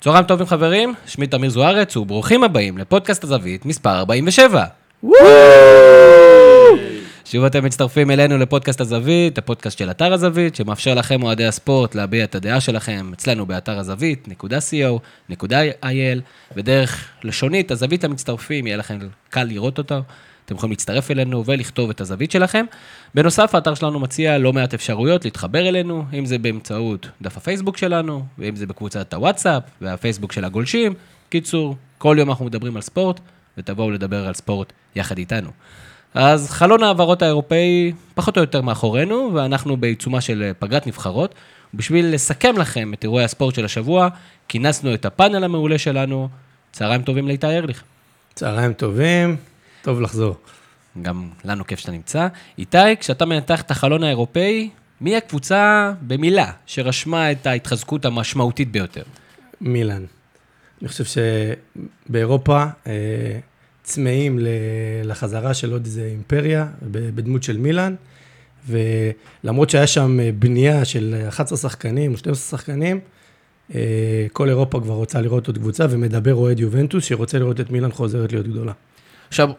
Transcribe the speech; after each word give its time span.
צהריים 0.00 0.24
טובים 0.24 0.46
חברים, 0.46 0.94
שמי 1.06 1.26
תמיר 1.26 1.50
זוארץ 1.50 1.96
וברוכים 1.96 2.44
הבאים 2.44 2.78
לפודקאסט 2.78 3.24
הזווית 3.24 3.66
מספר 3.66 3.98
47. 3.98 4.64
שוב 7.24 7.44
אתם 7.44 7.64
מצטרפים 7.64 8.10
אלינו 8.10 8.38
לפודקאסט 8.38 8.80
הזווית, 8.80 9.38
הפודקאסט 9.38 9.78
של 9.78 9.90
אתר 9.90 10.12
הזווית, 10.12 10.56
שמאפשר 10.56 10.94
לכם 10.94 11.22
אוהדי 11.22 11.46
הספורט 11.46 11.94
להביע 11.94 12.24
את 12.24 12.34
הדעה 12.34 12.60
שלכם 12.60 13.10
אצלנו 13.12 13.46
באתר 13.46 13.78
הזווית, 13.78 14.28
.co.il, 15.32 16.20
ודרך 16.56 17.08
לשונית, 17.24 17.70
הזווית 17.70 18.04
המצטרפים, 18.04 18.66
יהיה 18.66 18.76
לכם 18.76 18.98
קל 19.30 19.44
לראות 19.44 19.78
אותו. 19.78 20.02
אתם 20.50 20.56
יכולים 20.56 20.70
להצטרף 20.70 21.10
אלינו 21.10 21.44
ולכתוב 21.46 21.90
את 21.90 22.00
הזווית 22.00 22.30
שלכם. 22.30 22.64
בנוסף, 23.14 23.54
האתר 23.54 23.74
שלנו 23.74 24.00
מציע 24.00 24.38
לא 24.38 24.52
מעט 24.52 24.74
אפשרויות 24.74 25.24
להתחבר 25.24 25.68
אלינו, 25.68 26.04
אם 26.18 26.26
זה 26.26 26.38
באמצעות 26.38 27.08
דף 27.22 27.36
הפייסבוק 27.36 27.76
שלנו, 27.76 28.24
ואם 28.38 28.56
זה 28.56 28.66
בקבוצת 28.66 29.14
הוואטסאפ 29.14 29.62
והפייסבוק 29.80 30.32
של 30.32 30.44
הגולשים. 30.44 30.94
קיצור, 31.28 31.76
כל 31.98 32.16
יום 32.18 32.30
אנחנו 32.30 32.44
מדברים 32.44 32.76
על 32.76 32.82
ספורט, 32.82 33.20
ותבואו 33.58 33.90
לדבר 33.90 34.26
על 34.26 34.34
ספורט 34.34 34.72
יחד 34.96 35.18
איתנו. 35.18 35.50
אז 36.14 36.50
חלון 36.50 36.82
ההעברות 36.82 37.22
האירופאי 37.22 37.92
פחות 38.14 38.36
או 38.36 38.42
יותר 38.42 38.60
מאחורינו, 38.60 39.30
ואנחנו 39.34 39.76
בעיצומה 39.76 40.20
של 40.20 40.52
פגרת 40.58 40.86
נבחרות. 40.86 41.34
בשביל 41.74 42.14
לסכם 42.14 42.58
לכם 42.58 42.94
את 42.94 43.04
אירועי 43.04 43.24
הספורט 43.24 43.54
של 43.54 43.64
השבוע, 43.64 44.08
כינסנו 44.48 44.94
את 44.94 45.04
הפאנל 45.04 45.44
המעולה 45.44 45.78
שלנו. 45.78 46.28
צהריים 46.72 47.02
טובים 47.02 47.28
לאיתי 47.28 47.46
ארליך. 47.46 47.82
צהריים 48.34 48.72
טובים, 48.72 49.36
טוב 49.82 50.00
לחזור. 50.00 50.36
גם 51.02 51.28
לנו 51.44 51.66
כיף 51.66 51.78
שאתה 51.78 51.92
נמצא. 51.92 52.28
איתי, 52.58 52.96
כשאתה 53.00 53.24
מנתח 53.24 53.60
את 53.60 53.70
החלון 53.70 54.04
האירופאי, 54.04 54.70
מי 55.00 55.16
הקבוצה 55.16 55.92
במילה 56.06 56.52
שרשמה 56.66 57.32
את 57.32 57.46
ההתחזקות 57.46 58.04
המשמעותית 58.04 58.72
ביותר? 58.72 59.02
מילאן. 59.60 60.04
אני 60.80 60.88
חושב 60.88 61.04
שבאירופה 62.08 62.64
אה, 62.86 62.92
צמאים 63.82 64.38
לחזרה 65.04 65.54
של 65.54 65.72
עוד 65.72 65.84
איזה 65.84 66.04
אימפריה 66.04 66.66
בדמות 66.90 67.42
של 67.42 67.56
מילאן, 67.56 67.94
ולמרות 68.68 69.70
שהיה 69.70 69.86
שם 69.86 70.20
אה, 70.20 70.30
בנייה 70.38 70.84
של 70.84 71.24
11 71.28 71.58
שחקנים 71.58 72.12
או 72.12 72.16
12 72.16 72.58
שחקנים, 72.58 73.00
אה, 73.74 74.26
כל 74.32 74.48
אירופה 74.48 74.80
כבר 74.80 74.94
רוצה 74.94 75.20
לראות 75.20 75.46
עוד 75.46 75.58
קבוצה, 75.58 75.86
ומדבר 75.90 76.34
אוהד 76.34 76.60
יובנטוס 76.60 77.04
שרוצה 77.04 77.38
לראות 77.38 77.60
את 77.60 77.70
מילאן 77.70 77.92
חוזרת 77.92 78.32
להיות 78.32 78.46
גדולה. 78.46 78.72
עכשיו, 79.28 79.50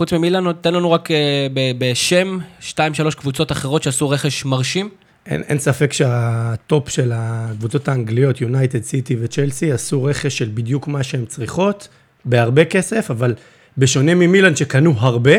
חוץ 0.00 0.12
ממילאן, 0.12 0.52
תן 0.52 0.74
לנו 0.74 0.92
רק 0.92 1.10
אה, 1.10 1.46
בשם, 1.78 2.38
שתיים, 2.60 2.94
שלוש 2.94 3.14
קבוצות 3.14 3.52
אחרות 3.52 3.82
שעשו 3.82 4.10
רכש 4.10 4.44
מרשים. 4.44 4.88
אין, 5.26 5.42
אין 5.42 5.58
ספק 5.58 5.92
שה 5.92 6.40
top 6.40 6.88
של 6.88 7.12
הקבוצות 7.14 7.88
האנגליות, 7.88 8.40
יונייטד, 8.40 8.82
סיטי 8.82 9.16
וצ'לסי, 9.20 9.72
עשו 9.72 10.04
רכש 10.04 10.38
של 10.38 10.50
בדיוק 10.54 10.88
מה 10.88 11.02
שהן 11.02 11.24
צריכות, 11.24 11.88
בהרבה 12.24 12.64
כסף, 12.64 13.10
אבל 13.10 13.34
בשונה 13.78 14.14
ממילאן 14.14 14.56
שקנו 14.56 14.94
הרבה, 14.98 15.34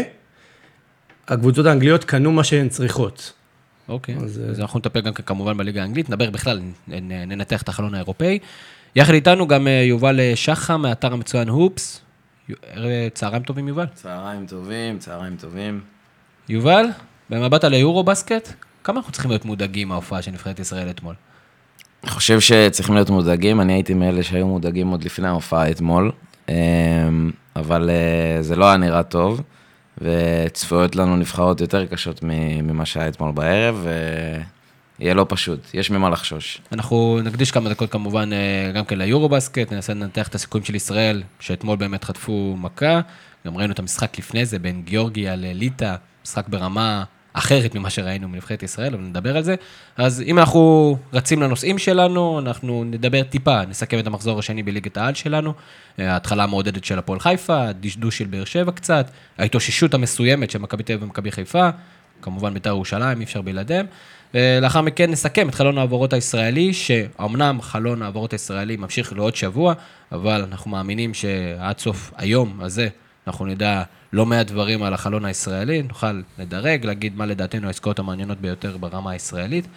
הקבוצות 1.28 1.66
האנגליות 1.66 2.04
קנו 2.04 2.32
מה 2.32 2.44
שהן 2.44 2.70
צריכות. 2.70 3.34
אוקיי, 3.90 4.16
אז, 4.16 4.42
אז 4.50 4.60
אנחנו 4.60 4.80
נטפל 4.80 5.02
גם 5.02 5.14
כמובן 5.14 5.58
בליגה 5.58 5.82
האנגלית, 5.82 6.10
נדבר 6.10 6.30
בכלל, 6.30 6.62
ננתח 6.88 7.62
את 7.62 7.70
החלון 7.70 7.96
האירופאי. 7.96 8.40
יחד 8.96 9.14
איתנו 9.14 9.48
גם 9.48 9.68
אה, 9.68 9.72
יובל 9.72 10.20
שחם 10.36 10.82
מהאתר 10.82 11.14
המצוין 11.14 11.50
הופס, 11.50 12.02
צהריים 13.14 13.44
טובים, 13.44 13.68
יובל. 13.68 13.86
צהריים 13.94 14.46
טובים, 14.46 15.00
צהריים 15.00 15.36
טובים. 15.36 15.82
יובל, 16.50 16.86
במבט 17.30 17.64
על 17.64 17.74
היורו 17.74 18.04
בסקט, 18.04 18.54
כמה 18.84 18.98
אנחנו 18.98 19.12
צריכים 19.12 19.32
להיות 19.32 19.46
מודאגים 19.46 19.88
מההופעה 19.88 20.22
של 20.22 20.32
נבחרת 20.32 20.60
ישראל 20.60 20.90
אתמול? 20.90 21.16
אני 22.04 22.12
חושב 22.12 22.40
שצריכים 22.40 22.96
להיות 22.96 23.10
מודאגים, 23.10 23.62
אני 23.62 23.74
הייתי 23.74 23.94
מאלה 23.94 24.24
שהיו 24.24 24.48
מודאגים 24.48 24.88
עוד 24.88 25.04
לפני 25.04 25.28
ההופעה 25.28 25.72
אתמול, 25.72 26.12
אמ, 26.50 26.54
אבל 27.56 27.90
אה, 27.90 28.44
זה 28.44 28.56
לא 28.56 28.66
היה 28.66 28.78
נראה 28.78 29.04
טוב, 29.04 29.42
וצפויות 29.98 30.96
לנו 30.96 31.18
נבחרות 31.18 31.62
יותר 31.62 31.86
קשות 31.86 32.20
ממה 32.24 32.86
שהיה 32.86 33.08
אתמול 33.08 33.32
בערב, 33.32 33.86
יהיה 35.02 35.14
לא 35.14 35.26
פשוט, 35.30 35.60
יש 35.74 35.92
ממה 35.92 36.10
לחשוש. 36.10 36.62
אנחנו 36.72 37.20
נקדיש 37.24 37.52
כמה 37.52 37.70
דקות 37.70 37.92
כמובן 37.92 38.34
אה, 38.34 38.72
גם 38.72 38.86
כן 38.86 38.98
ליורו-בסקט, 38.98 39.74
ננסה 39.74 39.94
לנתח 39.94 40.28
את 40.28 40.36
הסיכויים 40.36 40.66
של 40.66 40.76
ישראל, 40.76 41.24
שאתמול 41.40 41.78
באמת 41.78 42.04
חטפו 42.04 42.56
מכה. 42.60 43.02
גם 43.46 43.58
ראינו 43.58 43.74
את 43.74 43.80
המשחק 43.80 44.20
לפני 44.20 44.46
זה 44.46 44.60
בין 44.60 44.82
גיאורגיה 44.82 45.36
לליטא, 45.36 45.96
משחק 46.26 46.48
ברמה 46.48 47.04
אחרת 47.34 47.76
ממה 47.76 47.90
שראינו 47.90 48.28
מנבחרת 48.28 48.64
ישראל, 48.64 48.94
אבל 48.94 49.04
נדבר 49.04 49.38
על 49.38 49.44
זה. 49.44 49.56
אז 49.98 50.24
אם 50.28 50.40
אנחנו 50.40 50.98
רצים 51.14 51.42
לנושאים 51.42 51.78
שלנו, 51.78 52.40
אנחנו 52.40 52.84
נדבר 52.84 53.24
טיפה, 53.24 53.66
נסכם 53.66 54.00
את 54.00 54.08
המחזור 54.08 54.40
השני 54.40 54.64
בליגת 54.64 54.98
העל 54.98 55.14
שלנו. 55.14 55.54
אה, 56.00 56.14
ההתחלה 56.14 56.44
המעודדת 56.44 56.86
של 56.86 57.00
הפועל 57.00 57.20
חיפה, 57.20 57.68
הדשדוש 57.68 58.18
של 58.18 58.26
באר 58.26 58.46
שבע 58.46 58.72
קצת, 58.72 59.12
ההתאוששות 59.38 59.94
המסוימת 59.94 60.52
של 60.52 60.60
מכבי 60.60 60.84
תל 60.84 60.94
אביב 60.94 61.04
ומכבי 61.04 61.32
חיפה, 61.32 61.70
כמובן 62.22 62.54
בית"ר 62.54 62.70
ירושלים, 62.70 63.20
אי 63.20 63.24
אפשר 63.24 63.42
בלעדיהם. 63.42 63.86
ולאחר 64.34 64.82
מכן 64.82 65.12
נסכם 65.12 65.50
את 65.50 65.56
חלון 65.56 65.78
העברות 65.78 66.14
הישראלי, 66.14 66.74
שאומנם 66.74 67.62
חלון 67.62 68.02
העברות 68.02 68.34
הישראלי 68.34 68.78
ממשיך 68.78 69.14
לעוד 69.14 69.36
שבוע, 69.36 69.74
אבל 70.12 70.42
אנחנו 70.52 70.72
מאמינים 70.72 71.14
שעד 71.14 71.80
סוף 71.80 72.12
היום 72.18 72.62
הזה 72.62 72.88
אנחנו 73.28 73.46
נדע 73.46 73.84
לא 74.14 74.26
מעט 74.26 74.48
דברים 74.48 74.84
על 74.84 74.94
החלון 74.94 75.26
הישראלי, 75.26 75.82
נוכל 75.82 76.22
לדרג, 76.40 76.86
להגיד 76.86 77.18
מה 77.18 77.26
לדעתנו 77.26 77.68
העסקאות 77.68 78.00
המעניינות 78.00 78.42
ביותר 78.42 78.78
ברמה 78.78 79.12
הישראלית. 79.12 79.68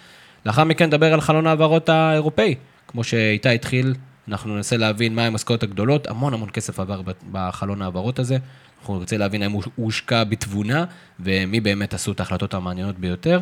לאחר 0.47 0.65
מכן 0.65 0.87
נדבר 0.87 1.13
על 1.13 1.21
חלון 1.21 1.47
העברות 1.47 1.89
האירופאי, 1.89 2.55
כמו 2.89 3.05
שאיתי 3.05 3.49
התחיל, 3.49 3.95
אנחנו 4.29 4.57
ננסה 4.57 4.77
להבין 4.77 5.15
מהם 5.15 5.33
העסקאות 5.33 5.63
הגדולות, 5.63 6.07
המון 6.07 6.35
המון 6.35 6.51
כסף 6.51 6.81
עבר 6.81 7.01
בחלון 7.33 7.83
העברות 7.83 8.19
הזה. 8.19 8.37
אנחנו 8.81 8.99
נרצה 8.99 9.17
להבין 9.17 9.43
האם 9.43 9.53
הוא 9.53 9.63
הושקע 9.77 10.25
בתבונה, 10.25 10.85
ומי 11.21 11.61
באמת 11.61 11.95
עשו 11.95 12.13
את 12.13 12.21
ההחלטות 12.21 12.55
המעניינות 12.55 12.99
ביותר. 12.99 13.41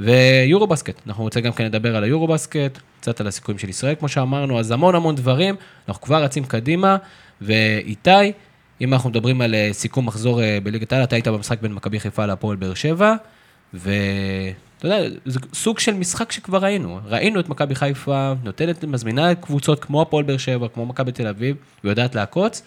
ויורו 0.00 0.66
בסקט, 0.66 1.00
אנחנו 1.06 1.24
רוצים 1.24 1.42
גם 1.42 1.52
כן 1.52 1.64
לדבר 1.64 1.96
על 1.96 2.04
היורו 2.04 2.26
בסקט, 2.26 2.78
קצת 3.00 3.20
על 3.20 3.26
הסיכויים 3.26 3.58
של 3.58 3.68
ישראל, 3.68 3.94
כמו 3.94 4.08
שאמרנו, 4.08 4.58
אז 4.58 4.70
המון 4.70 4.94
המון 4.94 5.14
דברים, 5.14 5.54
אנחנו 5.88 6.02
כבר 6.02 6.22
רצים 6.22 6.44
קדימה, 6.44 6.96
ואיתי, 7.40 8.32
אם 8.80 8.92
אנחנו 8.92 9.10
מדברים 9.10 9.40
על 9.40 9.54
אה, 9.54 9.68
סיכום 9.72 10.06
מחזור 10.06 10.42
אה, 10.42 10.58
בליגת 10.62 10.92
העל, 10.92 11.04
אתה 11.04 11.16
היית 11.16 11.28
במשחק 11.28 11.60
בין 11.62 11.72
מכבי 11.72 12.00
חיפה 12.00 12.26
להפועל 12.26 12.56
באר 12.56 12.74
שבע, 12.74 13.14
ואתה 13.74 14.84
יודע, 14.84 14.98
זה 15.26 15.40
סוג 15.54 15.78
של 15.78 15.94
משחק 15.94 16.32
שכבר 16.32 16.58
ראינו. 16.58 17.00
ראינו 17.04 17.40
את 17.40 17.48
מכבי 17.48 17.74
חיפה 17.74 18.32
נותנת, 18.44 18.84
מזמינה 18.84 19.34
קבוצות 19.34 19.84
כמו 19.84 20.02
הפועל 20.02 20.24
באר 20.24 20.36
שבע, 20.36 20.68
כמו 20.68 20.86
מכבי 20.86 21.12
תל 21.12 21.26
אביב, 21.26 21.56
ויודעת 21.84 22.14
לעקוץ. 22.14 22.62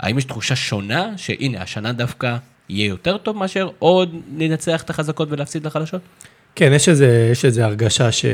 האם 0.00 0.18
יש 0.18 0.24
תחושה 0.24 0.56
שונה, 0.56 1.12
שהנה, 1.16 1.62
השנה 1.62 1.92
דווקא 1.92 2.36
יהיה 2.68 2.88
יותר 2.88 3.18
טוב 3.18 3.36
מאשר 3.36 3.68
עוד 3.78 4.14
לנצח 4.36 4.82
את 4.82 4.90
החזקות 4.90 5.28
ולהפסיד 5.30 5.66
לחלשות? 5.66 6.02
כן, 6.54 6.72
יש 6.74 6.88
איזה, 6.88 7.28
יש 7.32 7.44
איזה 7.44 7.64
הרגשה 7.64 8.12
ש, 8.12 8.24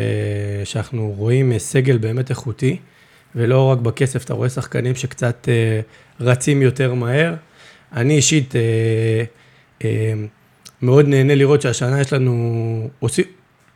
שאנחנו 0.65 1.15
רואים 1.17 1.59
סגל 1.59 1.99
באמת 1.99 2.31
איכותי, 2.31 2.77
ולא 3.35 3.65
רק 3.65 3.79
בכסף, 3.79 4.25
אתה 4.25 4.35
רואה 4.35 4.49
שחקנים 4.49 4.95
שקצת 4.95 5.49
אה, 5.49 5.81
רצים 6.21 6.63
יותר 6.63 6.95
מהר. 6.95 7.35
אני 7.93 8.17
אישית 8.17 8.57
אה, 8.57 8.61
אה, 9.85 10.13
מאוד 10.83 11.09
נהנה 11.09 11.35
לראות 11.35 11.63
שהשנה 11.63 12.01
יש 12.01 12.13
לנו, 12.13 12.89
עושים, 12.99 13.25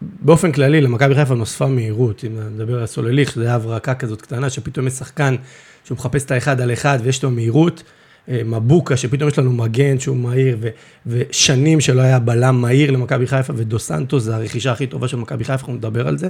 באופן 0.02 0.52
כללי, 0.52 0.80
למכבי 0.80 1.14
חיפה 1.14 1.34
נוספה 1.34 1.66
מהירות, 1.66 2.24
אם 2.24 2.40
נדבר 2.54 2.80
על 2.80 2.86
סולליך, 2.86 3.32
שזה 3.32 3.44
היה 3.44 3.54
הברקה 3.54 3.94
כזאת 3.94 4.22
קטנה, 4.22 4.50
שפתאום 4.50 4.86
יש 4.86 4.92
שחקן 4.92 5.36
שהוא 5.84 5.96
מחפש 5.96 6.24
את 6.24 6.30
האחד 6.30 6.60
על 6.60 6.72
אחד 6.72 6.98
ויש 7.02 7.22
לו 7.22 7.30
מהירות. 7.30 7.82
אה, 8.28 8.40
מבוקה, 8.44 8.96
שפתאום 8.96 9.28
יש 9.28 9.38
לנו 9.38 9.52
מגן 9.52 9.98
שהוא 9.98 10.16
מהיר, 10.16 10.56
ו, 10.60 10.68
ושנים 11.06 11.80
שלא 11.80 12.00
היה 12.02 12.18
בלם 12.18 12.60
מהיר 12.60 12.90
למכבי 12.90 13.26
חיפה, 13.26 13.52
ודו 13.56 13.78
סנטו 13.78 14.20
זה 14.20 14.34
הרכישה 14.36 14.72
הכי 14.72 14.86
טובה 14.86 15.08
של 15.08 15.16
מכבי 15.16 15.44
חיפה, 15.44 15.52
אנחנו 15.52 15.74
נדבר 15.74 16.08
על 16.08 16.18
זה. 16.18 16.28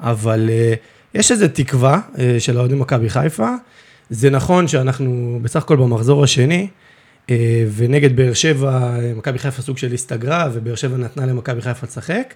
אבל 0.00 0.48
uh, 0.48 1.18
יש 1.18 1.32
איזו 1.32 1.46
תקווה 1.52 2.00
uh, 2.14 2.18
של 2.38 2.56
האוהדים 2.56 2.78
מכבי 2.78 3.10
חיפה. 3.10 3.54
זה 4.10 4.30
נכון 4.30 4.68
שאנחנו 4.68 5.38
בסך 5.42 5.62
הכל 5.62 5.76
במחזור 5.76 6.24
השני, 6.24 6.68
ונגד 7.76 8.16
באר 8.16 8.32
שבע, 8.32 8.96
מכבי 9.16 9.38
חיפה 9.38 9.62
סוג 9.62 9.78
של 9.78 9.92
הסתגרה, 9.92 10.48
ובאר 10.52 10.74
שבע 10.74 10.96
נתנה 10.96 11.26
למכבי 11.26 11.62
חיפה 11.62 11.86
לשחק. 11.86 12.34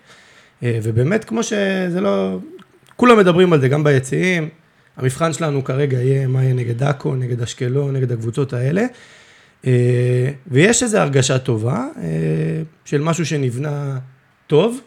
ובאמת, 0.62 1.24
כמו 1.24 1.42
שזה 1.42 2.00
לא... 2.00 2.38
כולם 2.96 3.18
מדברים 3.18 3.52
על 3.52 3.60
זה, 3.60 3.68
גם 3.68 3.84
ביציעים, 3.84 4.48
המבחן 4.96 5.32
שלנו 5.32 5.64
כרגע 5.64 5.98
יהיה 5.98 6.26
מה 6.26 6.42
יהיה 6.42 6.54
נגד 6.54 6.82
עכו, 6.82 7.14
נגד 7.14 7.42
אשקלון, 7.42 7.96
נגד 7.96 8.12
הקבוצות 8.12 8.52
האלה. 8.52 8.82
אה, 9.66 10.30
ויש 10.46 10.82
איזו 10.82 10.98
הרגשה 10.98 11.38
טובה 11.38 11.86
אה, 11.96 12.02
של 12.84 13.00
משהו 13.00 13.26
שנבנה 13.26 13.98
טוב. 14.46 14.80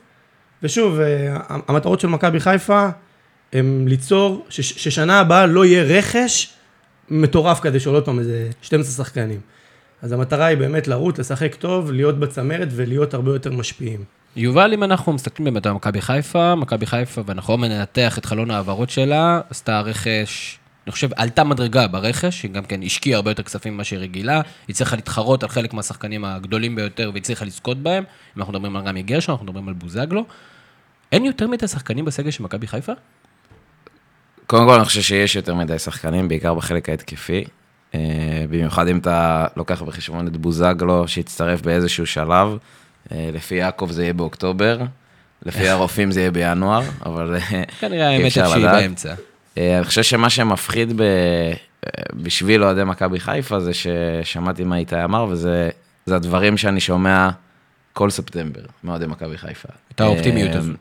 ושוב, 0.64 1.00
אה, 1.00 1.38
המטרות 1.50 2.00
של 2.00 2.08
מכבי 2.08 2.40
חיפה 2.40 2.88
הם 3.54 3.88
ליצור, 3.88 4.46
ששנה 4.50 5.20
הבאה 5.20 5.46
לא 5.46 5.66
יהיה 5.66 5.84
רכש 5.84 6.54
מטורף 7.10 7.60
כזה 7.60 7.80
שעולה 7.80 7.98
עוד 7.98 8.06
פעם 8.06 8.20
איזה 8.20 8.50
12 8.62 9.06
שחקנים. 9.06 9.40
אז 10.02 10.12
המטרה 10.12 10.46
היא 10.46 10.58
באמת 10.58 10.88
לרוץ, 10.88 11.20
לשחק 11.20 11.56
טוב, 11.56 11.92
להיות 11.92 12.20
בצמרת 12.20 12.68
ולהיות 12.72 13.14
הרבה 13.14 13.32
יותר 13.32 13.52
משפיעים. 13.52 14.04
יובל, 14.36 14.74
אם 14.74 14.84
אנחנו 14.84 15.14
מסתכלים 15.14 15.54
באמת 15.54 15.66
על 15.66 15.74
מכבי 15.74 16.02
חיפה, 16.02 16.56
מכבי 16.56 16.86
חיפה, 16.86 17.22
ואנחנו 17.26 17.54
לא 17.54 17.58
מנתח 17.58 18.18
את 18.18 18.26
חלון 18.26 18.52
ההעברות 18.52 18.90
שלה, 18.90 19.42
עשתה 19.50 19.82
רכש 19.82 20.60
אני 20.88 20.92
חושב, 20.92 21.10
עלתה 21.16 21.44
מדרגה 21.44 21.88
ברכש, 21.88 22.44
היא 22.44 22.52
גם 22.52 22.66
כן 22.66 22.84
השקיעה 22.84 23.16
הרבה 23.16 23.32
יותר 23.32 23.44
כספים 23.44 23.74
ממה 23.74 23.84
שהיא 23.84 24.00
רגילה, 24.00 24.42
היא 24.68 24.76
צריכה 24.76 24.96
להתחרות 24.96 25.44
על 25.44 25.50
חלק 25.50 25.74
מהשחקנים 25.74 26.26
הגדולים 26.26 26.76
ביותר 26.76 27.10
והיא 27.14 27.24
צריכה 27.24 27.46
לזכות 27.46 27.78
בהם. 27.78 28.04
אם 28.38 28.42
אנחנו 28.42 28.54
מדברים 28.54 28.76
על 28.76 28.88
רמי 28.88 29.04
גרשון, 29.04 29.34
אנחנו 29.34 29.46
מדברים 29.46 29.68
על 29.68 29.74
בוזגלו. 29.74 30.26
אין 31.12 31.26
יותר 31.26 31.48
מדי 31.48 31.68
שחקנים 31.68 32.06
בסגל 32.06 32.32
של 32.32 32.44
מכבי 32.44 32.68
חיפה? 32.68 32.92
קודם 34.48 34.68
כל, 34.68 34.74
אני 34.74 34.86
חושב 34.86 35.02
שיש 35.02 35.36
יותר 35.36 35.56
מדי 35.56 35.80
שחקנים, 35.80 36.28
בעיקר 36.28 36.54
בחלק 36.54 36.90
ההתקפי. 36.90 37.44
אה, 37.96 38.46
במיוחד 38.50 38.88
אם 38.88 38.98
אתה 38.98 39.48
לוקח 39.58 39.82
בחשבון 39.82 40.28
את 40.28 40.38
בוזגלו, 40.38 41.08
שהצטרף 41.08 41.62
באיזשהו 41.62 42.06
שלב. 42.06 42.58
אה, 43.12 43.30
לפי 43.34 43.56
יעקב 43.56 43.90
זה 43.92 44.04
יהיה 44.04 44.14
באוקטובר, 44.14 44.80
לפי 45.46 45.70
הרופאים 45.70 46.12
זה 46.12 46.20
יהיה 46.20 46.32
בינואר, 46.32 46.82
אבל 47.06 47.36
אה, 47.36 47.64
כנראה 47.80 48.10
האמת 48.10 48.32
שהיא. 48.32 48.68
באמצע. 48.68 49.14
אה, 49.58 49.78
אני 49.78 49.86
חושב 49.86 50.04
שמה 50.04 50.30
שמפחיד 50.30 50.94
ב... 51.02 51.04
בשביל 52.14 52.64
אוהדי 52.64 52.84
מכבי 52.84 53.20
חיפה 53.20 53.60
זה 53.60 53.72
ששמעתי 53.74 54.64
מה 54.64 54.78
איתי 54.78 55.04
אמר, 55.04 55.26
וזה 55.30 55.70
זה 56.06 56.16
הדברים 56.16 56.58
שאני 56.58 56.80
שומע 56.80 57.30
כל 57.94 58.10
ספטמבר 58.10 58.62
מאוהדי 58.84 59.06
מכבי 59.06 59.38
חיפה. 59.38 59.70
את 59.96 60.02
האופטימיות 60.02 60.56
הזו. 60.56 60.74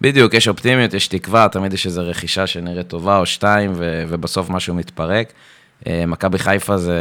בדיוק, 0.00 0.34
יש 0.34 0.48
אופטימיות, 0.48 0.94
יש 0.94 1.08
תקווה, 1.08 1.48
תמיד 1.48 1.72
יש 1.72 1.86
איזו 1.86 2.02
רכישה 2.04 2.46
שנראית 2.46 2.88
טובה 2.88 3.18
או 3.18 3.26
שתיים, 3.26 3.72
ו- 3.74 4.04
ובסוף 4.08 4.50
משהו 4.50 4.74
מתפרק. 4.74 5.32
מכבי 5.86 6.38
חיפה 6.38 6.76
זה, 6.76 7.00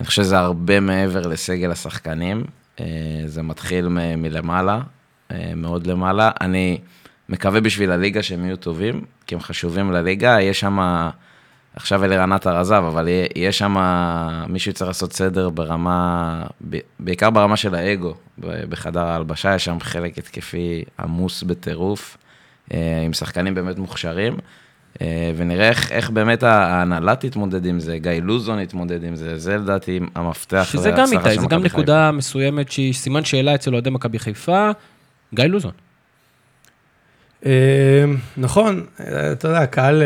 אני 0.00 0.06
חושב 0.06 0.22
שזה 0.22 0.38
הרבה 0.38 0.80
מעבר 0.80 1.26
לסגל 1.26 1.70
השחקנים, 1.70 2.44
זה 3.26 3.42
מתחיל 3.42 3.88
מ- 3.88 4.22
מלמעלה, 4.22 4.80
אה, 5.30 5.52
מאוד 5.56 5.86
למעלה. 5.86 6.30
אני 6.40 6.78
מקווה 7.28 7.60
בשביל 7.60 7.90
הליגה 7.90 8.22
שהם 8.22 8.44
יהיו 8.44 8.56
טובים, 8.56 9.04
כי 9.26 9.34
הם 9.34 9.40
חשובים 9.40 9.92
לליגה, 9.92 10.40
יש 10.40 10.60
שם, 10.60 11.08
עכשיו 11.76 12.04
אלירן 12.04 12.32
עטר 12.32 12.56
עזב, 12.56 12.84
אבל 12.88 13.08
יש 13.36 13.58
שם, 13.58 13.76
מישהו 14.48 14.70
יצטרך 14.70 14.88
לעשות 14.88 15.12
סדר 15.12 15.48
ברמה, 15.50 16.42
בעיקר 17.00 17.30
ברמה 17.30 17.56
של 17.56 17.74
האגו, 17.74 18.14
בחדר 18.38 19.00
ההלבשה, 19.00 19.54
יש 19.54 19.64
שם 19.64 19.80
חלק 19.80 20.18
התקפי 20.18 20.84
עמוס 21.00 21.42
בטירוף, 21.42 22.16
אה, 22.74 23.02
עם 23.04 23.12
שחקנים 23.12 23.54
באמת 23.54 23.78
מוכשרים. 23.78 24.36
אה, 25.02 25.32
ונראה 25.36 25.68
איך, 25.68 25.92
איך 25.92 26.10
באמת 26.10 26.42
ההנהלה 26.42 27.16
תתמודד 27.16 27.66
עם 27.66 27.80
זה, 27.80 27.98
גיא 27.98 28.12
לוזון 28.22 28.60
יתמודד 28.60 29.04
עם 29.04 29.16
זה, 29.16 29.38
זה 29.38 29.56
לדעתי 29.56 30.00
המפתח 30.14 30.68
שזה 30.72 30.90
גם 30.90 30.96
להצלחה 30.98 31.30
איתי, 31.30 31.34
של 31.34 31.40
זה 31.40 31.46
גם 31.46 31.58
מכבי 31.58 31.68
חיפה. 31.68 31.78
נקודה 31.78 32.12
מסוימת 32.12 32.72
שהיא 32.72 32.94
סימן 32.94 33.24
שאלה 33.24 33.54
אצל 33.54 33.72
אוהדי 33.72 33.90
מכבי 33.90 34.18
חיפה, 34.18 34.70
גיא 35.34 35.44
לוזון. 35.44 35.72
אה, 37.46 38.04
נכון, 38.36 38.84
אה, 39.00 39.32
אתה 39.32 39.48
יודע, 39.48 39.58
הקהל, 39.58 40.02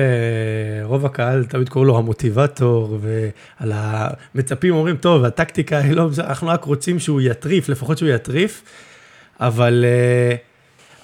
רוב 0.83 1.07
הקהל 1.07 1.45
תמיד 1.45 1.69
קורא 1.69 1.87
לו 1.87 1.99
המוטיבטור, 1.99 2.99
ועל 3.01 3.73
המצפים 3.75 4.75
אומרים, 4.75 4.97
טוב, 4.97 5.25
הטקטיקה 5.25 5.79
היא 5.79 5.93
לא, 5.93 6.09
אנחנו 6.19 6.49
רק 6.49 6.65
רוצים 6.65 6.99
שהוא 6.99 7.21
יטריף, 7.21 7.69
לפחות 7.69 7.99
שהוא 7.99 8.09
יטריף, 8.09 8.63
אבל 9.41 9.85
אה, 9.85 10.37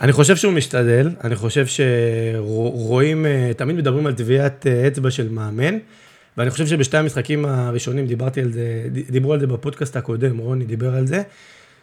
אני 0.01 0.13
חושב 0.13 0.37
שהוא 0.37 0.53
משתדל, 0.53 1.11
אני 1.25 1.37
חושב 1.37 1.67
שרואים, 1.67 3.27
אה, 3.27 3.51
תמיד 3.57 3.77
מדברים 3.77 4.07
על 4.07 4.15
טביעת 4.15 4.67
אה, 4.67 4.87
אצבע 4.87 5.11
של 5.11 5.29
מאמן, 5.29 5.79
ואני 6.37 6.51
חושב 6.51 6.67
שבשתי 6.67 6.97
המשחקים 6.97 7.45
הראשונים, 7.45 8.07
דיברתי 8.07 8.41
על 8.41 8.53
זה, 8.53 8.85
דיברו 9.11 9.33
על 9.33 9.41
זה 9.41 9.47
בפודקאסט 9.47 9.97
הקודם, 9.97 10.39
רוני 10.39 10.65
דיבר 10.65 10.95
על 10.95 11.07
זה, 11.07 11.23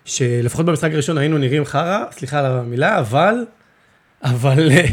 שלפחות 0.06 0.66
במשחק 0.66 0.92
הראשון 0.94 1.18
היינו 1.18 1.38
נראים 1.38 1.66
חרא, 1.66 2.06
סליחה 2.12 2.40
על 2.40 2.46
המילה, 2.46 3.00
אבל... 3.00 3.36
אבל, 4.24 4.72
אה, 4.72 4.86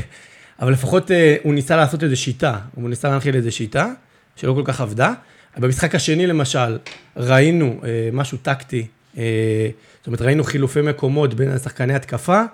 אבל 0.60 0.72
לפחות 0.72 1.10
הוא 1.42 1.54
ניסה 1.54 1.76
לעשות 1.76 2.02
איזו 2.02 2.16
שיטה, 2.16 2.58
הוא 2.74 2.88
ניסה 2.88 3.08
להנחיל 3.08 3.36
איזו 3.36 3.52
שיטה, 3.52 3.92
שלא 4.36 4.54
כל 4.54 4.62
כך 4.64 4.80
עבדה. 4.80 5.12
במשחק 5.56 5.94
השני 5.94 6.26
למשל, 6.26 6.78
ראינו 7.16 7.80
משהו 8.12 8.38
טקטי, 8.42 8.86
זאת 9.14 10.06
אומרת, 10.06 10.22
ראינו 10.22 10.44
חילופי 10.44 10.80
מקומות 10.80 11.34
בין 11.34 11.50
השחקני 11.50 11.94
התקפה, 11.94 12.44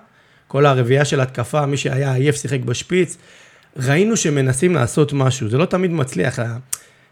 כל 0.49 0.67
הרביעייה 0.67 1.05
של 1.05 1.21
התקפה, 1.21 1.67
מי 1.67 1.77
שהיה 1.77 2.15
עייף 2.15 2.37
שיחק 2.37 2.61
בשפיץ, 2.61 3.17
ראינו 3.77 4.17
שמנסים 4.17 4.75
לעשות 4.75 5.13
משהו, 5.13 5.49
זה 5.49 5.59
לא 5.59 5.65
תמיד 5.65 5.91
מצליח, 5.91 6.39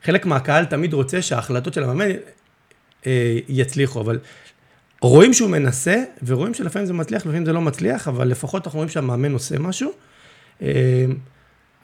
חלק 0.04 0.26
מהקהל 0.26 0.64
תמיד 0.64 0.92
רוצה 0.92 1.22
שההחלטות 1.22 1.74
של 1.74 1.82
המאמן 1.82 2.10
אה, 3.06 3.38
יצליחו, 3.48 4.00
אבל 4.00 4.18
רואים 5.00 5.32
שהוא 5.32 5.50
מנסה, 5.50 6.04
ורואים 6.26 6.54
שלפעמים 6.54 6.86
זה 6.86 6.92
מצליח, 6.92 7.22
לפעמים 7.22 7.44
זה 7.44 7.52
לא 7.52 7.60
מצליח, 7.60 8.08
אבל 8.08 8.28
לפחות 8.28 8.66
אנחנו 8.66 8.76
רואים 8.76 8.88
שהמאמן 8.88 9.32
עושה 9.32 9.58
משהו. 9.58 9.92
אה, 10.62 11.04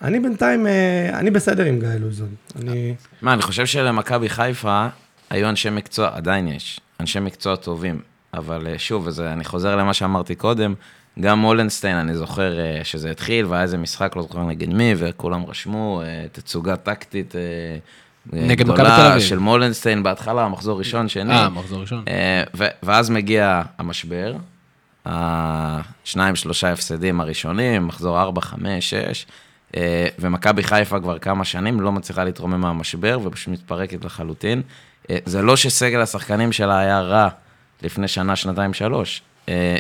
אני 0.03 0.21
בינתיים, 0.21 0.67
אה, 0.67 1.19
אני 1.19 1.31
בסדר 1.31 1.65
עם 1.65 1.81
גיא 1.81 1.89
לוזון. 1.89 2.35
אני... 2.57 2.95
מה, 3.23 3.33
אני 3.33 3.43
חושב 3.43 3.67
שלמכבי 3.67 4.29
חיפה 4.29 4.87
היו 5.31 5.49
אנשי 5.49 5.71
מקצוע, 5.71 6.11
עדיין 6.13 6.49
יש, 6.49 6.81
אנשי 7.01 7.21
מקצוע 7.21 7.57
טובים. 7.57 8.01
אבל 8.35 8.67
שוב, 8.79 9.07
וזה, 9.07 9.33
אני 9.33 9.45
חוזר 9.45 9.77
למה 9.77 9.95
שאמרתי 9.95 10.35
קודם, 10.35 10.75
גם 11.21 11.39
מולנשטיין, 11.39 11.97
אני 11.97 12.15
זוכר 12.15 12.59
אה, 12.59 12.81
שזה 12.85 13.11
התחיל, 13.11 13.47
והיה 13.47 13.63
איזה 13.63 13.79
משחק, 13.79 14.17
לא 14.17 14.23
זוכר 14.23 14.45
נגד 14.45 14.69
מי, 14.69 14.95
וכולם 14.97 15.47
רשמו, 15.47 16.03
אה, 16.05 16.25
תצוגה 16.33 16.77
טקטית 16.77 17.37
אה, 17.37 17.41
נגד 18.33 18.67
מכבי 18.67 18.75
גדולה 18.75 18.97
תל 18.97 19.07
אביב. 19.07 19.23
של 19.23 19.39
מולנשטיין 19.39 20.03
בהתחלה, 20.03 20.49
מחזור 20.49 20.79
ראשון, 20.79 21.09
שני. 21.09 21.35
אה, 21.35 21.49
מחזור 21.49 21.81
ראשון. 21.81 22.05
ואז 22.83 23.11
מגיע 23.11 23.63
המשבר, 23.79 24.35
השניים, 25.07 26.37
שלושה 26.37 26.73
הפסדים 26.73 27.21
הראשונים, 27.21 27.87
מחזור 27.87 28.21
4, 28.21 28.41
5, 28.41 28.95
6, 28.95 29.27
ומכבי 30.19 30.63
חיפה 30.63 31.01
כבר 31.01 31.19
כמה 31.19 31.45
שנים 31.45 31.81
לא 31.81 31.93
מצליחה 31.93 32.25
להתרומם 32.25 32.61
מהמשבר 32.61 33.19
ופשוט 33.25 33.49
מתפרקת 33.49 34.05
לחלוטין. 34.05 34.63
זה 35.25 35.43
לא 35.43 35.57
שסגל 35.57 36.01
השחקנים 36.01 36.53
שלה 36.53 36.79
היה 36.79 37.01
רע 37.01 37.29
לפני 37.83 38.09
שנה, 38.09 38.37
שנתיים, 38.37 38.75
שלוש. 38.75 39.23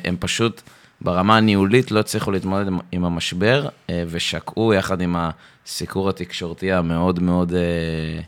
הם 0.04 0.16
פשוט 0.20 0.62
ברמה 1.00 1.36
הניהולית 1.36 1.90
לא 1.90 2.00
הצליחו 2.00 2.30
להתמודד 2.30 2.66
עם- 2.92 3.04
המשבר, 3.04 3.68
אה, 3.90 4.04
ושקעו 4.08 4.74
יחד 4.74 5.00
עם 5.00 5.16
הסיקור 5.18 6.08
התקשורתי 6.08 6.72
המאוד 6.72 7.22
מאוד... 7.22 7.52
אה, 7.54 8.20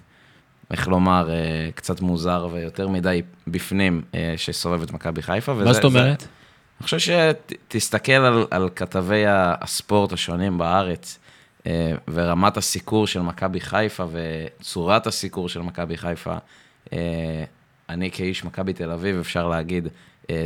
איך 0.70 0.88
לומר, 0.88 1.30
אה, 1.30 1.34
קצת 1.74 2.00
מוזר 2.00 2.48
ויותר 2.52 2.88
מדי 2.88 3.22
בפנים 3.46 4.02
שסובב 4.36 4.82
את 4.82 4.92
מכבי 4.92 5.22
חיפה. 5.22 5.54
מה 5.54 5.72
זאת 5.72 5.84
אומרת? 5.84 6.20
זה- 6.20 6.26
אני 6.80 6.84
חושב 6.84 6.98
שתסתכל 7.68 8.12
על, 8.12 8.46
על 8.50 8.68
כתבי 8.76 9.24
הספורט 9.26 10.12
השונים 10.12 10.58
בארץ, 10.58 11.18
ורמת 12.08 12.56
הסיקור 12.56 13.06
של 13.06 13.20
מכבי 13.20 13.60
חיפה 13.60 14.04
וצורת 14.12 15.06
הסיקור 15.06 15.48
של 15.48 15.60
מכבי 15.62 15.96
חיפה. 15.96 16.34
אני 17.88 18.10
כאיש 18.12 18.44
מכבי 18.44 18.72
תל 18.72 18.90
אביב, 18.90 19.18
אפשר 19.18 19.48
להגיד, 19.48 19.88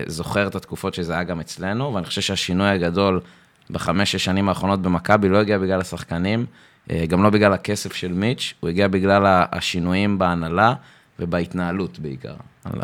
זוכר 0.06 0.46
את 0.46 0.54
התקופות 0.54 0.94
שזה 0.94 1.12
היה 1.12 1.22
גם 1.22 1.40
אצלנו, 1.40 1.94
ואני 1.94 2.06
חושב 2.06 2.20
שהשינוי 2.20 2.68
הגדול 2.68 3.20
בחמש-שש 3.70 4.24
שנים 4.24 4.48
האחרונות 4.48 4.82
במכבי 4.82 5.28
לא 5.28 5.38
הגיע 5.38 5.58
בגלל 5.58 5.80
השחקנים, 5.80 6.46
אה, 6.90 7.06
גם 7.06 7.22
לא 7.22 7.30
בגלל 7.30 7.52
הכסף 7.52 7.92
של 7.92 8.12
מיץ', 8.12 8.54
הוא 8.60 8.70
הגיע 8.70 8.88
בגלל 8.88 9.22
השינויים 9.52 10.18
בהנהלה 10.18 10.74
ובהתנהלות 11.18 11.98
בעיקר. 11.98 12.34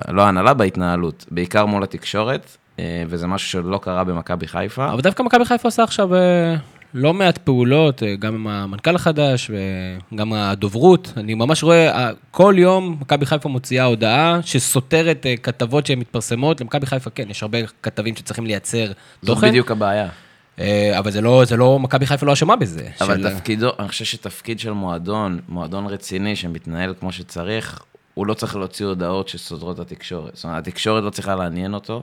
לא 0.08 0.22
ההנהלה, 0.22 0.54
בהתנהלות, 0.54 1.26
בעיקר 1.30 1.66
מול 1.66 1.82
התקשורת, 1.82 2.56
אה, 2.78 3.04
וזה 3.08 3.26
משהו 3.26 3.48
שלא 3.48 3.80
קרה 3.82 4.04
במכבי 4.04 4.46
חיפה. 4.46 4.92
אבל 4.92 5.00
דווקא 5.00 5.22
מכבי 5.22 5.44
חיפה 5.44 5.68
עושה 5.68 5.82
עכשיו 5.82 6.14
אה, 6.14 6.56
לא 6.94 7.14
מעט 7.14 7.38
פעולות, 7.38 8.02
אה, 8.02 8.16
גם 8.16 8.34
עם 8.34 8.46
המנכ"ל 8.46 8.94
החדש 8.96 9.50
וגם 10.12 10.32
הדוברות. 10.32 11.12
אני 11.16 11.34
ממש 11.34 11.62
רואה, 11.62 11.90
אה, 11.92 12.10
כל 12.30 12.54
יום 12.58 12.96
מכבי 13.00 13.26
חיפה 13.26 13.48
מוציאה 13.48 13.84
הודעה 13.84 14.38
שסותרת 14.42 15.26
אה, 15.26 15.36
כתבות 15.36 15.86
שהן 15.86 15.98
מתפרסמות. 15.98 16.60
למכבי 16.60 16.86
חיפה 16.86 17.10
כן, 17.10 17.30
יש 17.30 17.42
הרבה 17.42 17.58
כתבים 17.82 18.16
שצריכים 18.16 18.46
לייצר 18.46 18.92
תוכן, 19.26 19.48
בדיוק 19.48 19.70
הבעיה. 19.70 20.08
אבל 20.98 21.10
זה 21.10 21.20
לא, 21.20 21.44
זה 21.44 21.56
לא, 21.56 21.78
מכבי 21.78 22.06
חיפה 22.06 22.26
לא 22.26 22.32
אשמה 22.32 22.56
בזה. 22.56 22.88
אבל 23.00 23.22
של- 23.22 23.34
תפקידו, 23.34 23.70
אני 23.78 23.88
חושב 23.88 24.04
שתפקיד 24.04 24.60
של 24.60 24.72
מועדון, 24.72 25.40
מועדון 25.48 25.86
רציני 25.86 26.36
שמתנהל 26.36 26.94
כמו 27.00 27.12
שצריך, 27.12 27.82
הוא 28.14 28.26
לא 28.26 28.34
צריך 28.34 28.56
להוציא 28.56 28.86
הודעות 28.86 29.28
שסודרות 29.28 29.80
את 29.80 29.92
התקשורת. 29.92 30.36
זאת 30.36 30.44
אומרת, 30.44 30.66
התקשורת 30.68 31.04
לא 31.04 31.10
צריכה 31.10 31.34
לעניין 31.34 31.74
אותו, 31.74 32.02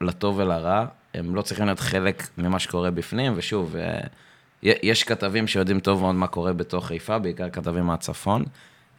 לטוב 0.00 0.38
ולרע, 0.38 0.86
הם 1.14 1.34
לא 1.34 1.42
צריכים 1.42 1.66
להיות 1.66 1.80
חלק 1.80 2.28
ממה 2.38 2.58
שקורה 2.58 2.90
בפנים, 2.90 3.32
ושוב, 3.36 3.76
אה, 3.76 4.00
יש 4.62 5.04
כתבים 5.04 5.46
שיודעים 5.46 5.80
טוב 5.80 6.00
מאוד 6.00 6.14
מה 6.14 6.26
קורה 6.26 6.52
בתוך 6.52 6.86
חיפה, 6.86 7.18
בעיקר 7.18 7.50
כתבים 7.50 7.84
מהצפון, 7.84 8.44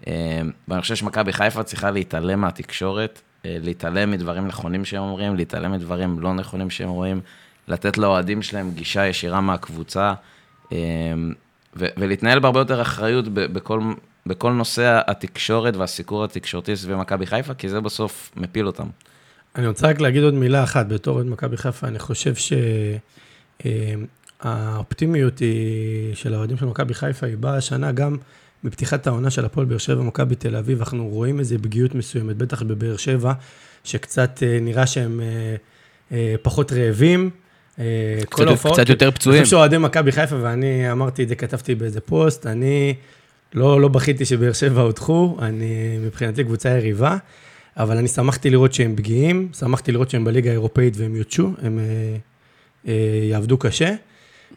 אה, 0.08 0.42
ואני 0.68 0.82
חושב 0.82 0.96
שמכבי 0.96 1.34
חיפה 1.34 1.64
צריכה 1.64 1.92
להתעלם 1.92 2.42
מהתקשורת, 2.42 3.22
אה, 3.46 3.58
להתעלם 3.62 4.12
מדברים 4.12 4.48
נכונים 4.48 4.86
שהם 4.86 5.02
אומרים, 5.02 5.36
להתעלם 5.36 5.72
מדברים 5.72 6.20
לא 6.20 6.34
נכונים 6.34 6.70
שהם 6.70 6.90
רואים, 6.90 7.22
לתת 7.68 7.98
לאוהדים 7.98 8.42
שלהם 8.42 8.72
גישה 8.72 9.08
ישירה 9.08 9.42
מהקבוצה, 9.42 10.14
ולהתנהל 11.76 12.40
בהרבה 12.40 12.60
יותר 12.60 12.82
אחריות 12.82 13.26
בכל, 13.28 13.82
בכל 14.26 14.52
נושא 14.52 15.02
התקשורת 15.08 15.76
והסיקור 15.76 16.24
התקשורתי 16.24 16.76
סביב 16.76 16.98
מכבי 16.98 17.26
חיפה, 17.26 17.54
כי 17.54 17.70
זה 17.70 17.82
בסוף 17.82 18.32
מפיל 18.36 18.68
אותם. 18.68 18.88
אני 19.56 19.68
רוצה 19.68 19.88
רק 19.88 20.02
להגיד 20.02 20.24
עוד 20.24 20.34
מילה 20.34 20.64
אחת, 20.64 20.88
בתור 20.88 21.16
אוהד 21.16 21.26
מכבי 21.28 21.58
חיפה, 21.58 21.88
אני 21.88 22.00
חושב 22.00 22.34
האופטימיות 24.42 25.40
היא, 25.40 26.16
של 26.16 26.34
האוהדים 26.34 26.58
של 26.58 26.66
מכבי 26.66 26.94
חיפה 26.94 27.26
היא 27.28 27.38
באה 27.38 27.58
השנה 27.58 27.92
גם 27.92 28.18
מפתיחת 28.64 29.08
העונה 29.08 29.30
של 29.30 29.46
הפועל 29.46 29.66
באר 29.66 29.78
שבע, 29.78 30.02
מכבי 30.04 30.36
תל 30.36 30.56
אביב, 30.56 30.80
אנחנו 30.80 31.08
רואים 31.08 31.40
איזו 31.40 31.56
פגיעות 31.62 31.96
מסוימת, 31.96 32.38
בטח 32.38 32.62
בבאר 32.64 32.98
שבע, 32.98 33.34
שקצת 33.84 34.44
אה, 34.44 34.58
נראה 34.62 34.88
שהם 34.88 35.22
אה, 35.22 35.56
אה, 36.12 36.36
פחות 36.42 36.72
רעבים. 36.72 37.30
אה, 37.80 37.86
כל 38.30 38.36
קצת, 38.44 38.48
ההופעות- 38.48 38.74
קצת 38.74 38.90
יותר 38.90 39.12
פצועים. 39.12 39.38
אני 39.38 39.44
חושב 39.44 39.56
שאוהדי 39.58 39.78
מכבי 39.78 40.12
חיפה, 40.12 40.36
ואני 40.42 40.92
אמרתי 40.92 41.24
את 41.24 41.28
זה, 41.30 41.36
כתבתי 41.36 41.76
באיזה 41.76 42.02
פוסט, 42.02 42.46
אני 42.48 42.94
לא, 43.54 43.82
לא 43.82 43.88
בכיתי 43.88 44.26
שבאר 44.26 44.54
שבע 44.54 44.82
הודחו, 44.82 45.38
אני 45.42 45.98
מבחינתי 46.06 46.44
קבוצה 46.44 46.70
יריבה, 46.70 47.18
אבל 47.78 47.98
אני 47.98 48.08
שמחתי 48.08 48.50
לראות 48.50 48.74
שהם 48.74 48.96
פגיעים, 48.96 49.50
שמחתי 49.60 49.92
לראות 49.92 50.10
שהם 50.10 50.26
בליגה 50.26 50.50
האירופאית 50.50 50.98
והם 50.98 51.16
יותשו, 51.16 51.52
הם 51.62 51.80
אה, 51.80 52.16
אה, 52.88 53.28
יעבדו 53.30 53.58
קשה. 53.58 53.94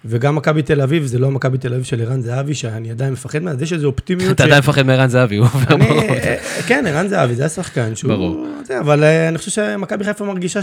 וגם 0.04 0.36
מכבי 0.36 0.62
תל 0.62 0.80
אביב, 0.80 1.06
זה 1.06 1.18
לא 1.18 1.30
מכבי 1.30 1.58
תל 1.58 1.72
אביב 1.72 1.84
של 1.84 2.00
ערן 2.00 2.20
זהבי, 2.20 2.54
שאני 2.54 2.90
עדיין 2.90 3.12
מפחד 3.12 3.38
ממנה, 3.38 3.62
יש 3.62 3.72
איזו 3.72 3.86
אופטימיות. 3.86 4.32
אתה 4.32 4.44
עדיין 4.44 4.58
מפחד 4.58 4.82
מערן 4.82 5.08
זהבי, 5.08 5.36
הוא 5.36 5.46
עובר 5.54 5.76
ברור. 5.76 6.00
אה, 6.00 6.36
כן, 6.66 6.84
ערן 6.88 7.08
זהבי, 7.08 7.34
זה 7.34 7.44
השחקן 7.44 7.96
שהוא... 7.96 8.08
ברור. 8.08 8.46
אבל 8.80 9.04
אה, 9.04 9.28
אני 9.28 9.38
חושב 9.38 9.50
שמכבי 9.50 10.04
חיפה 10.04 10.24
מרגישה 10.24 10.60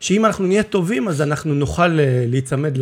שאם 0.00 0.26
אנחנו 0.26 0.46
נהיה 0.46 0.62
טובים, 0.62 1.08
אז 1.08 1.22
אנחנו 1.22 1.54
נוכל 1.54 2.00
אה, 2.00 2.24
להיצמד 2.28 2.78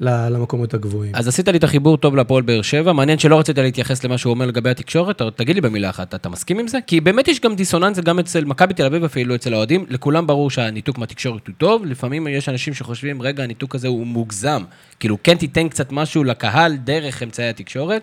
למקומות 0.00 0.74
הגבוהים. 0.74 1.14
אז 1.14 1.28
עשית 1.28 1.48
לי 1.48 1.58
את 1.58 1.64
החיבור 1.64 1.96
טוב 1.96 2.16
להפועל 2.16 2.42
באר 2.42 2.62
שבע, 2.62 2.92
מעניין 2.92 3.18
שלא 3.18 3.38
רצית 3.38 3.58
להתייחס 3.58 4.04
למה 4.04 4.18
שהוא 4.18 4.30
אומר 4.30 4.46
לגבי 4.46 4.70
התקשורת, 4.70 5.22
תגיד 5.36 5.54
לי 5.54 5.60
במילה 5.60 5.90
אחת, 5.90 6.14
אתה 6.14 6.28
מסכים 6.28 6.58
עם 6.58 6.68
זה? 6.68 6.78
כי 6.86 7.00
באמת 7.00 7.28
יש 7.28 7.40
גם 7.40 7.56
דיסוננס 7.56 7.98
גם 7.98 8.18
אצל 8.18 8.44
מכבי 8.44 8.74
תל 8.74 8.86
אביב, 8.86 9.04
אפילו 9.04 9.34
אצל 9.34 9.54
האוהדים, 9.54 9.86
לכולם 9.88 10.26
ברור 10.26 10.50
שהניתוק 10.50 10.98
מהתקשורת 10.98 11.46
הוא 11.46 11.54
טוב, 11.58 11.86
לפעמים 11.86 12.28
יש 12.28 12.48
אנשים 12.48 12.74
שחושבים, 12.74 13.22
רגע, 13.22 13.42
הניתוק 13.42 13.74
הזה 13.74 13.88
הוא 13.88 14.06
מוגזם, 14.06 14.62
כאילו 15.00 15.18
כן 15.22 15.36
תיתן 15.36 15.68
קצת 15.68 15.92
משהו 15.92 16.24
לקהל 16.24 16.76
דרך 16.76 17.22
אמצעי 17.22 17.48
התקשורת, 17.48 18.02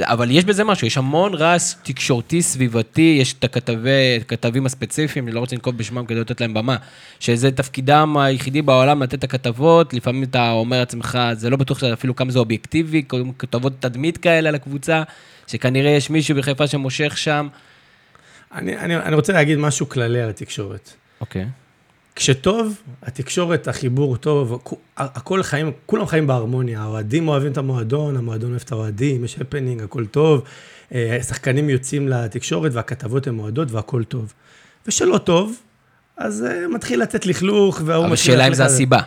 אבל 0.00 0.30
יש 0.30 0.44
בזה 0.44 0.64
משהו, 0.64 0.86
יש 0.86 0.98
המון 0.98 1.34
רעש 1.34 1.74
תקשורתי 1.82 2.42
סביבתי, 2.42 3.18
יש 3.20 3.32
את 3.32 3.44
הכתבי, 3.44 4.18
הכתבים 4.20 4.66
הספציפיים, 4.66 5.26
אני 5.26 5.34
לא 5.34 5.40
רוצה 5.40 5.56
לנקוב 5.56 5.76
בשמם 5.76 6.06
כדי 6.06 6.20
לתת 6.20 6.40
להם 6.40 6.54
במה, 6.54 6.76
שזה 7.20 7.50
תפקידם 7.50 8.16
היחידי 8.16 8.62
בעולם 8.62 9.02
לתת 9.02 9.14
את 9.14 9.24
הכתבות, 9.24 9.94
לפעמים 9.94 10.22
אתה 10.22 10.50
אומר 10.50 10.78
לעצמך, 10.78 11.18
זה 11.32 11.50
לא 11.50 11.56
בטוח 11.56 11.84
אפילו 11.84 12.16
כמה 12.16 12.30
זה 12.30 12.38
אובייקטיבי, 12.38 13.02
כתבות 13.38 13.72
תדמית 13.80 14.18
כאלה 14.18 14.48
על 14.48 14.54
הקבוצה, 14.54 15.02
שכנראה 15.46 15.90
יש 15.90 16.10
מישהו 16.10 16.36
בחיפה 16.36 16.66
שמושך 16.66 17.18
שם. 17.18 17.48
אני, 18.54 18.78
אני, 18.78 18.96
אני 18.96 19.14
רוצה 19.14 19.32
להגיד 19.32 19.58
משהו 19.58 19.88
כללי 19.88 20.22
על 20.22 20.30
התקשורת. 20.30 20.90
אוקיי. 21.20 21.46
כשטוב, 22.16 22.80
התקשורת, 23.02 23.68
החיבור 23.68 24.16
טוב, 24.16 24.60
הכ- 24.66 24.76
הכל 24.96 25.42
חיים, 25.42 25.72
כולם 25.86 26.06
חיים 26.06 26.26
בהרמוניה, 26.26 26.80
האוהדים 26.82 27.28
אוהבים 27.28 27.52
את 27.52 27.56
המועדון, 27.58 28.16
המועדון 28.16 28.50
אוהב 28.50 28.62
את 28.64 28.72
האוהדים, 28.72 29.24
יש 29.24 29.38
הפנינג, 29.40 29.82
הכל 29.82 30.06
טוב, 30.06 30.42
אה, 30.94 31.18
שחקנים 31.28 31.70
יוצאים 31.70 32.08
לתקשורת 32.08 32.72
והכתבות 32.74 33.26
הן 33.26 33.38
אוהדות 33.38 33.70
והכל 33.72 34.04
טוב. 34.04 34.32
ושלא 34.86 35.18
טוב, 35.18 35.56
אז 36.16 36.44
אה, 36.50 36.68
מתחיל 36.68 37.02
לצאת 37.02 37.26
לכלוך, 37.26 37.80
וההוא 37.84 38.04
אבל 38.04 38.12
מתחיל... 38.12 38.26
שאלה 38.26 38.34
אם 38.34 38.38
להחליט 38.38 38.56
זה 38.56 38.64
הסיבה. 38.64 39.00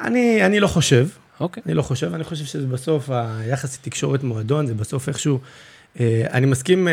אני, 0.00 0.46
אני 0.46 0.60
לא 0.60 0.66
חושב, 0.66 1.08
אוקיי. 1.40 1.62
אני 1.66 1.74
לא 1.74 1.82
חושב, 1.82 2.14
אני 2.14 2.24
חושב 2.24 2.44
שזה 2.44 2.66
בסוף, 2.66 3.10
היחס 3.12 3.78
לתקשורת 3.78 4.22
מועדון, 4.22 4.66
זה 4.66 4.74
בסוף 4.74 5.08
איכשהו... 5.08 5.38
אה, 6.00 6.22
אני 6.32 6.46
מסכים 6.46 6.88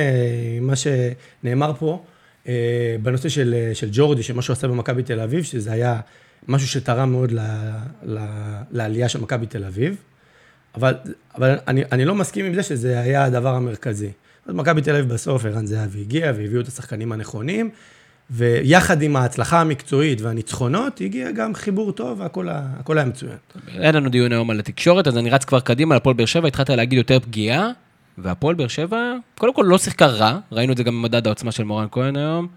עם 0.57 0.67
מה 0.67 0.73
שנאמר 0.75 1.73
פה, 1.79 2.03
בנושא 3.01 3.29
של, 3.29 3.53
אה, 3.57 3.75
של 3.75 3.89
ג'ורדי, 3.91 4.23
שמה 4.23 4.41
שהוא 4.41 4.53
עשה 4.53 4.67
במכבי 4.67 5.03
תל 5.03 5.19
אביב, 5.19 5.43
שזה 5.43 5.71
היה 5.71 5.99
משהו 6.47 6.67
שתרם 6.67 7.11
מאוד 7.11 7.31
ל, 7.31 7.39
ל, 8.03 8.17
לעלייה 8.71 9.09
של 9.09 9.21
מכבי 9.21 9.45
תל 9.45 9.63
אביב, 9.63 9.95
אבל, 10.75 10.93
אבל 11.35 11.55
אני, 11.67 11.83
אני 11.91 12.05
לא 12.05 12.15
מסכים 12.15 12.45
עם 12.45 12.53
זה 12.53 12.63
שזה 12.63 12.99
היה 12.99 13.23
הדבר 13.23 13.55
המרכזי. 13.55 14.11
אז 14.45 14.55
מכבי 14.55 14.81
תל 14.81 14.95
אביב 14.95 15.13
בסוף, 15.13 15.45
ערן 15.45 15.65
זהבי 15.65 16.01
הגיע 16.01 16.31
והביאו 16.35 16.61
את 16.61 16.67
השחקנים 16.67 17.11
הנכונים, 17.11 17.69
ויחד 18.29 19.01
עם 19.01 19.15
ההצלחה 19.15 19.61
המקצועית 19.61 20.21
והניצחונות, 20.21 21.01
הגיע 21.01 21.31
גם 21.31 21.53
חיבור 21.53 21.91
טוב 21.91 22.19
והכל 22.19 22.97
היה 22.97 23.05
מצוין. 23.05 23.37
אין 23.67 23.95
לנו 23.95 24.09
דיון 24.09 24.31
היום 24.31 24.49
על 24.49 24.59
התקשורת, 24.59 25.07
אז 25.07 25.17
אני 25.17 25.29
רץ 25.29 25.45
כבר 25.45 25.59
קדימה 25.59 25.95
לפועל 25.95 26.15
באר 26.15 26.25
שבע, 26.25 26.47
התחלת 26.47 26.69
להגיד 26.69 26.97
יותר 26.97 27.19
פגיעה, 27.19 27.71
והפועל 28.17 28.55
באר 28.55 28.67
שבע, 28.67 29.13
קודם 29.37 29.53
כל 29.53 29.65
לא 29.67 29.77
שיחקה 29.77 30.05
רע, 30.05 30.39
ראינו 30.51 30.71
את 30.73 30.77
זה 30.77 30.83
גם 30.83 30.93
במדד 30.93 31.27
העוצמה 31.27 31.51
של 31.51 31.63
מורן 31.63 31.87
כהן 31.91 32.15
היום, 32.15 32.47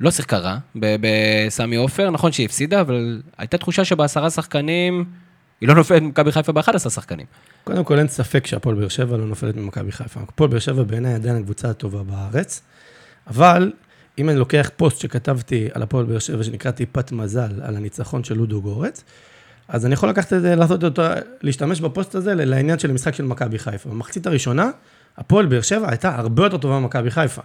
לא 0.00 0.10
שיחקה 0.10 0.38
רע 0.38 0.58
בסמי 0.76 1.76
עופר, 1.76 2.10
נכון 2.10 2.32
שהיא 2.32 2.46
הפסידה, 2.46 2.80
אבל 2.80 3.22
הייתה 3.38 3.58
תחושה 3.58 3.84
שבעשרה 3.84 4.30
שחקנים, 4.30 5.04
היא 5.60 5.68
לא 5.68 5.74
נופלת 5.74 6.02
ממכבי 6.02 6.32
חיפה 6.32 6.52
ב-11 6.52 6.78
שחקנים. 6.78 7.26
קודם 7.64 7.84
כל, 7.84 7.98
אין 7.98 8.08
ספק 8.08 8.46
שהפועל 8.46 8.76
באר 8.76 8.88
שבע 8.88 9.16
לא 9.16 9.26
נופלת 9.26 9.56
ממכבי 9.56 9.92
חיפה. 9.92 10.20
הפועל 10.20 10.50
באר 10.50 10.58
שבע 10.58 10.82
בעיניי 10.82 11.14
עדיין 11.14 11.36
הקבוצה 11.36 11.70
הטובה 11.70 12.02
בארץ, 12.02 12.62
אבל 13.26 13.72
אם 14.18 14.28
אני 14.28 14.38
לוקח 14.38 14.70
פוסט 14.76 15.00
שכתבתי 15.00 15.68
על 15.72 15.82
הפועל 15.82 16.04
באר 16.04 16.18
שבע, 16.18 16.44
שנקרא 16.44 16.70
טיפת 16.70 17.12
מזל, 17.12 17.60
על 17.62 17.76
הניצחון 17.76 18.24
של 18.24 18.34
לודו 18.34 18.62
גורץ, 18.62 19.04
אז 19.68 19.86
אני 19.86 19.94
יכול 19.94 20.08
לקחת 20.08 20.32
את 20.32 20.42
זה, 20.42 20.56
לעשות 20.56 20.84
אותו, 20.84 21.02
להשתמש 21.42 21.80
בפוסט 21.80 22.14
הזה 22.14 22.34
לעניין 22.34 22.78
של 22.78 22.90
המשחק 22.90 23.14
של 23.14 23.24
מכבי 23.24 23.58
חיפה. 23.58 23.90
במחצית 23.90 24.26
הראשונה, 24.26 24.70
הפועל 25.16 25.46
באר 25.46 25.60
שבע 25.60 25.90
הייתה 25.90 26.16
הרבה 26.16 26.44
יותר 26.44 26.56
טובה 26.56 26.78
ממכבי 26.78 27.10
חיפה. 27.10 27.42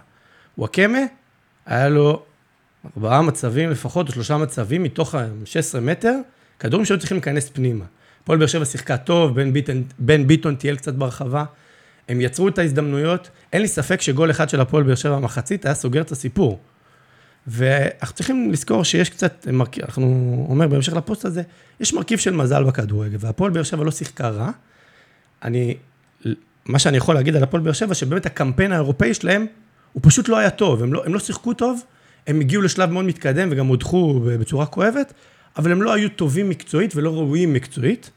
וואקמה, 0.58 0.98
היה 1.66 1.88
לו 1.88 2.22
ארבעה 2.96 3.22
מצבים 3.22 3.70
לפחות, 3.70 4.08
או 4.08 4.12
שלושה 4.12 4.36
מצבים 4.36 4.82
מתוך 4.82 5.14
ה-16 5.14 5.80
מטר, 5.80 6.14
כדורים 6.58 6.86
שהיו 6.86 6.98
צריכים 6.98 7.16
להיכנס 7.16 7.50
פנימה. 7.50 7.84
הפועל 8.22 8.38
באר 8.38 8.46
שבע 8.46 8.64
שיחקה 8.64 8.96
טוב, 8.96 9.34
בן 9.34 9.52
ביטון, 9.52 9.82
בן 9.98 10.26
ביטון 10.26 10.56
טייל 10.56 10.76
קצת 10.76 10.94
ברחבה, 10.94 11.44
הם 12.08 12.20
יצרו 12.20 12.48
את 12.48 12.58
ההזדמנויות, 12.58 13.30
אין 13.52 13.62
לי 13.62 13.68
ספק 13.68 14.00
שגול 14.00 14.30
אחד 14.30 14.48
של 14.48 14.60
הפועל 14.60 14.82
באר 14.82 14.94
שבע 14.94 15.16
במחצית 15.16 15.66
היה 15.66 15.74
סוגר 15.74 16.00
את 16.00 16.12
הסיפור. 16.12 16.60
ואנחנו 17.46 18.16
צריכים 18.16 18.52
לזכור 18.52 18.84
שיש 18.84 19.10
קצת, 19.10 19.46
אנחנו 19.82 20.46
אומר 20.48 20.68
בהמשך 20.68 20.92
לפוסט 20.92 21.24
הזה, 21.24 21.42
יש 21.80 21.94
מרכיב 21.94 22.18
של 22.18 22.32
מזל 22.32 22.64
בכדורגל, 22.64 23.16
והפועל 23.20 23.50
באר 23.50 23.62
שבע 23.62 23.84
לא 23.84 23.90
שיחקה 23.90 24.28
רע. 24.28 24.50
אני, 25.42 25.76
מה 26.66 26.78
שאני 26.78 26.96
יכול 26.96 27.14
להגיד 27.14 27.36
על 27.36 27.42
הפועל 27.42 27.62
באר 27.62 27.72
שבע, 27.72 27.94
שבאמת 27.94 28.26
הקמפיין 28.26 28.72
האירופאי 28.72 29.14
שלהם, 29.14 29.46
הוא 29.92 30.00
פשוט 30.04 30.28
לא 30.28 30.38
היה 30.38 30.50
טוב, 30.50 30.82
הם 30.82 30.92
לא, 30.92 31.02
הם 31.06 31.14
לא 31.14 31.20
שיחקו 31.20 31.54
טוב, 31.54 31.82
הם 32.26 32.40
הגיעו 32.40 32.62
לשלב 32.62 32.90
מאוד 32.90 33.04
מתקדם 33.04 33.48
וגם 33.52 33.66
הודחו 33.66 34.20
בצורה 34.24 34.66
כואבת, 34.66 35.12
אבל 35.56 35.72
הם 35.72 35.82
לא 35.82 35.92
היו 35.92 36.08
טובים 36.08 36.48
מקצועית 36.48 36.96
ולא 36.96 37.14
ראויים 37.14 37.52
מקצועית, 37.52 38.10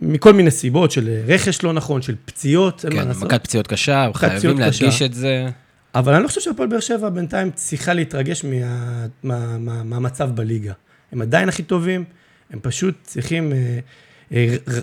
מכל 0.00 0.32
מיני 0.32 0.50
סיבות 0.50 0.90
של 0.90 1.20
רכש 1.26 1.62
לא 1.62 1.72
נכון, 1.72 2.02
של 2.02 2.14
פציעות, 2.24 2.84
אין 2.84 2.96
מה 2.96 3.02
כן, 3.02 3.08
לעשות. 3.08 3.22
מכת 3.24 3.44
פציעות 3.44 3.66
קשה, 3.66 4.10
חייבים 4.14 4.58
להדגיש. 4.58 5.02
את 5.02 5.14
זה. 5.14 5.48
אבל 5.94 6.14
אני 6.14 6.22
לא 6.22 6.28
חושב 6.28 6.40
שהפועל 6.40 6.68
באר 6.68 6.80
שבע 6.80 7.08
בינתיים 7.08 7.50
צריכה 7.50 7.94
להתרגש 7.94 8.44
מה, 8.44 9.06
מה, 9.22 9.58
מה, 9.58 9.82
מהמצב 9.82 10.30
בליגה. 10.30 10.72
הם 11.12 11.22
עדיין 11.22 11.48
הכי 11.48 11.62
טובים, 11.62 12.04
הם 12.50 12.58
פשוט 12.62 12.94
צריכים... 13.02 13.52
אה, 13.52 13.78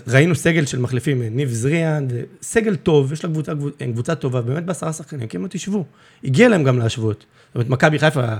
ראינו 0.08 0.34
סגל 0.34 0.66
של 0.66 0.78
מחליפים, 0.78 1.22
אה, 1.22 1.28
ניב 1.30 1.48
זריאן, 1.48 2.06
אה, 2.14 2.20
סגל 2.42 2.76
טוב, 2.76 3.12
יש 3.12 3.24
לה 3.24 3.30
קבוצה, 3.30 3.52
הם 3.80 3.92
קבוצה 3.92 4.14
טובה, 4.14 4.40
באמת 4.40 4.64
בעשרה 4.64 4.92
שחקנים, 4.92 5.28
כמעט 5.28 5.50
תשבו. 5.56 5.84
הגיע 6.24 6.48
להם 6.48 6.64
גם 6.64 6.78
להשוות. 6.78 7.26
זאת 7.48 7.54
אומרת, 7.54 7.68
מכבי 7.68 7.98
חיפה 7.98 8.20
אה, 8.24 8.38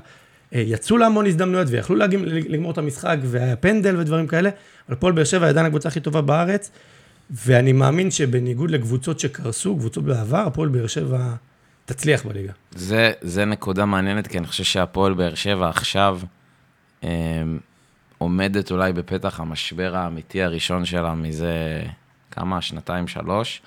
יצאו 0.53 0.97
להמון 0.97 1.27
הזדמנויות 1.27 1.69
ויכלו 1.71 1.97
להגיע, 1.97 2.19
לגמור 2.25 2.71
את 2.73 2.79
המשחק, 2.79 3.17
והיה 3.23 3.57
פנדל 3.57 3.97
ודברים 3.97 4.27
כאלה, 4.27 4.51
אבל 4.89 4.97
הפועל 4.97 5.13
באר 5.13 5.25
שבע 5.25 5.49
עדיין 5.49 5.67
הקבוצה 5.67 5.89
הכי 5.89 6.01
טובה 6.01 6.21
בארץ, 6.21 6.71
ואני 7.31 7.73
מאמין 7.73 8.11
שבניגוד 8.11 8.71
לקבוצות 8.71 9.21
שקרסו, 9.21 9.77
קבוצות 9.77 10.05
בעבר, 10.05 10.45
הפועל 10.47 10.69
באר 10.69 10.87
שבע 10.87 11.35
תצליח 11.85 12.27
בליגה. 12.27 12.53
זה, 12.75 13.13
זה 13.21 13.45
נקודה 13.45 13.85
מעניינת, 13.85 14.27
כי 14.27 14.39
אני 14.39 14.47
חושב 14.47 14.65
שהפועל 14.65 15.15
באר 15.15 15.35
שבע 15.35 15.69
עכשיו 15.69 16.21
אה, 17.05 17.09
עומדת 18.19 18.71
אולי 18.71 18.93
בפתח 18.93 19.41
המשבר 19.41 19.97
האמיתי 19.97 20.43
הראשון 20.43 20.85
שלה 20.85 21.15
מזה 21.15 21.83
כמה, 22.31 22.63
שנתיים, 22.63 23.09
שלוש. 23.09 23.63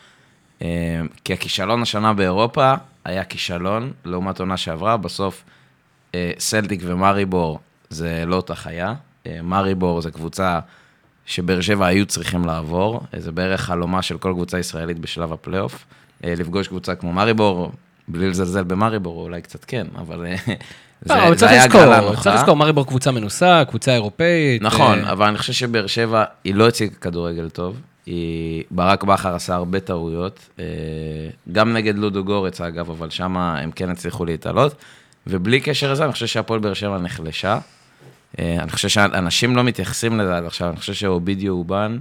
אה, 0.61 1.01
כי 1.23 1.33
הכישלון 1.33 1.81
השנה 1.81 2.13
באירופה 2.13 2.73
היה 3.05 3.23
כישלון 3.23 3.91
לעומת 4.05 4.39
עונה 4.39 4.57
שעברה, 4.57 4.97
בסוף 4.97 5.43
אה, 6.15 6.31
סלטיק 6.39 6.81
ומריבור 6.83 7.59
זה 7.89 8.23
לא 8.27 8.35
אותה 8.35 8.55
חיה. 8.55 8.93
אה, 9.27 9.41
מריבור 9.43 10.01
זה 10.01 10.11
קבוצה 10.11 10.59
שבאר 11.25 11.61
שבע 11.61 11.85
היו 11.85 12.05
צריכים 12.05 12.45
לעבור, 12.45 13.01
זה 13.17 13.31
בערך 13.31 13.61
חלומה 13.61 14.01
של 14.01 14.17
כל 14.17 14.31
קבוצה 14.33 14.59
ישראלית 14.59 14.99
בשלב 14.99 15.33
הפלייאוף. 15.33 15.85
לפגוש 16.23 16.67
קבוצה 16.67 16.95
כמו 16.95 17.13
מריבור, 17.13 17.71
בלי 18.07 18.29
לזלזל 18.29 18.63
במריבור, 18.63 19.23
אולי 19.23 19.41
קצת 19.41 19.65
כן, 19.65 19.87
אבל 19.95 20.25
לא, 21.05 21.35
צריך 21.35 21.51
לזכור. 21.51 22.15
צריך 22.15 22.35
לזכור, 22.35 22.55
מריבור 22.55 22.87
קבוצה 22.87 23.11
מנוסה, 23.11 23.63
קבוצה 23.69 23.93
אירופאית. 23.93 24.61
נכון, 24.61 25.05
אה, 25.05 25.11
אבל 25.11 25.27
אני 25.27 25.37
חושב 25.37 25.53
שבאר 25.53 25.87
שבע, 25.87 26.23
היא 26.43 26.55
לא 26.55 26.67
הציגה 26.67 26.95
כדורגל 26.95 27.49
טוב. 27.49 27.81
היא... 28.05 28.63
ברק 28.71 29.03
בכר 29.03 29.35
עשה 29.35 29.55
הרבה 29.55 29.79
טעויות, 29.79 30.39
אה, 30.59 30.65
גם 31.51 31.73
נגד 31.73 31.97
לודו 31.97 32.23
גורץ 32.23 32.61
אגב, 32.61 32.89
אבל 32.89 33.09
שם 33.09 33.37
הם 33.37 33.71
כן 33.71 33.89
הצליחו 33.89 34.25
להתעלות. 34.25 34.75
ובלי 35.27 35.59
קשר 35.59 35.91
לזה, 35.91 36.03
אני 36.03 36.11
חושב 36.11 36.27
שהפועל 36.27 36.59
באר 36.59 36.73
שבע 36.73 36.97
נחלשה. 36.97 37.59
אה, 38.39 38.57
אני 38.59 38.71
חושב 38.71 38.87
שאנשים 38.87 39.55
לא 39.55 39.63
מתייחסים 39.63 40.19
לזה 40.19 40.37
עד 40.37 40.45
עכשיו, 40.45 40.69
אני 40.69 40.77
חושב 40.77 40.93
שאובידיו 40.93 41.53
אובן 41.53 41.97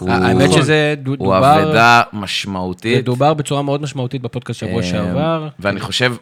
האמת 0.00 0.52
שזה 0.52 0.94
דו- 1.02 1.10
הוא 1.10 1.16
דובר, 1.16 1.62
אבדה 1.62 2.02
זה 2.12 2.18
משמעותית. 2.18 3.04
דובר 3.04 3.34
בצורה 3.34 3.62
מאוד 3.62 3.82
משמעותית 3.82 4.22
בפודקאסט 4.22 4.60
שבוע 4.60 4.76
אה, 4.76 4.82
שעבר. 4.82 5.48
ואני 5.58 5.80
חושב, 5.80 6.14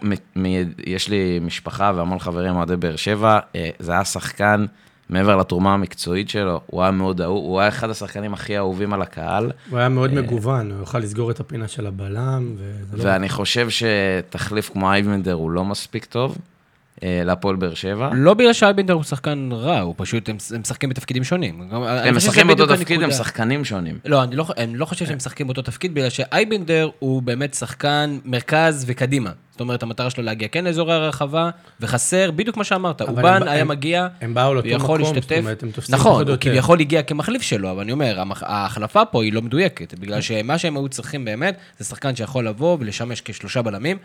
יש 0.87 1.09
לי 1.09 1.39
משפחה 1.43 1.93
והמון 1.97 2.19
חברים 2.19 2.57
אוהדי 2.57 2.77
באר 2.77 2.97
שבע, 2.97 3.39
אה, 3.57 3.71
זה 3.79 3.93
היה 3.93 4.05
שחקן, 4.05 4.67
מעבר 5.09 5.37
לתרומה 5.37 5.75
המקצועית 5.75 6.29
שלו, 6.29 6.61
הוא 6.67 6.83
היה 6.83 6.91
מאוד 6.91 7.21
אהוב, 7.21 7.45
הוא 7.45 7.61
היה 7.61 7.69
אחד 7.69 7.91
השחקנים 7.91 8.35
הכי 8.35 8.59
אהובים 8.59 8.93
על 8.93 9.03
הקהל, 9.03 9.51
הוא 9.71 9.79
היה 9.79 9.89
מאוד 9.89 10.15
מגוון, 10.15 10.71
הוא 10.71 10.81
יוכל 10.81 10.99
לסגור 10.99 11.31
את 11.31 11.41
הפינה 11.41 11.69
של 11.69 11.87
הבלם, 11.87 12.57
לא... 12.93 13.03
ואני 13.05 13.29
חושב 13.29 13.69
שתחליף 13.71 14.71
כמו 14.73 14.91
אייבנדר 14.93 15.33
הוא 15.33 15.51
לא 15.51 15.65
מספיק 15.65 16.05
טוב 16.05 16.31
אה, 16.31 16.56
להפועל 17.03 17.57
באר 17.57 17.75
שבע. 17.75 18.11
לא 18.15 18.35
בגלל 18.35 18.53
שאייבנדר 18.53 18.93
הוא 18.95 19.03
שחקן 19.03 19.49
רע, 19.53 19.81
הוא 19.81 19.95
פשוט, 19.97 20.29
הם 20.29 20.37
הם 20.55 20.61
משחקים 20.61 20.89
בתפקידים 20.91 21.25
שונים. 21.25 21.69
הם 21.73 22.17
משחקים 22.17 22.47
באותו 22.47 22.67
תפקיד, 22.67 23.03
הם. 23.03 23.11
שחקנים 23.11 23.65
שונים. 23.65 23.99
לא, 24.05 24.23
אני 24.23 24.37
לא, 24.37 24.47
אני 24.57 24.77
לא 24.79 24.85
חושב 24.85 25.07
שהם 25.07 25.17
משחקים 25.17 25.47
באותו 25.47 25.63
תפקיד, 25.63 25.95
בגלל 25.95 26.09
שאייבנדר 26.09 26.89
הוא 26.99 27.23
באמת 27.23 27.55
שחקן 27.55 28.19
מרכז 28.25 28.85
וקדימה. 28.89 29.31
זאת 29.51 29.61
אומרת, 29.61 29.83
המטרה 29.83 30.11
שלו 30.11 30.25
להגיע 30.25 30.49
כן 30.49 30.65
לאזורי 30.65 30.95
הרחבה, 30.95 31.51
וחסר, 31.81 32.31
בדיוק 32.31 32.57
מה 32.57 32.65
שאמרת, 32.65 33.03
אובן 33.03 33.43
הם- 33.43 33.49
היה 33.49 33.61
הם- 33.61 33.69
מגיע, 33.69 34.07
הם 34.21 34.35
באו 34.35 34.55
לאותו 34.55 34.69
ויכול 34.69 35.01
מקום, 35.01 35.15
להשתתף. 35.15 35.35
זאת 35.35 35.39
אומרת, 35.45 35.63
הם 35.63 35.71
תופסים 35.71 35.95
נכון, 35.95 36.29
הוא. 36.29 36.37
כביכול 36.41 36.81
הגיע 36.81 37.03
כמחליף 37.03 37.43
שלו, 37.43 37.71
אבל 37.71 37.81
אני 37.81 37.93
אומר, 37.93 38.23
ההחלפה 38.43 39.05
פה 39.05 39.23
היא 39.23 39.33
לא 39.33 39.43
מדויקת, 39.43 39.95
בגלל 39.99 40.21
שמה 40.21 40.59
שהם 40.59 40.77
היו 40.77 40.89
צריכים 40.89 41.25
באמת, 41.25 41.57
זה 41.79 41.85
שחקן 41.85 42.17
שיכול 42.17 42.49
לבוא 42.49 42.77
ולשמש 42.81 43.21
כשלושה 43.21 43.63
בלמים, 43.63 43.97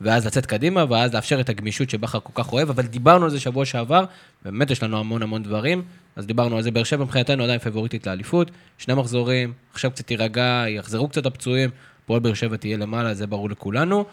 ואז 0.00 0.26
לצאת 0.26 0.46
קדימה, 0.46 0.84
ואז 0.88 1.14
לאפשר 1.14 1.40
את 1.40 1.48
הגמישות 1.48 1.90
שבכר 1.90 2.20
כל 2.20 2.42
כך 2.42 2.52
אוהב, 2.52 2.70
אבל 2.70 2.86
דיברנו 2.86 3.24
על 3.24 3.30
זה 3.30 3.40
שבוע 3.40 3.64
שעבר, 3.64 4.04
באמת 4.44 4.70
יש 4.70 4.82
לנו 4.82 4.98
המון 4.98 5.22
המון 5.22 5.42
דברים, 5.42 5.82
אז 6.16 6.26
דיברנו 6.26 6.56
על 6.56 6.62
זה, 6.62 6.70
באר 6.70 6.84
שבע 6.84 7.04
מבחינתנו 7.04 7.44
עדיין 7.44 7.58
פבוריטית 7.58 8.06
לאליפות, 8.06 8.50
שני 8.78 8.94
מחזורים, 8.94 9.52
עכשיו 9.72 9.90
קצת 9.90 10.06
תירגע, 10.06 10.64
יחזרו 10.68 11.08
קצת 11.08 11.26
הפצועים, 11.26 11.70
פועל 12.06 12.20
באר 12.20 12.34
שבע 12.34 12.56
תהיה 12.56 12.76
למעלה, 12.76 13.14
זה 13.14 13.26
ברור 13.26 13.50
לכולנו. 13.50 14.04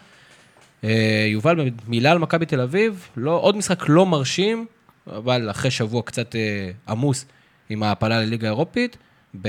אה, 0.84 1.26
יובל, 1.28 1.70
מילה 1.88 2.10
על 2.10 2.18
מכבי 2.18 2.46
תל 2.46 2.60
אביב, 2.60 3.08
לא, 3.16 3.30
עוד 3.30 3.56
משחק 3.56 3.82
לא 3.88 4.06
מרשים, 4.06 4.66
אבל 5.06 5.50
אחרי 5.50 5.70
שבוע 5.70 6.02
קצת 6.02 6.36
אה, 6.36 6.70
עמוס 6.88 7.24
עם 7.70 7.82
ההעפלה 7.82 8.20
לליגה 8.20 8.48
האירופית, 8.48 8.96
ב... 9.42 9.48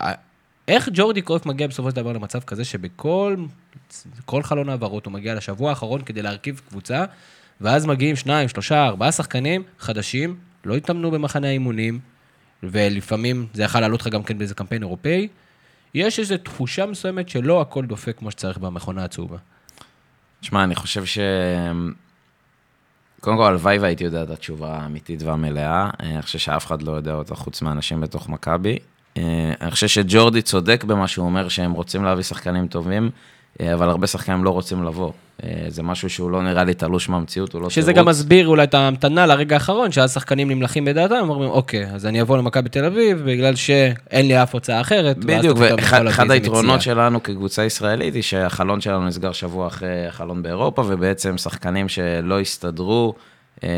אה, 0.00 0.12
איך 0.68 0.88
ג'ורדי 0.92 1.22
קרויף 1.22 1.46
מגיע 1.46 1.66
בסופו 1.66 1.90
של 1.90 1.96
דבר 1.96 2.12
למצב 2.12 2.40
כזה 2.40 2.64
שבכל 2.64 3.36
כל 4.24 4.42
חלון 4.42 4.68
העברות 4.68 5.06
הוא 5.06 5.12
מגיע 5.12 5.34
לשבוע 5.34 5.70
האחרון 5.70 6.02
כדי 6.02 6.22
להרכיב 6.22 6.60
קבוצה, 6.68 7.04
ואז 7.60 7.86
מגיעים 7.86 8.16
שניים, 8.16 8.48
שלושה, 8.48 8.86
ארבעה 8.86 9.12
שחקנים 9.12 9.62
חדשים, 9.78 10.36
לא 10.64 10.76
התאמנו 10.76 11.10
במחנה 11.10 11.48
האימונים, 11.48 11.98
ולפעמים 12.62 13.46
זה 13.54 13.62
יכול 13.62 13.80
לעלות 13.80 14.00
לך 14.00 14.06
גם 14.08 14.22
כן 14.22 14.38
באיזה 14.38 14.54
קמפיין 14.54 14.82
אירופאי. 14.82 15.28
יש 15.94 16.18
איזו 16.18 16.36
תחושה 16.36 16.86
מסוימת 16.86 17.28
שלא 17.28 17.60
הכל 17.60 17.86
דופק 17.86 18.18
כמו 18.18 18.30
שצריך 18.30 18.58
במכונה 18.58 19.04
הצהובה. 19.04 19.36
תשמע, 20.40 20.64
אני 20.64 20.74
חושב 20.74 21.04
ש... 21.04 21.18
קודם 23.20 23.36
כל, 23.36 23.44
הלוואי 23.44 23.78
והייתי 23.78 24.04
יודע 24.04 24.22
את 24.22 24.30
התשובה 24.30 24.76
האמיתית 24.76 25.22
והמלאה. 25.22 25.90
אה, 26.02 26.10
אני 26.10 26.22
חושב 26.22 26.38
שאף 26.38 26.66
אחד 26.66 26.82
לא 26.82 26.92
יודע 26.92 27.14
אותה 27.14 27.34
חוץ 27.34 27.62
מאנשים 27.62 28.00
בתוך 28.00 28.28
מכבי. 28.28 28.78
אה, 29.16 29.52
אני 29.60 29.70
חושב 29.70 29.88
שג'ורדי 29.88 30.42
צודק 30.42 30.84
במה 30.84 31.08
שהוא 31.08 31.26
אומר 31.26 31.48
שהם 31.48 31.72
רוצים 31.72 32.04
להביא 32.04 32.22
שחקנים 32.22 32.66
טובים, 32.66 33.10
אבל 33.74 33.88
הרבה 33.88 34.06
שחקנים 34.06 34.44
לא 34.44 34.50
רוצים 34.50 34.84
לבוא. 34.84 35.12
אה, 35.44 35.64
זה 35.68 35.82
משהו 35.82 36.10
שהוא 36.10 36.30
לא 36.30 36.42
נראה 36.42 36.64
לי 36.64 36.74
תלוש 36.74 37.08
מהמציאות, 37.08 37.52
הוא 37.52 37.62
לא 37.62 37.70
שזה 37.70 37.92
תירוץ. 37.92 37.98
גם 37.98 38.08
מסביר 38.08 38.48
אולי 38.48 38.62
את 38.62 38.74
ההמתנה 38.74 39.26
לרגע 39.26 39.56
האחרון, 39.56 39.92
שאז 39.92 40.12
שחקנים 40.12 40.50
נמלכים 40.50 40.84
בדעתם, 40.84 41.28
אומרים, 41.28 41.50
אוקיי, 41.50 41.86
אז 41.94 42.06
אני 42.06 42.20
אבוא 42.20 42.38
למכבי 42.38 42.68
תל 42.68 42.84
אביב, 42.84 43.22
בגלל 43.26 43.54
שאין 43.54 44.28
לי 44.28 44.42
אף 44.42 44.54
הוצאה 44.54 44.80
אחרת. 44.80 45.18
בדיוק, 45.18 45.58
ואחד 45.60 46.30
היתרונות. 46.30 46.82
שלנו 46.82 47.22
כקבוצה 47.22 47.64
ישראלית 47.64 48.14
היא 48.14 48.22
שהחלון 48.22 48.80
שלנו 48.80 49.06
נסגר 49.06 49.32
שבוע 49.32 49.66
אחרי 49.66 50.06
החלון 50.06 50.42
באירופה, 50.42 50.82
ובעצם 50.86 51.38
שחקנים 51.38 51.88
שלא 51.88 52.40
הסתדרו 52.40 53.14
אה, 53.64 53.68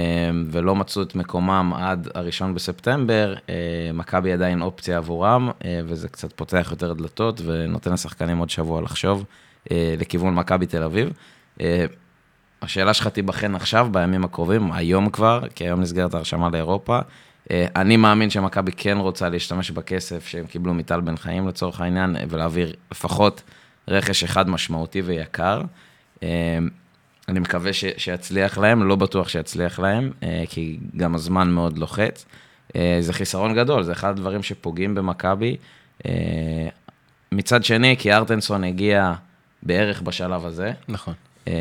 ולא 0.50 0.76
מצאו 0.76 1.02
את 1.02 1.14
מקומם 1.14 1.72
עד 1.76 2.08
הראשון 2.14 2.54
בספטמבר, 2.54 3.34
אה, 3.48 3.54
מכבי 3.94 4.32
עדיין 4.32 4.62
אופציה 4.62 4.96
עבורם, 4.96 5.50
אה, 5.64 5.80
וזה 5.84 6.08
קצת 6.08 6.32
פותח 6.32 6.68
יותר 6.70 6.92
דלתות 6.92 7.40
ונותן 7.44 7.92
לשחקנים 7.92 8.38
עוד 8.38 8.50
שבוע 8.50 8.82
לחשוב 8.82 9.18
אה, 9.18 9.24
לכיוון 9.70 10.34
מכבי 10.34 10.66
תל 10.66 10.82
אביב. 10.82 11.12
אה, 11.60 11.86
השאלה 12.62 12.94
שלך 12.94 13.08
תיבחן 13.08 13.54
עכשיו, 13.54 13.88
בימים 13.92 14.24
הקרובים, 14.24 14.72
היום 14.72 15.10
כבר, 15.10 15.40
כי 15.54 15.64
היום 15.64 15.80
נסגרת 15.80 16.14
ההרשמה 16.14 16.48
לאירופה. 16.52 16.98
אה, 17.50 17.66
אני 17.76 17.96
מאמין 17.96 18.30
שמכבי 18.30 18.72
כן 18.76 18.98
רוצה 18.98 19.28
להשתמש 19.28 19.70
בכסף 19.70 20.26
שהם 20.26 20.46
קיבלו 20.46 20.74
מטל 20.74 21.00
בן 21.00 21.16
חיים 21.16 21.48
לצורך 21.48 21.80
העניין, 21.80 22.16
אה, 22.16 22.24
ולהעביר 22.28 22.72
לפחות 22.90 23.42
רכש 23.88 24.24
אחד 24.24 24.50
משמעותי 24.50 25.02
ויקר. 25.02 25.62
אה, 26.22 26.58
אני 27.28 27.40
מקווה 27.40 27.72
ש, 27.72 27.84
שיצליח 27.96 28.58
להם, 28.58 28.82
לא 28.82 28.96
בטוח 28.96 29.28
שיצליח 29.28 29.78
להם, 29.78 30.10
אה, 30.22 30.44
כי 30.48 30.78
גם 30.96 31.14
הזמן 31.14 31.50
מאוד 31.50 31.78
לוחץ. 31.78 32.26
אה, 32.76 32.96
זה 33.00 33.12
חיסרון 33.12 33.54
גדול, 33.54 33.82
זה 33.82 33.92
אחד 33.92 34.08
הדברים 34.08 34.42
שפוגעים 34.42 34.94
במכבי. 34.94 35.56
אה, 36.06 36.68
מצד 37.32 37.64
שני, 37.64 37.96
כי 37.98 38.12
ארטנסון 38.12 38.64
הגיע 38.64 39.12
בערך 39.62 40.02
בשלב 40.02 40.46
הזה, 40.46 40.72
נכון. 40.88 41.14
אה, 41.48 41.52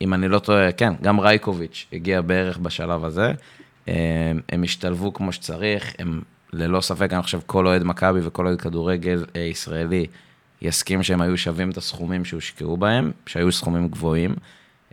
אם 0.00 0.14
אני 0.14 0.28
לא 0.28 0.38
טועה, 0.38 0.72
כן, 0.72 0.92
גם 1.02 1.20
רייקוביץ' 1.20 1.86
הגיע 1.92 2.20
בערך 2.20 2.58
בשלב 2.58 3.04
הזה. 3.04 3.32
אה, 3.88 4.32
הם 4.48 4.62
השתלבו 4.62 5.12
כמו 5.12 5.32
שצריך, 5.32 5.94
הם 5.98 6.20
ללא 6.52 6.80
ספק, 6.80 7.12
אני 7.12 7.22
חושב, 7.22 7.40
כל 7.46 7.66
אוהד 7.66 7.82
מכבי 7.82 8.20
וכל 8.22 8.46
אוהד 8.46 8.60
כדורגל 8.60 9.24
אה, 9.36 9.40
ישראלי 9.40 10.06
יסכים 10.62 11.02
שהם 11.02 11.20
היו 11.20 11.38
שווים 11.38 11.70
את 11.70 11.76
הסכומים 11.76 12.24
שהושקעו 12.24 12.76
בהם, 12.76 13.12
שהיו 13.26 13.52
סכומים 13.52 13.88
גבוהים. 13.88 14.34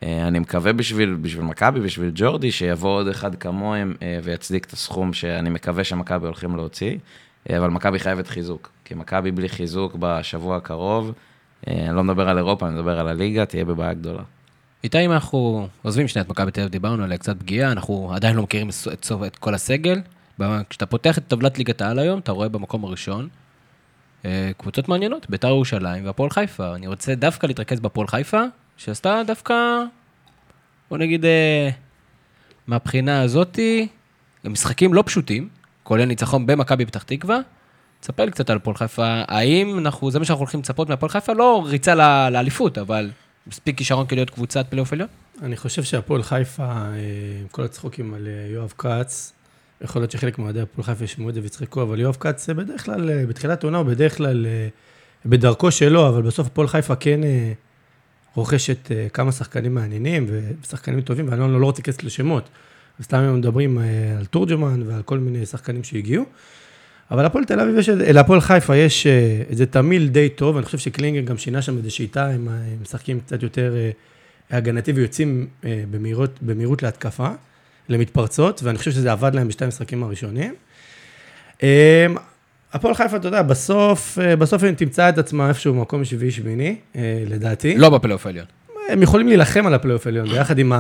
אה, 0.04 0.28
אני 0.28 0.40
מקווה 0.40 0.74
בשביל, 0.74 1.18
בשביל 1.22 1.44
מכבי, 1.44 1.80
בשביל 1.80 2.12
ג'ורדי, 2.16 2.52
שיבוא 2.52 2.90
עוד 2.90 3.08
אחד 3.08 3.36
כמוהם 3.36 3.96
אה, 4.02 4.20
ויצדיק 4.24 4.66
את 4.66 4.74
הסכום 4.74 5.14
שאני 5.14 5.50
מקווה 5.50 5.84
שמכבי 5.84 6.26
הולכים 6.26 6.56
להוציא, 6.56 6.98
אבל 7.50 7.70
מכבי 7.70 8.00
חייבת 8.00 8.28
חיזוק. 8.28 8.72
כי 8.86 8.94
מכבי 8.94 9.32
בלי 9.32 9.50
חיזוק 9.50 9.96
בשבוע 10.00 10.58
הקרוב, 10.58 11.12
אני 11.68 11.96
לא 11.96 12.04
מדבר 12.04 12.30
על 12.30 12.38
אירופה, 12.38 12.68
אני 12.68 12.76
מדבר 12.76 13.00
על 13.00 13.08
הליגה, 13.08 13.46
תהיה 13.46 13.66
בבעיה 13.66 13.94
גדולה. 13.94 14.24
איתי, 14.84 15.06
אם 15.06 15.12
אנחנו 15.12 15.68
עוזבים 15.82 16.08
שנייה 16.08 16.24
את 16.24 16.30
מכבי 16.30 16.52
תל 16.52 16.62
אביב, 16.62 16.72
דיברנו 16.72 17.04
עליה 17.04 17.18
קצת 17.18 17.40
פגיעה, 17.40 17.72
אנחנו 17.72 18.12
עדיין 18.14 18.36
לא 18.36 18.44
מכירים 18.44 18.70
את 18.94 19.12
את 19.28 19.36
כל 19.36 19.54
הסגל. 19.54 20.02
כשאתה 20.70 20.86
פותח 20.86 21.18
את 21.18 21.28
טבלת 21.28 21.58
ליגת 21.58 21.82
העל 21.82 22.00
היום, 22.00 22.20
אתה 22.20 22.32
רואה 22.32 22.50
במקום 22.50 22.84
הראשון 22.84 23.28
אה, 24.26 24.52
קבוצות 24.58 24.90
מעניינות, 24.90 25.30
ביתר 25.30 25.48
ירושלים 25.48 26.06
והפועל 26.06 26.30
חיפה. 26.30 26.76
אני 26.76 26.88
רוצה 26.88 27.16
דווקא 27.16 27.48
להתרכז 27.48 27.80
בהפועל 27.80 28.08
חיפה, 28.08 28.42
שעשתה 28.78 29.22
דווקא, 29.28 29.56
בוא 30.90 30.98
נגיד, 30.98 31.26
אה, 31.26 31.70
מהבחינה 32.68 33.22
הזאתי, 33.22 33.88
משחקים 34.44 34.94
לא 34.94 35.04
פשוטים, 35.06 35.50
כולל 35.84 36.06
ניצחון 36.06 36.46
במכבי 36.46 36.86
פתח 36.86 37.04
תקווה. 37.04 37.40
תספר 38.06 38.26
לי 38.26 38.32
קצת 38.32 38.50
על 38.50 38.58
הפועל 38.58 38.76
חיפה, 38.76 39.24
האם 39.28 39.80
אנחנו, 39.80 40.12
זה 40.12 40.20
מה 40.20 40.26
שאנחנו 40.26 40.42
הולכים 40.42 40.60
לצפות 40.60 40.90
מהפועל 40.90 41.10
חיפה? 41.10 41.34
לא 41.34 41.66
ריצה 41.68 41.96
לאליפות, 42.30 42.78
אבל 42.78 43.12
מספיק 43.48 43.78
כישרון 43.78 44.08
כדי 44.08 44.16
להיות 44.16 44.30
קבוצת 44.30 44.66
פלייאוף 44.70 44.94
עליון? 44.94 45.08
אני 45.42 45.58
חושב 45.58 45.84
שהפועל 45.84 46.24
חיפה, 46.24 46.64
אה, 46.64 46.94
עם 47.42 47.48
כל 47.52 47.64
הצחוקים 47.64 48.14
על 48.14 48.28
אה, 48.28 48.54
יואב 48.54 48.74
כץ, 48.78 49.34
יכול 49.82 50.02
להיות 50.02 50.12
שחלק 50.12 50.40
מאוהדי 50.40 50.62
הפועל 50.62 50.86
חיפה 50.86 51.04
ישמעו 51.04 51.30
את 51.30 51.34
זה 51.34 51.42
ויצחקו, 51.42 51.82
אבל 51.82 52.00
יואב 52.00 52.18
כץ 52.20 52.50
אה, 52.50 52.54
בדרך 52.54 52.86
כלל, 52.86 53.26
בתחילת 53.26 53.64
העונה 53.64 53.78
הוא 53.78 53.86
בדרך 53.86 54.18
כלל 54.18 54.46
בדרכו 55.26 55.72
שלו, 55.72 56.08
אבל 56.10 56.22
בסוף 56.22 56.48
הפועל 56.48 56.68
חיפה 56.68 56.96
כן 56.96 57.20
רוכשת 58.36 58.92
כמה 59.14 59.32
שחקנים 59.32 59.74
מעניינים 59.74 60.28
ושחקנים 60.64 61.02
טובים, 61.02 61.30
ואני 61.30 61.40
לא, 61.40 61.62
לא 61.62 61.66
רוצה 61.66 61.80
להיכנס 61.80 62.04
לשמות. 62.04 62.50
סתם 63.02 63.18
הם 63.18 63.38
מדברים 63.38 63.78
על 64.18 64.26
תורג'מן 64.26 64.84
ועל 64.88 65.02
כל 65.02 65.20
מיני 65.20 65.46
שחקנים 65.46 65.84
שהגיעו. 65.84 66.26
אבל 67.12 67.24
להפועל 67.24 67.46
תל 67.46 67.60
אביב 67.60 67.78
יש, 67.78 67.90
להפועל 67.90 68.42
חיפה 68.42 68.76
יש 68.76 69.08
אה, 69.08 69.42
איזה 69.50 69.66
תמיל 69.66 70.08
די 70.08 70.30
טוב, 70.30 70.58
אני 70.58 70.66
חושב 70.66 70.78
שקלינגר 70.78 71.22
גם 71.22 71.38
שינה 71.38 71.62
שם 71.62 71.78
איזה 71.78 71.90
שיטה, 71.90 72.28
הם 72.28 72.48
אה, 72.48 72.54
הם 72.54 72.78
משחקים 72.82 73.20
קצת 73.20 73.44
יותר 73.44 73.74
אה, 73.76 74.58
הגנתי 74.58 74.92
ויוצאים 74.92 75.48
אה, 75.66 75.84
במהירות, 75.92 76.40
במהירות 76.42 76.84
להתקפה, 76.84 77.28
למתפרצות, 77.90 78.64
ואני 78.64 78.78
חושב 78.78 78.92
שזה 78.92 79.12
עבד 79.12 79.36
להם 79.36 79.48
בשתי 79.48 79.66
המשחקים 79.66 80.04
הראשונים. 80.04 80.54
אה, 81.64 82.08
הפועל 82.74 82.94
חיפה, 82.94 83.18
אתה 83.18 83.28
יודע, 83.28 83.42
בסוף, 83.42 84.20
אה, 84.20 84.36
בסוף 84.36 84.64
הם 84.64 84.76
תמצא 84.76 85.10
את 85.10 85.18
עצמה 85.18 85.50
איפשהו 85.50 85.74
במקום 85.74 86.06
שביעי-שמיני, 86.06 86.76
אה, 86.96 87.24
לדעתי. 87.28 87.78
לא 87.78 87.90
בפלייאוף 87.90 88.26
העליון. 88.26 88.46
הם 88.90 89.02
יכולים 89.02 89.28
להילחם 89.28 89.68
על 89.68 89.74
הפלייאוף 89.74 90.08
העליון, 90.08 90.30
ביחד 90.30 90.60
עם 90.60 90.74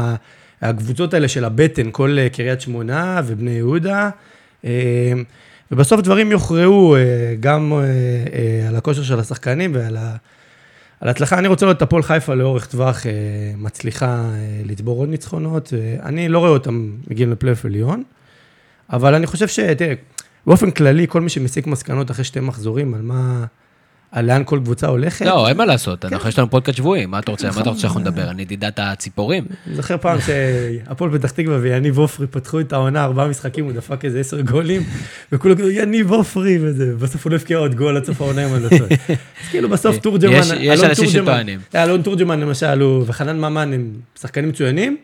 הקבוצות 0.61 1.13
האלה 1.13 1.27
של 1.27 1.45
הבטן, 1.45 1.89
כל 1.91 2.17
אה, 2.19 2.29
קריית 2.29 2.61
שמונה 2.61 3.21
ובני 3.25 3.51
יהודה. 3.51 4.09
ובסוף 5.71 6.01
דברים 6.01 6.32
יוכרעו 6.32 6.95
אה, 6.95 7.01
גם 7.39 7.73
אה, 7.73 7.80
אה, 7.80 8.67
על 8.67 8.75
הכושר 8.75 9.04
של 9.04 9.19
השחקנים 9.19 9.71
ועל 9.75 9.97
ה- 9.97 10.15
על 11.01 11.08
ההצלחה. 11.08 11.39
אני 11.39 11.47
רוצה 11.47 11.65
לראות 11.65 11.78
את 11.78 11.82
הפועל 11.82 12.04
חיפה 12.04 12.34
לאורך 12.34 12.65
טווח 12.65 13.04
מצליחה 13.58 14.23
לצבור 14.65 14.99
עוד 14.99 15.10
ניצחונות. 15.10 15.73
אני 16.04 16.30
לא 16.30 16.39
רואה 16.39 16.49
אותם 16.49 16.91
מגיעים 17.12 17.32
לפלייאוף 17.32 17.65
עליון, 17.65 18.04
אבל 18.93 19.15
אני 19.15 19.28
חושב 19.28 19.47
ש... 19.47 19.60
תראה, 19.60 19.93
באופן 20.47 20.71
כללי, 20.71 21.06
כל 21.10 21.21
מי 21.21 21.30
שמסיק 21.30 21.67
מסקנות 21.67 22.12
אחרי 22.12 22.23
שתי 22.23 22.39
מחזורים 22.39 22.93
על 22.93 23.01
מה, 23.01 23.45
על 24.11 24.25
לאן 24.25 24.41
כל 24.45 24.59
קבוצה 24.63 24.87
הולכת. 24.87 25.25
לא, 25.25 25.47
אין 25.47 25.57
מה 25.57 25.65
לעשות, 25.65 26.05
אנחנו 26.05 26.29
יש 26.29 26.39
לנו 26.39 26.49
פודקאסט 26.49 26.77
שבועי, 26.77 27.05
מה 27.05 27.19
אתה 27.19 27.31
רוצה, 27.31 27.47
מה 27.55 27.61
אתה 27.61 27.69
רוצה 27.69 27.81
שאנחנו 27.81 27.99
נדבר? 27.99 28.29
על 28.29 28.35
נדידת 28.35 28.79
הציפורים? 28.83 29.45
אני 29.67 29.75
זוכר 29.75 29.97
פעם 29.97 30.17
שהפועל 30.21 31.17
פתח 31.17 31.31
תקווה 31.31 31.57
ויניב 31.61 31.97
עופרי 31.97 32.27
פתחו 32.27 32.59
את 32.59 32.73
העונה, 32.73 33.03
ארבעה 33.03 33.27
משחקים, 33.27 33.65
הוא 33.65 33.73
דפק 33.73 34.05
איזה 34.05 34.19
עשר 34.19 34.41
גולים, 34.41 34.83
וכולם 35.31 35.55
כאילו, 35.55 35.69
יניב 35.69 36.11
עופרי 36.11 36.57
וזה, 36.61 36.93
בסוף 36.99 37.25
הוא 37.25 37.31
לא 37.31 37.35
הבקיע 37.35 37.57
עוד 37.57 37.75
גול 37.75 37.97
עד 37.97 38.05
סוף 38.05 38.21
העונה, 38.21 38.45
אם 38.49 38.55
אני 38.55 38.63
לא 38.63 38.69
טועה. 38.69 38.81
אז 38.81 39.49
כאילו 39.49 39.69
בסוף 39.69 39.97
תורג'מן, 39.97 40.33
יש- 40.33 40.51
אלון 40.51 40.85
אנשים 40.85 41.05
תורג'מן- 41.05 41.21
שטוענים. 41.21 41.59
אלון 41.75 42.01
תורג'מן 42.01 42.39
למשל, 42.39 42.83
וחנן 42.83 43.37
ממן 43.37 43.73
הם 43.73 43.91
שחקנים 44.21 44.49
מצוינים, 44.49 44.97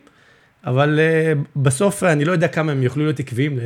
אבל 0.65 0.99
אה, 0.99 1.33
בסוף 1.55 2.03
אני 2.03 2.25
לא 2.25 2.31
יודע 2.31 2.47
כמה 2.47 2.71
הם 2.71 2.83
יוכלו 2.83 3.03
להיות 3.03 3.19
עקביים 3.19 3.59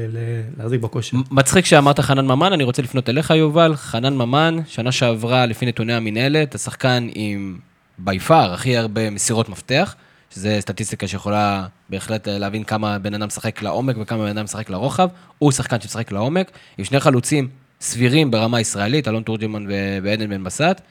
להחזיק 0.58 0.82
בכושר. 0.82 1.18
מצחיק 1.32 1.66
שאמרת 1.66 2.00
חנן 2.00 2.26
ממן, 2.26 2.54
אני 2.54 2.64
רוצה 2.64 2.82
לפנות 2.82 3.10
אליך, 3.10 3.30
יובל. 3.30 3.76
חנן 3.76 4.14
ממן, 4.14 4.58
שנה 4.68 4.92
שעברה, 4.92 5.46
לפי 5.46 5.66
נתוני 5.66 5.94
המינהלת, 5.94 6.56
השחקן 6.56 7.08
עם 7.16 7.58
בי 7.98 8.20
פאר 8.20 8.54
הכי 8.54 8.78
הרבה 8.78 9.10
מסירות 9.10 9.50
מפתח, 9.50 9.96
שזה 10.34 10.58
סטטיסטיקה 10.60 11.08
שיכולה 11.08 11.66
בהחלט 11.90 12.28
להבין 12.28 12.64
כמה 12.64 13.00
בן 13.00 13.14
אדם 13.14 13.28
משחק 13.28 13.62
לעומק 13.62 13.96
וכמה 14.02 14.24
בן 14.24 14.30
אדם 14.30 14.44
משחק 14.44 14.70
לרוחב. 14.70 15.10
הוא 15.40 15.52
שחקן 15.52 15.82
שמשחק 15.82 16.12
לעומק, 16.12 16.52
עם 16.78 16.86
שני 16.86 17.00
חלוצים 17.00 17.48
סבירים 17.82 18.32
ברמה 18.32 18.62
ישראלית, 18.62 19.08
אלון 19.08 19.24
תורג'מן 19.24 19.66
ועדן 20.04 20.30
בן 20.30 20.44
בסט. 20.44 20.82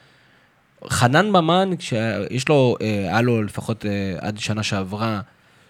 חנן 0.89 1.29
ממן, 1.29 1.69
שיש 1.79 2.49
לו, 2.49 2.75
אה, 2.81 2.87
היה 2.87 3.21
לו 3.21 3.43
לפחות 3.43 3.85
אה, 3.85 4.15
עד 4.27 4.37
שנה 4.37 4.63
שעברה, 4.63 5.21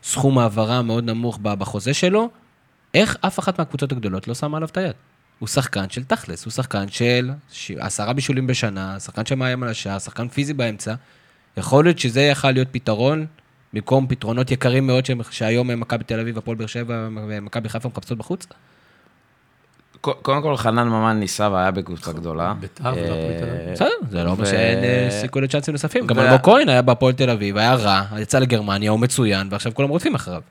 סכום 0.05 0.37
העברה 0.37 0.81
מאוד 0.81 1.03
נמוך 1.03 1.37
בחוזה 1.41 1.93
שלו, 1.93 2.29
איך 2.93 3.17
אף 3.21 3.39
אחת 3.39 3.59
מהקבוצות 3.59 3.91
הגדולות 3.91 4.27
לא 4.27 4.35
שמה 4.35 4.57
עליו 4.57 4.69
את 4.69 4.77
היד? 4.77 4.95
הוא 5.39 5.47
שחקן 5.47 5.89
של 5.89 6.03
תכלס, 6.03 6.45
הוא 6.45 6.51
שחקן 6.51 6.85
של 6.89 7.31
עשרה 7.79 8.13
בישולים 8.13 8.47
בשנה, 8.47 8.99
שחקן 8.99 9.25
שמאיים 9.25 9.63
על 9.63 9.69
השער, 9.69 9.99
שחקן 9.99 10.27
פיזי 10.27 10.53
באמצע. 10.53 10.93
יכול 11.57 11.85
להיות 11.85 11.99
שזה 11.99 12.21
יכל 12.21 12.51
להיות 12.51 12.67
פתרון, 12.71 13.25
במקום 13.73 14.07
פתרונות 14.07 14.51
יקרים 14.51 14.87
מאוד 14.87 15.05
שהיום 15.31 15.79
מכבי 15.79 16.03
תל 16.03 16.19
אביב, 16.19 16.37
הפועל 16.37 16.57
באר 16.57 16.67
שבע 16.67 17.07
ומכבי 17.27 17.69
חיפה 17.69 17.89
מחפשות 17.89 18.17
בחוץ? 18.17 18.47
קודם 20.01 20.41
כל, 20.41 20.58
חנן 20.58 20.88
ממן 20.88 21.17
ניסה 21.19 21.49
והיה 21.51 21.71
בקבוצה 21.71 22.12
גדולה. 22.12 22.53
בית"ר. 22.60 22.86
אה, 22.97 23.71
בסדר, 23.73 23.88
זה 24.12 24.23
לא 24.23 24.29
אומר 24.31 24.45
שאין 24.45 24.84
אה, 24.84 25.08
סיכוי 25.21 25.41
לצ'אנסים 25.41 25.71
נוספים. 25.71 26.08
גם 26.08 26.19
אלמוג 26.19 26.41
כהן 26.43 26.69
היה 26.69 26.81
בהפועל 26.81 27.13
תל 27.13 27.29
אביב, 27.29 27.58
היה 27.58 27.73
רע, 27.75 28.01
יצא 28.19 28.39
לגרמניה, 28.39 28.91
הוא 28.91 28.99
מצוין, 28.99 29.47
ועכשיו 29.51 29.73
כולם 29.73 29.89
רודפים 29.89 30.15
אחריו. 30.15 30.41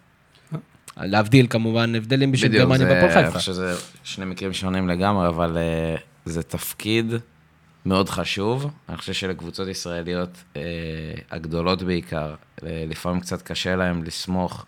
להבדיל 1.01 1.47
כמובן, 1.51 1.95
הבדלים 1.95 2.33
בשביל 2.33 2.51
בדיוק, 2.51 2.63
גרמניה 2.69 2.87
זה- 2.87 2.93
והפועל 2.95 3.25
חיפה. 3.25 3.39
חושב 3.39 3.53
שזה 3.53 3.75
שני 4.05 4.25
מקרים 4.25 4.53
שונים 4.53 4.89
לגמרי, 4.89 5.29
אבל 5.29 5.57
אה, 5.57 5.95
זה 6.25 6.43
תפקיד 6.43 7.13
מאוד 7.87 8.09
חשוב. 8.09 8.71
אני 8.89 8.97
חושב 8.97 9.13
שלקבוצות 9.13 9.69
ישראליות 9.69 10.31
הגדולות 11.31 11.83
בעיקר, 11.83 12.35
לפעמים 12.63 13.21
קצת 13.21 13.43
קשה 13.43 13.77
להם 13.77 14.05
לסמוך 14.05 14.65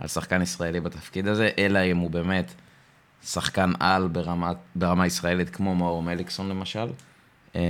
על 0.00 0.08
שחקן 0.08 0.42
ישראלי 0.42 0.80
בתפקיד 0.80 1.28
הזה, 1.28 1.48
אלא 1.58 1.78
אם 1.78 1.96
הוא 1.96 2.10
באמת 2.10 2.52
שחקן 3.24 3.72
על 3.80 4.08
ברמה, 4.08 4.52
ברמה 4.74 5.06
ישראלית, 5.06 5.50
כמו 5.50 5.74
מאור 5.74 6.02
מליקסון 6.02 6.48
למשל. 6.48 6.86
אה, 7.56 7.60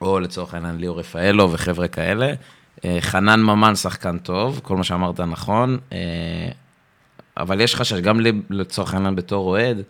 או 0.00 0.20
לצורך 0.20 0.54
העניין 0.54 0.76
ליאור 0.76 0.98
רפאלו 0.98 1.52
וחבר'ה 1.52 1.88
כאלה. 1.88 2.32
אה, 2.84 2.98
חנן 3.00 3.40
ממן 3.40 3.74
שחקן 3.74 4.18
טוב, 4.18 4.60
כל 4.62 4.76
מה 4.76 4.84
שאמרת 4.84 5.20
נכון, 5.20 5.78
אה, 5.92 5.98
אבל 7.36 7.60
יש 7.60 7.74
חשש, 7.74 8.00
גם 8.00 8.20
לי 8.20 8.32
לצורך 8.50 8.94
העניין 8.94 9.16
בתור 9.16 9.48
אוהד, 9.48 9.82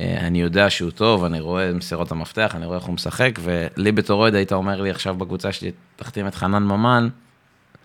אה, 0.00 0.18
אני 0.20 0.40
יודע 0.40 0.70
שהוא 0.70 0.90
טוב, 0.90 1.24
אני 1.24 1.40
רואה 1.40 1.72
מסירות 1.72 2.12
המפתח, 2.12 2.52
אני 2.54 2.66
רואה 2.66 2.78
איך 2.78 2.84
הוא 2.84 2.94
משחק, 2.94 3.38
ולי 3.42 3.92
בתור 3.92 4.20
אוהד 4.20 4.34
היית 4.34 4.52
אומר 4.52 4.80
לי 4.80 4.90
עכשיו 4.90 5.14
בקבוצה 5.14 5.52
שלי, 5.52 5.70
תחתים 5.96 6.26
את 6.26 6.34
חנן 6.34 6.62
ממן, 6.62 7.08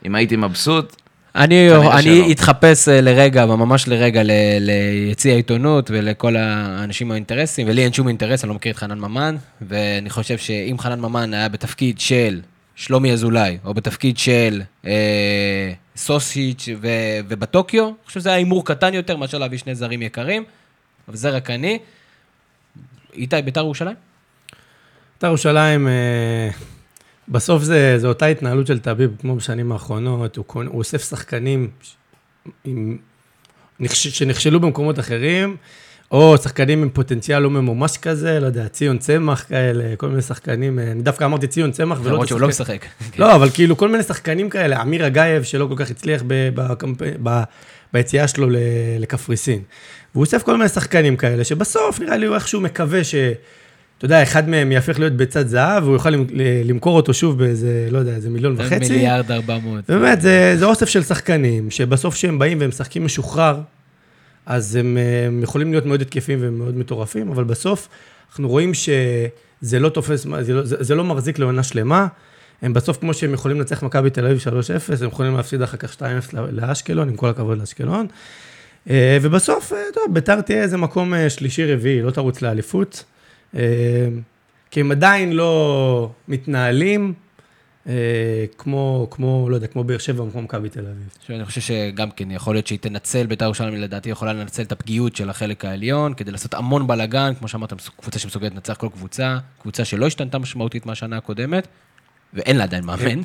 אם 0.06 0.16
הייתי 0.16 0.36
מבסוט, 0.36 1.01
אני, 1.36 1.70
אני. 2.00 2.32
אתחפש 2.32 2.88
אה, 2.90 3.02
לרגע, 3.02 3.46
ממש 3.46 3.88
לרגע, 3.88 4.24
ל- 4.24 4.32
ליציע 4.60 5.34
העיתונות 5.34 5.92
ולכל 5.94 6.36
האנשים 6.36 7.12
האינטרסים, 7.12 7.68
ולי 7.70 7.84
אין 7.84 7.94
שום 7.94 8.08
אינטרס, 8.08 8.44
אני 8.44 8.50
לא 8.50 8.56
מכיר 8.56 8.72
את 8.72 8.78
חנן 8.78 9.00
ממן, 9.00 9.36
ואני 9.62 10.10
חושב 10.10 10.38
שאם 10.38 10.76
חנן 10.80 11.00
ממן 11.00 11.34
היה 11.34 11.50
בתפקיד 11.50 12.00
של 12.00 12.42
שלומי 12.76 13.12
אזולאי, 13.12 13.58
או 13.66 13.74
בתפקיד 13.74 14.18
של 14.18 14.62
אה, 14.86 15.72
סוסיץ' 15.96 16.70
ו- 16.82 16.88
ובטוקיו, 17.28 17.86
אני 17.86 17.94
חושב 18.06 18.20
שזה 18.20 18.30
היה 18.30 18.38
הימור 18.38 18.66
קטן 18.66 18.94
יותר 18.94 19.18
מאשר 19.18 19.38
להביא 19.38 19.58
שני 19.58 19.76
זרים 19.76 20.02
יקרים, 20.02 20.44
אבל 21.08 21.18
זה 21.18 21.30
רק 21.30 21.50
אני. 21.50 21.80
איתי, 23.14 23.42
ביתר 23.42 23.60
ירושלים? 23.62 23.96
בית"ר 25.16 25.28
ירושלים, 25.28 25.88
אה, 25.88 26.50
בסוף 27.32 27.64
זה, 27.64 28.00
זה 28.00 28.08
אותה 28.08 28.26
התנהלות 28.26 28.68
של 28.68 28.80
טביב, 28.80 29.12
כמו 29.22 29.36
בשנים 29.36 29.72
האחרונות, 29.72 30.36
הוא, 30.38 30.46
הוא 30.54 30.64
אוסף 30.74 31.10
שחקנים 31.10 31.70
עם, 32.66 32.98
נכש, 33.80 34.08
שנכשלו 34.08 34.60
במקומות 34.60 35.00
אחרים, 35.00 35.56
או 36.12 36.38
שחקנים 36.38 36.82
עם 36.82 36.90
פוטנציאל 36.90 37.40
לא 37.40 37.50
ממומש 37.50 37.98
כזה, 37.98 38.40
לא 38.40 38.46
יודע, 38.46 38.68
ציון 38.68 38.98
צמח 38.98 39.46
כאלה, 39.50 39.96
כל 39.96 40.08
מיני 40.08 40.22
שחקנים, 40.22 40.80
אה, 40.80 40.92
אני 40.92 41.02
דווקא 41.02 41.26
אמרתי 41.26 41.48
ציון 41.48 41.72
צמח, 41.72 42.00
ולא... 42.02 42.12
למרות 42.12 42.28
שהוא 42.28 42.42
לא 42.42 42.48
משחק. 42.48 42.86
לא, 43.20 43.36
אבל 43.36 43.50
כאילו 43.50 43.78
כל 43.78 43.90
מיני 43.90 44.04
שחקנים 44.04 44.50
כאלה, 44.50 44.82
אמיר 44.82 45.08
אגייב, 45.08 45.44
שלא 45.44 45.68
כל 45.70 45.76
כך 45.78 45.92
הצליח 45.92 46.24
בקמפ- 46.56 47.18
ב- 47.24 47.44
ביציאה 47.94 48.28
שלו 48.28 48.48
לקפריסין. 49.00 49.62
והוא 50.14 50.22
אוסף 50.22 50.44
כל 50.44 50.58
מיני 50.58 50.70
שחקנים 50.70 51.18
כאלה, 51.18 51.44
שבסוף 51.44 52.00
נראה 52.00 52.18
לי 52.18 52.26
הוא 52.26 52.36
איכשהו 52.36 52.62
מקווה 52.62 53.04
ש... 53.04 53.16
אתה 54.02 54.06
יודע, 54.06 54.24
אחד 54.24 54.50
מהם 54.50 54.72
יהפך 54.72 55.00
להיות 55.00 55.14
ביצת 55.14 55.48
זהב, 55.48 55.84
והוא 55.84 55.94
יוכל 55.94 56.10
למ- 56.10 56.28
למכור 56.66 56.96
אותו 56.96 57.14
שוב 57.14 57.38
באיזה, 57.38 57.88
לא 57.92 57.98
יודע, 58.00 58.12
איזה 58.16 58.30
מיליון 58.30 58.56
וחצי. 58.58 58.94
מיליארד 58.94 59.32
ארבע 59.32 59.58
מאות. 59.64 59.84
באמת, 59.90 60.22
זה, 60.22 60.54
זה 60.58 60.66
אוסף 60.66 60.90
של 60.90 61.04
שחקנים, 61.04 61.72
שבסוף 61.72 62.14
כשהם 62.14 62.40
באים 62.40 62.60
והם 62.60 62.70
משחקים 62.70 63.06
משוחרר, 63.06 63.60
אז 64.46 64.76
הם, 64.76 64.98
הם 65.28 65.44
יכולים 65.44 65.72
להיות 65.72 65.86
מאוד 65.86 66.02
התקפים 66.02 66.40
ומאוד 66.42 66.78
מטורפים, 66.78 67.30
אבל 67.32 67.44
בסוף 67.44 67.88
אנחנו 68.30 68.50
רואים 68.50 68.74
שזה 68.74 69.80
לא 69.80 69.90
תופס, 69.90 70.28
זה 70.42 70.54
לא, 70.54 70.64
זה, 70.66 70.76
זה 70.80 70.96
לא 70.96 71.04
מחזיק 71.04 71.40
לעונה 71.40 71.64
שלמה. 71.64 72.08
הם 72.62 72.74
בסוף, 72.74 72.98
כמו 72.98 73.14
שהם 73.14 73.34
יכולים 73.34 73.58
לנצח 73.58 73.84
מכבי 73.84 74.10
תל 74.10 74.26
אביב 74.26 74.40
3-0, 74.40 74.44
הם 75.02 75.08
יכולים 75.08 75.38
להפסיד 75.38 75.62
אחר 75.62 75.78
כך 75.78 75.96
2-0 75.96 76.02
לאשקלון, 76.52 77.10
עם 77.10 77.16
כל 77.16 77.30
הכבוד 77.30 77.58
לאשקלון. 77.58 78.08
אה, 78.90 79.18
ובסוף, 79.22 79.74
אה, 79.74 79.78
טוב, 79.94 80.04
ביתר 80.14 80.42
תהיה 80.42 80.62
איזה 80.62 80.78
מקום 80.78 81.14
אה, 81.14 81.30
שלישי-רביעי, 81.30 82.02
לא 82.02 82.12
תרוץ 82.12 82.42
לאליפות. 82.42 83.04
אה, 83.56 84.08
כי 84.72 84.80
הם 84.80 84.92
עדיין 84.92 85.34
לא 85.34 86.12
מתנהלים 86.28 87.14
אה, 87.88 88.46
כמו, 88.58 89.08
כמו, 89.12 89.48
לא 89.50 89.56
יודע, 89.56 89.68
כמו 89.68 89.84
באר 89.84 89.98
שבע, 89.98 90.24
כמו 90.32 90.42
מכבי 90.42 90.70
תל 90.70 90.80
אביב. 90.80 91.10
שאני 91.26 91.46
חושב 91.46 91.62
שגם 91.62 92.12
כן, 92.12 92.32
יכול 92.32 92.56
להיות 92.56 92.68
שהיא 92.68 92.80
תנצל, 92.80 93.26
בית"ר 93.26 93.46
ירושלים 93.46 93.76
לדעתי 93.76 94.10
יכולה 94.10 94.34
לנצל 94.34 94.62
את 94.62 94.72
הפגיעות 94.72 95.16
של 95.16 95.30
החלק 95.30 95.66
העליון, 95.66 96.14
כדי 96.14 96.32
לעשות 96.32 96.54
המון 96.54 96.88
בלאגן, 96.88 97.34
כמו 97.40 97.48
שאמרת, 97.48 97.74
קבוצה 98.02 98.20
שמסוגלת 98.20 98.52
לנצח 98.52 98.74
כל 98.74 98.90
קבוצה, 98.94 99.38
קבוצה 99.62 99.86
שלא 99.86 100.08
השתנתה 100.08 100.38
משמעותית 100.38 100.86
מהשנה 100.86 101.18
הקודמת, 101.18 101.68
ואין 102.34 102.58
לה 102.58 102.64
עדיין 102.64 102.86
מאמן. 102.86 103.22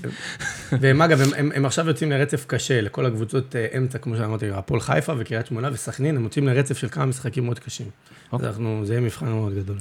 והם 0.80 1.02
אגב, 1.02 1.20
הם, 1.20 1.28
הם, 1.36 1.52
הם 1.54 1.66
עכשיו 1.66 1.88
יוצאים 1.88 2.10
לרצף 2.10 2.44
קשה 2.46 2.80
לכל 2.80 3.06
הקבוצות 3.06 3.56
אה, 3.56 3.66
אמצע, 3.78 3.98
כמו 3.98 4.16
שאמרתי, 4.16 4.50
הפועל 4.50 4.80
חיפה 4.80 5.14
וקריית 5.18 5.46
שמונה 5.46 5.68
וסכנין, 5.72 6.16
הם 6.16 6.24
יוצאים 6.24 6.48
לרצף 6.48 6.78
של 6.78 6.88
כמה 6.88 7.06
משחקים 7.06 7.44
מאוד 7.44 7.58
קשים. 7.58 7.86
אז 7.86 8.32
אוקיי. 8.32 8.48
אנחנו, 8.48 8.82
זה 8.84 8.92
יהיה 8.92 9.00
מבחן 9.00 9.26
מאוד 9.26 9.54
גדול. 9.54 9.76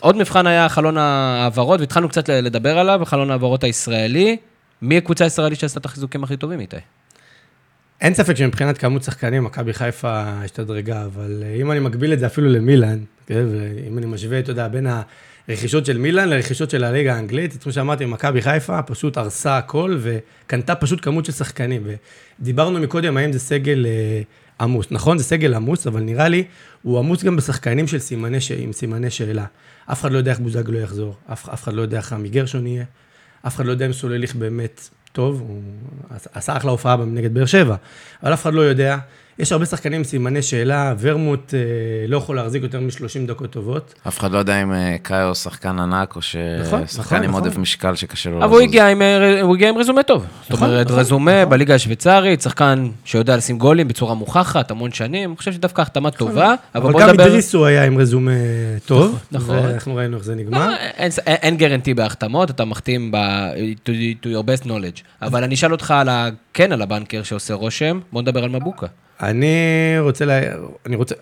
עוד 0.00 0.16
מבחן 0.16 0.46
היה 0.46 0.68
חלון 0.68 0.98
ההעברות, 0.98 1.80
והתחלנו 1.80 2.08
קצת 2.08 2.28
לדבר 2.28 2.78
עליו, 2.78 3.00
חלון 3.04 3.30
ההעברות 3.30 3.64
הישראלי. 3.64 4.36
מי 4.82 4.96
הקבוצה 4.98 5.24
הישראלית 5.24 5.58
שעשתה 5.58 5.80
את 5.80 5.84
החיזוקים 5.84 6.24
הכי 6.24 6.36
טובים 6.36 6.60
איתי? 6.60 6.76
אין 8.00 8.14
ספק 8.14 8.36
שמבחינת 8.36 8.78
כמות 8.78 9.02
שחקנים, 9.02 9.44
מכבי 9.44 9.72
חיפה 9.72 10.22
השתדרגה, 10.22 11.04
אבל 11.04 11.42
אה, 11.46 11.54
אם 11.54 11.72
אני 11.72 11.80
מגביל 11.80 12.12
את 12.12 12.18
זה 12.18 12.26
אפילו 12.26 12.48
למילאן, 12.48 12.98
כן, 13.26 13.46
ואם 13.52 13.98
אני 13.98 14.06
משווה, 14.06 14.38
אתה 14.38 14.50
יודע, 14.50 14.68
בין 14.68 14.86
הרכישות 15.48 15.86
של 15.86 15.98
מילאן 15.98 16.28
לרכישות 16.28 16.70
של 16.70 16.84
הליגה 16.84 17.14
האנגלית, 17.14 17.62
כמו 17.62 17.72
שאמרתי, 17.72 18.04
מכבי 18.04 18.42
חיפה 18.42 18.82
פשוט 18.82 19.16
הרסה 19.16 19.58
הכל 19.58 19.98
וקנתה 20.00 20.74
פשוט 20.74 21.04
כמות 21.04 21.24
של 21.24 21.32
שחקנים. 21.32 21.86
ודיברנו 22.40 22.78
מקודם 22.78 23.16
האם 23.16 23.32
זה 23.32 23.38
סגל 23.38 23.86
אה, 23.86 24.22
עמוס. 24.60 24.86
נכון, 24.90 25.18
זה 25.18 25.24
סגל 25.24 25.54
עמוס, 25.54 25.86
אבל 25.86 26.00
נראה 26.00 26.28
לי, 26.28 26.44
הוא 26.82 26.98
עמוס 26.98 27.24
גם 27.24 27.36
בשחקנים 27.36 27.86
של 27.86 27.98
סימני 27.98 28.40
ש... 28.40 28.52
עם 28.52 28.72
סימני 28.72 29.10
שאלה. 29.10 29.44
אף 29.92 30.00
אחד 30.00 30.12
לא 30.12 30.18
יודע 30.18 30.30
איך 30.30 30.40
בוזגלו 30.40 30.78
יחזור, 30.78 31.16
אף, 31.32 31.48
אף 31.48 31.62
אחד 31.62 31.72
לא 31.72 31.82
יודע 31.82 31.96
איך 31.96 32.12
רמי 32.12 32.28
גרשון 32.28 32.66
יהיה, 32.66 32.84
אף 33.46 33.56
אחד 33.56 33.66
לא 33.66 33.70
יודע 33.70 33.86
אם 33.86 33.92
סולליך 33.92 34.34
באמת 34.34 34.88
טוב, 35.12 35.40
הוא 35.40 35.62
עשה 36.32 36.56
אחלה 36.56 36.70
הופעה 36.70 36.96
נגד 36.96 37.34
באר 37.34 37.46
שבע, 37.46 37.76
אבל 38.22 38.34
אף 38.34 38.42
אחד 38.42 38.54
לא 38.54 38.60
יודע 38.60 38.96
יש 39.38 39.52
הרבה 39.52 39.66
שחקנים 39.66 39.98
עם 39.98 40.04
סימני 40.04 40.42
שאלה, 40.42 40.94
ורמוט 41.00 41.54
אה, 41.54 41.60
לא 42.08 42.16
יכול 42.16 42.36
להחזיק 42.36 42.62
יותר 42.62 42.80
מ-30 42.80 43.28
דקות 43.28 43.50
טובות. 43.50 43.94
אף 44.08 44.18
אחד 44.18 44.30
לא 44.32 44.38
יודע 44.38 44.62
אם 44.62 44.72
אה, 44.72 44.96
קאיו 45.02 45.34
שחקן 45.34 45.78
ענק, 45.78 46.16
או 46.16 46.20
נכון, 46.60 46.86
ששחקן 46.86 47.04
נכון, 47.04 47.22
עם 47.22 47.30
נכון. 47.30 47.42
עודף 47.42 47.56
משקל 47.56 47.94
שקשה 47.94 48.30
לו 48.30 48.44
אבל 48.44 48.52
הוא 48.52 48.60
הגיע 48.60 48.88
עם, 48.88 49.02
אה, 49.02 49.40
הגיע 49.54 49.68
עם 49.68 49.78
רזומה 49.78 50.02
טוב. 50.02 50.26
זאת 50.42 50.52
אומרת, 50.62 50.86
נכון, 50.86 50.98
רזומה 50.98 51.46
בליגה 51.46 51.74
השוויצרית, 51.74 52.42
שחקן 52.42 52.88
שיודע 53.04 53.36
לשים 53.36 53.58
גולים 53.58 53.88
בצורה 53.88 54.14
מוכחת, 54.14 54.70
המון 54.70 54.92
שנים. 54.92 55.30
אני 55.30 55.36
חושב 55.36 55.52
שדווקא 55.52 55.82
החתמה 55.82 56.10
טובה, 56.10 56.54
אבל 56.74 56.82
אבל 56.82 56.92
בוא 56.92 57.00
גם 57.00 57.08
נדבר... 57.08 57.24
אידריס 57.24 57.54
הוא 57.54 57.66
היה 57.66 57.84
עם 57.84 57.98
רזומה 57.98 58.30
טוב, 58.86 59.18
נכון. 59.32 59.56
ואנחנו 59.58 59.94
ראינו 59.94 60.16
איך 60.16 60.24
זה 60.24 60.34
נגמר. 60.34 60.58
אה, 60.60 60.76
אין- 60.76 61.10
אין 61.26 61.36
אין 61.42 61.56
גרנטי 61.56 61.94
בהחתמות, 61.94 62.50
אתה 62.50 62.64
מחתים 62.64 63.12
ב... 63.12 63.16
to, 63.86 63.90
to 64.22 64.26
your 64.26 64.46
best 64.46 64.66
knowledge. 64.66 65.02
אבל 65.22 65.44
אני 65.44 65.54
אשאל 65.54 65.72
אותך 65.72 65.90
על 65.90 66.08
ה... 66.08 66.28
כן 66.54 66.72
על 66.72 66.82
הבנקר 66.82 67.22
שעושה 67.22 67.54
רושם, 67.54 68.00
בוא 68.12 68.22
נדבר 68.22 68.44
על 68.44 68.50
מבוקה. 68.50 68.86
אני 69.22 69.96
רוצה, 70.00 70.24
לה... 70.24 70.40
אני 70.86 70.96
רוצה, 70.96 71.14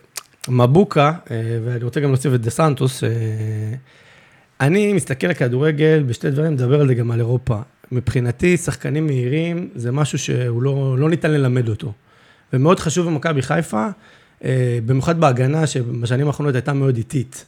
מבוקה, 0.48 1.12
אה, 1.30 1.58
ואני 1.64 1.84
רוצה 1.84 2.00
גם 2.00 2.08
להוסיף 2.08 2.34
את 2.34 2.40
דה 2.40 2.50
סנטוס, 2.50 3.04
אה, 3.04 3.08
אני 4.60 4.92
מסתכל 4.92 5.26
על 5.26 5.34
כדורגל 5.34 6.04
בשתי 6.06 6.30
דברים, 6.30 6.52
מדבר 6.52 6.80
על 6.80 6.88
זה 6.88 6.94
גם 6.94 7.10
על 7.10 7.18
אירופה. 7.18 7.58
מבחינתי, 7.92 8.56
שחקנים 8.56 9.06
מהירים 9.06 9.68
זה 9.74 9.92
משהו 9.92 10.18
שהוא 10.18 10.62
לא, 10.62 10.96
לא 10.98 11.10
ניתן 11.10 11.30
ללמד 11.30 11.68
אותו. 11.68 11.92
ומאוד 12.52 12.80
חשוב 12.80 13.06
במכבי 13.06 13.42
חיפה, 13.42 13.88
אה, 14.44 14.78
במיוחד 14.86 15.20
בהגנה, 15.20 15.66
שבשנים 15.66 16.26
האחרונות 16.26 16.54
הייתה 16.54 16.72
מאוד 16.72 16.96
איטית. 16.96 17.44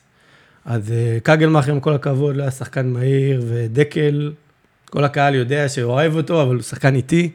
אז 0.65 0.93
קגלמאכר, 1.23 1.73
עם 1.73 1.81
כל 1.81 1.95
הכבוד, 1.95 2.37
לא 2.37 2.43
היה 2.43 2.51
שחקן 2.51 2.87
מהיר, 2.87 3.43
ודקל, 3.49 4.33
כל 4.85 5.05
הקהל 5.05 5.35
יודע 5.35 5.69
שאוהב 5.69 6.17
אותו, 6.17 6.43
אבל 6.43 6.55
הוא 6.55 6.63
שחקן 6.63 6.95
איטי. 6.95 7.31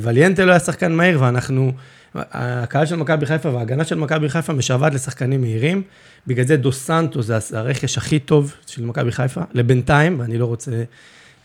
ווליאנטה 0.00 0.44
לא 0.44 0.50
היה 0.50 0.60
שחקן 0.60 0.92
מהיר, 0.92 1.22
ואנחנו, 1.22 1.72
הקהל 2.14 2.86
של 2.86 2.96
מכבי 2.96 3.26
חיפה 3.26 3.50
וההגנה 3.50 3.84
של 3.84 3.94
מכבי 3.94 4.28
חיפה 4.28 4.52
משוועת 4.52 4.94
לשחקנים 4.94 5.40
מהירים. 5.40 5.82
בגלל 6.26 6.46
זה 6.46 6.56
דו 6.56 6.72
סנטו 6.72 7.22
זה 7.22 7.38
הרכש 7.52 7.98
הכי 7.98 8.18
טוב 8.18 8.54
של 8.66 8.84
מכבי 8.84 9.12
חיפה, 9.12 9.40
לבינתיים, 9.54 10.20
ואני 10.20 10.38
לא 10.38 10.46
רוצה, 10.46 10.70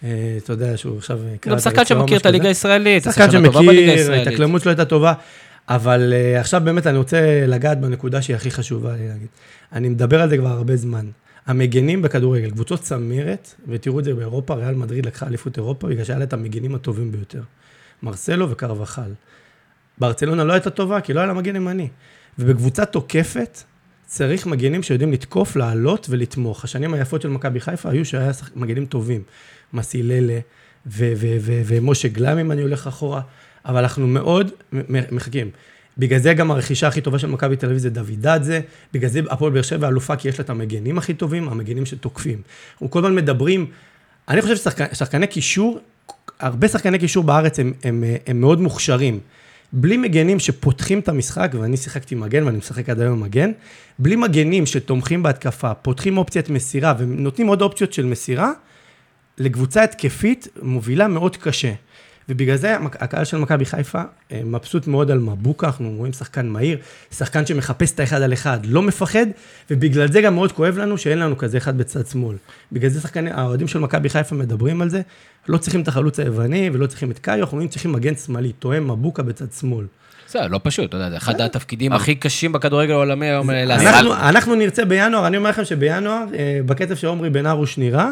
אה, 0.03 0.37
אתה 0.37 0.53
יודע, 0.53 0.77
שהוא 0.77 0.97
עכשיו 0.97 1.19
גם 1.47 1.59
שחקן 1.59 1.85
שמכיר 1.85 2.17
את 2.17 2.25
הליגה. 2.25 2.47
הישראלית, 2.47 3.03
שחקן 3.03 3.31
שמכיר. 3.31 4.11
ההתאקלמות 4.11 4.61
שלו 4.61 4.71
הייתה 4.71 4.85
טובה, 4.85 5.13
אבל 5.69 6.13
uh, 6.13 6.39
עכשיו 6.39 6.61
באמת 6.63 6.87
אני 6.87 6.97
רוצה 6.97 7.45
לגעת 7.47 7.79
בנקודה 7.79 8.21
שהיא 8.21 8.35
הכי 8.35 8.51
חשובה 8.51 8.95
לי 8.95 9.07
להגיד. 9.07 9.27
אני 9.73 9.89
מדבר 9.89 10.21
על 10.21 10.29
זה 10.29 10.37
כבר 10.37 10.49
הרבה 10.49 10.75
זמן. 10.75 11.05
המגנים 11.47 12.01
בכדורגל, 12.01 12.49
קבוצות 12.49 12.81
צמרת, 12.81 13.55
ותראו 13.67 13.99
את 13.99 14.03
זה 14.03 14.13
באירופה, 14.13 14.53
ריאל 14.53 14.75
מדריד 14.75 15.05
לקחה 15.05 15.27
אליפות 15.27 15.57
אירופה 15.57 15.87
בגלל 15.87 16.03
שהיה 16.03 16.19
לה 16.19 16.25
את 16.25 16.33
המגנים 16.33 16.75
הטובים 16.75 17.11
ביותר. 17.11 17.41
מרסלו 18.03 18.49
וקרבחל. 18.49 19.11
ברצלונה 19.97 20.43
לא 20.43 20.53
הייתה 20.53 20.69
טובה, 20.69 21.01
כי 21.01 21.13
לא 21.13 21.19
היה 21.19 21.27
לה 21.27 21.33
מגן 21.33 21.55
ימני. 21.55 21.87
ובקבוצה 22.39 22.85
תוקפת, 22.85 23.59
צריך 24.05 24.47
מגנים 24.47 24.83
שיודעים 24.83 25.13
לתקוף, 25.13 25.55
לעלות 25.55 26.07
ולתמוך. 26.09 26.63
השנים 26.63 26.93
היפות 26.93 27.21
של 27.21 27.29
מכבי 27.29 27.59
חיפה 27.59 27.89
היו 27.89 28.05
שהיה 28.05 28.31
מגנים 28.55 28.85
טובים. 28.85 29.21
מסיללה 29.73 30.39
ומשה 31.65 32.07
גלם, 32.07 32.37
אם 32.37 32.51
אני 32.51 32.61
הולך 32.61 32.87
אחורה, 32.87 33.21
אבל 33.65 33.79
אנחנו 33.81 34.07
מאוד 34.07 34.51
מחכים. 35.11 35.51
בגלל 35.97 36.19
זה 36.19 36.33
גם 36.33 36.51
הרכישה 36.51 36.87
הכי 36.87 37.01
טובה 37.01 37.19
של 37.19 37.27
מכבי 37.27 37.55
תל 37.55 37.65
אביב 37.65 37.77
זה 37.77 37.89
דוידדזה, 37.89 38.61
בגלל 38.93 39.09
זה 39.09 39.21
הפועל 39.29 39.51
באר 39.51 39.61
שבע 39.61 39.87
אלופה, 39.87 40.15
כי 40.15 40.29
יש 40.29 40.39
לה 40.39 40.45
את 40.45 40.49
המגנים 40.49 40.97
הכי 40.97 41.13
טובים, 41.13 41.49
המגנים 41.49 41.85
שתוקפים. 41.85 42.41
אנחנו 42.73 42.91
כל 42.91 42.99
הזמן 42.99 43.15
מדברים, 43.15 43.65
אני 44.29 44.41
חושב 44.41 44.55
ששחקני 44.55 45.27
קישור, 45.27 45.79
הרבה 46.39 46.67
שחקני 46.67 46.99
קישור 46.99 47.23
בארץ 47.23 47.59
הם, 47.59 47.73
הם, 47.83 48.03
הם 48.27 48.41
מאוד 48.41 48.61
מוכשרים. 48.61 49.19
בלי 49.73 49.97
מגנים 49.97 50.39
שפותחים 50.39 50.99
את 50.99 51.09
המשחק, 51.09 51.51
ואני 51.59 51.77
שיחקתי 51.77 52.15
מגן 52.15 52.43
ואני 52.43 52.57
משחק 52.57 52.89
עד 52.89 52.99
היום 52.99 53.23
מגן, 53.23 53.51
בלי 53.99 54.15
מגנים 54.15 54.65
שתומכים 54.65 55.23
בהתקפה, 55.23 55.73
פותחים 55.73 56.17
אופציית 56.17 56.49
מסירה 56.49 56.93
ונותנים 56.97 57.47
עוד 57.47 57.61
אופציות 57.61 57.93
של 57.93 58.05
מסירה, 58.05 58.51
לקבוצה 59.37 59.83
התקפית 59.83 60.47
מובילה 60.61 61.07
מאוד 61.07 61.37
קשה. 61.37 61.73
ובגלל 62.29 62.55
זה 62.55 62.77
הקהל 62.99 63.23
של 63.23 63.37
מכבי 63.37 63.65
חיפה 63.65 64.01
אה, 64.31 64.41
מבסוט 64.45 64.87
מאוד 64.87 65.11
על 65.11 65.19
מבוקה, 65.19 65.67
אנחנו 65.67 65.93
רואים 65.97 66.13
שחקן 66.13 66.47
מהיר, 66.47 66.77
שחקן 67.11 67.45
שמחפש 67.45 67.91
את 67.91 67.99
האחד 67.99 68.21
על 68.21 68.33
אחד, 68.33 68.59
לא 68.65 68.81
מפחד, 68.81 69.25
ובגלל 69.71 70.11
זה 70.11 70.21
גם 70.21 70.35
מאוד 70.35 70.51
כואב 70.51 70.77
לנו 70.77 70.97
שאין 70.97 71.19
לנו 71.19 71.37
כזה 71.37 71.57
אחד 71.57 71.77
בצד 71.77 72.07
שמאל. 72.07 72.35
בגלל 72.71 72.89
זה 72.89 73.01
שחקני, 73.01 73.31
האוהדים 73.31 73.67
של 73.67 73.79
מכבי 73.79 74.09
חיפה 74.09 74.35
מדברים 74.35 74.81
על 74.81 74.89
זה, 74.89 75.01
לא 75.47 75.57
צריכים 75.57 75.81
את 75.81 75.87
החלוץ 75.87 76.19
היווני 76.19 76.69
ולא 76.73 76.87
צריכים 76.87 77.11
את 77.11 77.19
קאיו, 77.19 77.39
אנחנו 77.39 77.67
צריכים 77.69 77.91
מגן 77.91 78.15
שמאלי, 78.15 78.51
תואם 78.51 78.91
מבוקה 78.91 79.23
בצד 79.23 79.51
שמאל. 79.59 79.85
זה 80.27 80.39
לא 80.49 80.59
פשוט, 80.63 80.89
אתה 80.89 80.97
יודע, 80.97 81.09
זה 81.09 81.17
אחד 81.17 81.41
התפקידים 81.41 81.93
הכי 81.93 82.15
קשים 82.15 82.51
בכדורגל 82.51 82.91
העולמי 82.91 83.25
היום 83.25 83.49
אה. 83.49 84.29
אנחנו, 84.29 84.55
נרצה 84.55 84.85
בינואר, 84.85 85.27
אני 85.27 85.37
אומר 85.37 85.49
לכם 85.49 85.65
שבינואר, 85.65 86.23
אה, 86.37 86.59
בקצב 86.65 86.95
שעומרי 86.95 87.29
בן 87.29 87.45
ארוש 87.45 87.77
נראה, 87.77 88.09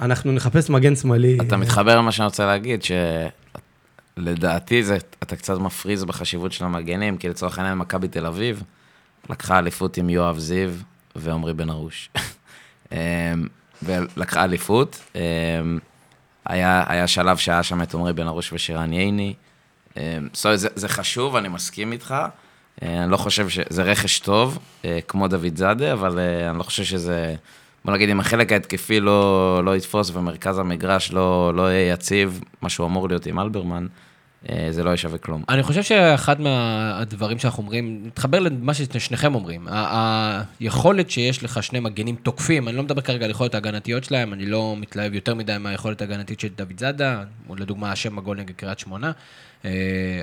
אנחנו 0.00 0.32
נחפש 0.32 0.70
מגן 0.70 0.96
שמאלי. 0.96 1.38
אתה 1.40 1.56
מתחבר 1.56 1.96
למה 1.96 2.12
שאני 2.12 2.26
רוצה 2.26 2.46
להגיד, 2.46 2.80
שלדעתי 4.16 4.82
זה, 4.82 4.98
אתה 5.22 5.36
קצת 5.36 5.58
מפריז 5.58 6.04
בחשיבות 6.04 6.52
של 6.52 6.64
המגנים, 6.64 7.16
כי 7.16 7.28
לצורך 7.28 7.58
העניין 7.58 7.78
מכבי 7.78 8.08
תל 8.08 8.26
אביב 8.26 8.62
לקחה 9.30 9.58
אליפות 9.58 9.96
עם 9.96 10.10
יואב 10.10 10.38
זיו 10.38 10.70
ועמרי 11.16 11.54
בן 11.54 11.70
ארוש. 11.70 12.10
אמ, 12.92 12.96
ולקחה 13.82 14.44
אליפות. 14.44 15.00
אמ, 15.14 15.78
היה, 16.46 16.84
היה 16.88 17.06
שלב 17.06 17.36
שהיה 17.36 17.62
שם 17.62 17.82
את 17.82 17.94
עמרי 17.94 18.12
בן 18.12 18.26
ארוש 18.26 18.52
ושירן 18.52 18.92
ייני. 18.92 19.34
אמ, 19.96 20.02
אומרת, 20.44 20.58
זה, 20.58 20.68
זה 20.74 20.88
חשוב, 20.88 21.36
אני 21.36 21.48
מסכים 21.48 21.92
איתך. 21.92 22.14
אה, 22.82 23.02
אני 23.04 23.10
לא 23.10 23.16
חושב 23.16 23.48
שזה 23.48 23.82
רכש 23.82 24.18
טוב, 24.18 24.58
אה, 24.84 24.98
כמו 25.08 25.28
דוד 25.28 25.56
זאדה, 25.56 25.92
אבל 25.92 26.18
אה, 26.18 26.50
אני 26.50 26.58
לא 26.58 26.62
חושב 26.62 26.84
שזה... 26.84 27.34
בוא 27.84 27.94
נגיד, 27.94 28.08
אם 28.08 28.20
החלק 28.20 28.52
ההתקפי 28.52 29.00
לא, 29.00 29.60
לא 29.64 29.76
יתפוס 29.76 30.10
ומרכז 30.14 30.58
המגרש 30.58 31.12
לא, 31.12 31.54
לא 31.54 31.62
יהיה 31.72 31.92
יציב, 31.92 32.40
מה 32.62 32.68
שהוא 32.68 32.86
אמור 32.86 33.08
להיות 33.08 33.26
עם 33.26 33.40
אלברמן, 33.40 33.86
אה, 34.48 34.68
זה 34.70 34.82
לא 34.82 34.94
ישווה 34.94 35.18
כלום. 35.18 35.42
אני 35.48 35.62
חושב 35.62 35.82
שאחד 35.82 36.40
מהדברים 36.40 37.38
שאנחנו 37.38 37.62
אומרים, 37.62 38.00
מתחבר 38.06 38.38
למה 38.38 38.74
ששניכם 38.74 39.34
אומרים, 39.34 39.68
היכולת 40.60 41.10
שיש 41.10 41.42
לך 41.42 41.62
שני 41.62 41.80
מגנים 41.80 42.16
תוקפים, 42.16 42.68
אני 42.68 42.76
לא 42.76 42.82
מדבר 42.82 43.00
כרגע 43.00 43.24
על 43.24 43.30
היכולת 43.30 43.54
ההגנתיות 43.54 44.04
שלהם, 44.04 44.32
אני 44.32 44.46
לא 44.46 44.76
מתלהב 44.78 45.14
יותר 45.14 45.34
מדי 45.34 45.56
מהיכולת 45.60 46.00
ההגנתית 46.00 46.40
של 46.40 46.48
דוד 46.48 46.78
זאדה, 46.80 47.24
או 47.48 47.56
לדוגמה 47.56 47.92
השם 47.92 48.16
בגול 48.16 48.36
נגד 48.36 48.54
קריית 48.54 48.78
שמונה, 48.78 49.12
אה, 49.64 49.70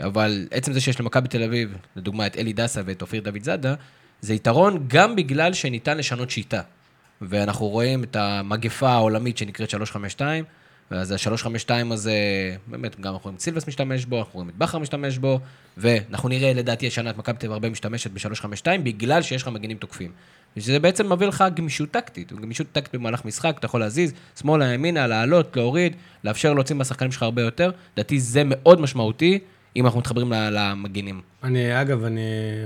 אבל 0.05 0.47
עצם 0.51 0.73
זה 0.73 0.81
שיש 0.81 0.99
למכבי 0.99 1.27
תל 1.27 1.43
אביב, 1.43 1.77
לדוגמה 1.95 2.27
את 2.27 2.37
אלי 2.37 2.53
דסה 2.53 2.81
ואת 2.85 3.01
אופיר 3.01 3.21
דוד 3.21 3.43
זאדה, 3.43 3.73
זה 4.21 4.33
יתרון 4.33 4.85
גם 4.87 5.15
בגלל 5.15 5.53
שניתן 5.53 5.97
לשנות 5.97 6.29
שיטה. 6.29 6.61
ואנחנו 7.21 7.67
רואים 7.67 8.03
את 8.03 8.15
המגפה 8.15 8.89
העולמית 8.89 9.37
שנקראת 9.37 9.69
352, 9.69 10.43
ואז 10.91 11.11
ה-352 11.11 11.93
הזה, 11.93 12.13
באמת, 12.67 12.99
גם 12.99 13.13
אנחנו 13.13 13.23
רואים 13.23 13.35
את 13.35 13.41
סילבס 13.41 13.67
משתמש 13.67 14.05
בו, 14.05 14.19
אנחנו 14.19 14.33
רואים 14.33 14.49
את 14.49 14.55
בכר 14.55 14.77
משתמש 14.77 15.17
בו, 15.17 15.39
ואנחנו 15.77 16.29
נראה, 16.29 16.53
לדעתי, 16.53 16.87
השנה 16.87 17.09
את 17.09 17.17
מכבי 17.17 17.37
תל 17.37 17.51
הרבה 17.51 17.69
משתמשת 17.69 18.11
ב-352, 18.11 18.67
בגלל 18.83 19.21
שיש 19.21 19.41
לך 19.41 19.47
מגנים 19.47 19.77
תוקפים. 19.77 20.11
ושזה 20.57 20.79
בעצם 20.79 21.13
מביא 21.13 21.27
לך 21.27 21.43
גמישות 21.55 21.91
טקטית, 21.91 22.33
גמישות 22.33 22.67
טקטית 22.71 23.01
במהלך 23.01 23.25
משחק, 23.25 23.55
אתה 23.59 23.65
יכול 23.65 23.79
להזיז 23.79 24.13
שמאלה, 24.39 24.73
ימינה, 24.73 25.07
לעלות, 25.07 25.57
להוריד, 25.57 25.95
לאפשר 26.23 26.53
להוציא 26.53 26.75
מהשחקנים 26.75 27.11
שלך 27.11 27.23
הרבה 27.23 27.41
יותר. 27.41 27.71
לדעתי 27.93 28.19
זה 28.19 28.41
מאוד 28.45 28.81
משמעותי, 28.81 29.39
אם 29.75 29.85
אנחנו 29.85 29.99
מתחברים 29.99 30.33
ל- 30.33 30.49
למגנים. 30.51 31.21
אני, 31.43 31.81
אגב, 31.81 32.03
אני, 32.03 32.21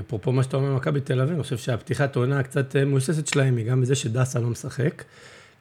אפרופו 0.07 0.31
מה 0.31 0.43
שאתה 0.43 0.57
אומר 0.57 0.73
במכבי 0.73 1.01
תל 1.01 1.21
אביב, 1.21 1.33
אני 1.33 1.43
חושב 1.43 1.57
שהפתיחת 1.57 2.15
העונה 2.15 2.39
הקצת 2.39 2.75
אה, 2.75 2.85
מבוססת 2.85 3.27
שלהם 3.27 3.57
היא 3.57 3.65
גם 3.65 3.81
בזה 3.81 3.95
שדסה 3.95 4.39
לא 4.39 4.47
משחק. 4.47 5.03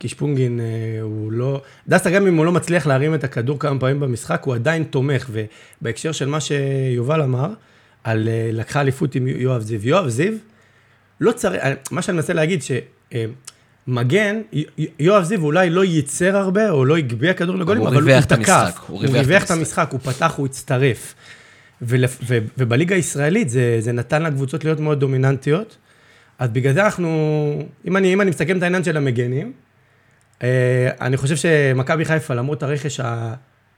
כי 0.00 0.08
שפונגין 0.08 0.60
אה, 0.60 0.66
הוא 1.02 1.32
לא... 1.32 1.62
דסה, 1.88 2.10
גם 2.10 2.26
אם 2.26 2.36
הוא 2.36 2.44
לא 2.44 2.52
מצליח 2.52 2.86
להרים 2.86 3.14
את 3.14 3.24
הכדור 3.24 3.58
כמה 3.58 3.80
פעמים 3.80 4.00
במשחק, 4.00 4.42
הוא 4.44 4.54
עדיין 4.54 4.84
תומך. 4.84 5.30
ובהקשר 5.80 6.12
של 6.12 6.28
מה 6.28 6.38
שיובל 6.40 7.22
אמר, 7.22 7.48
על 8.04 8.28
אה, 8.28 8.50
לקחה 8.52 8.80
אליפות 8.80 9.14
עם 9.14 9.26
יואב 9.28 9.60
זיו. 9.62 9.88
יואב 9.88 10.08
זיו, 10.08 10.32
לא 11.20 11.32
צריך... 11.32 11.62
מה 11.90 12.02
שאני 12.02 12.16
מנסה 12.16 12.32
להגיד, 12.32 12.60
שמגן, 13.88 14.40
יואב 14.98 15.24
זיו 15.24 15.44
אולי 15.44 15.70
לא 15.70 15.84
ייצר 15.84 16.36
הרבה, 16.36 16.70
או 16.70 16.84
לא 16.84 16.96
הגביה 16.96 17.34
כדור 17.34 17.56
לגולים, 17.56 17.82
הוא 17.82 17.88
אבל 17.88 17.96
הוא 18.02 18.10
ריווח 18.10 18.24
את 18.24 18.32
תקף. 18.32 18.48
המשחק, 18.48 18.80
הוא 18.86 19.00
ריווח 19.00 19.44
את. 19.44 19.50
המשחק, 19.50 19.88
הוא 19.90 20.00
פתח, 20.00 20.34
הוא 20.36 20.46
הצטרף. 20.46 21.14
ולפ... 21.82 22.18
ו... 22.28 22.38
ובליגה 22.58 22.96
הישראלית 22.96 23.48
זה, 23.48 23.76
זה 23.80 23.92
נתן 23.92 24.22
לקבוצות 24.22 24.64
להיות 24.64 24.80
מאוד 24.80 25.00
דומיננטיות. 25.00 25.76
אז 26.38 26.50
בגלל 26.50 26.72
זה 26.72 26.84
אנחנו, 26.84 27.08
אם 27.86 27.96
אני, 27.96 28.12
אם 28.12 28.20
אני 28.20 28.30
מסכם 28.30 28.58
את 28.58 28.62
העניין 28.62 28.84
של 28.84 28.96
המגנים, 28.96 29.52
אה, 30.42 30.90
אני 31.00 31.16
חושב 31.16 31.36
שמכבי 31.36 32.04
חיפה, 32.04 32.34
למרות 32.34 32.62
הרכש 32.62 33.00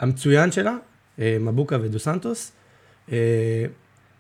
המצוין 0.00 0.52
שלה, 0.52 0.74
אה, 1.18 1.36
מבוקה 1.40 1.76
ודו 1.82 1.98
סנטוס, 1.98 2.52
אה, 3.12 3.16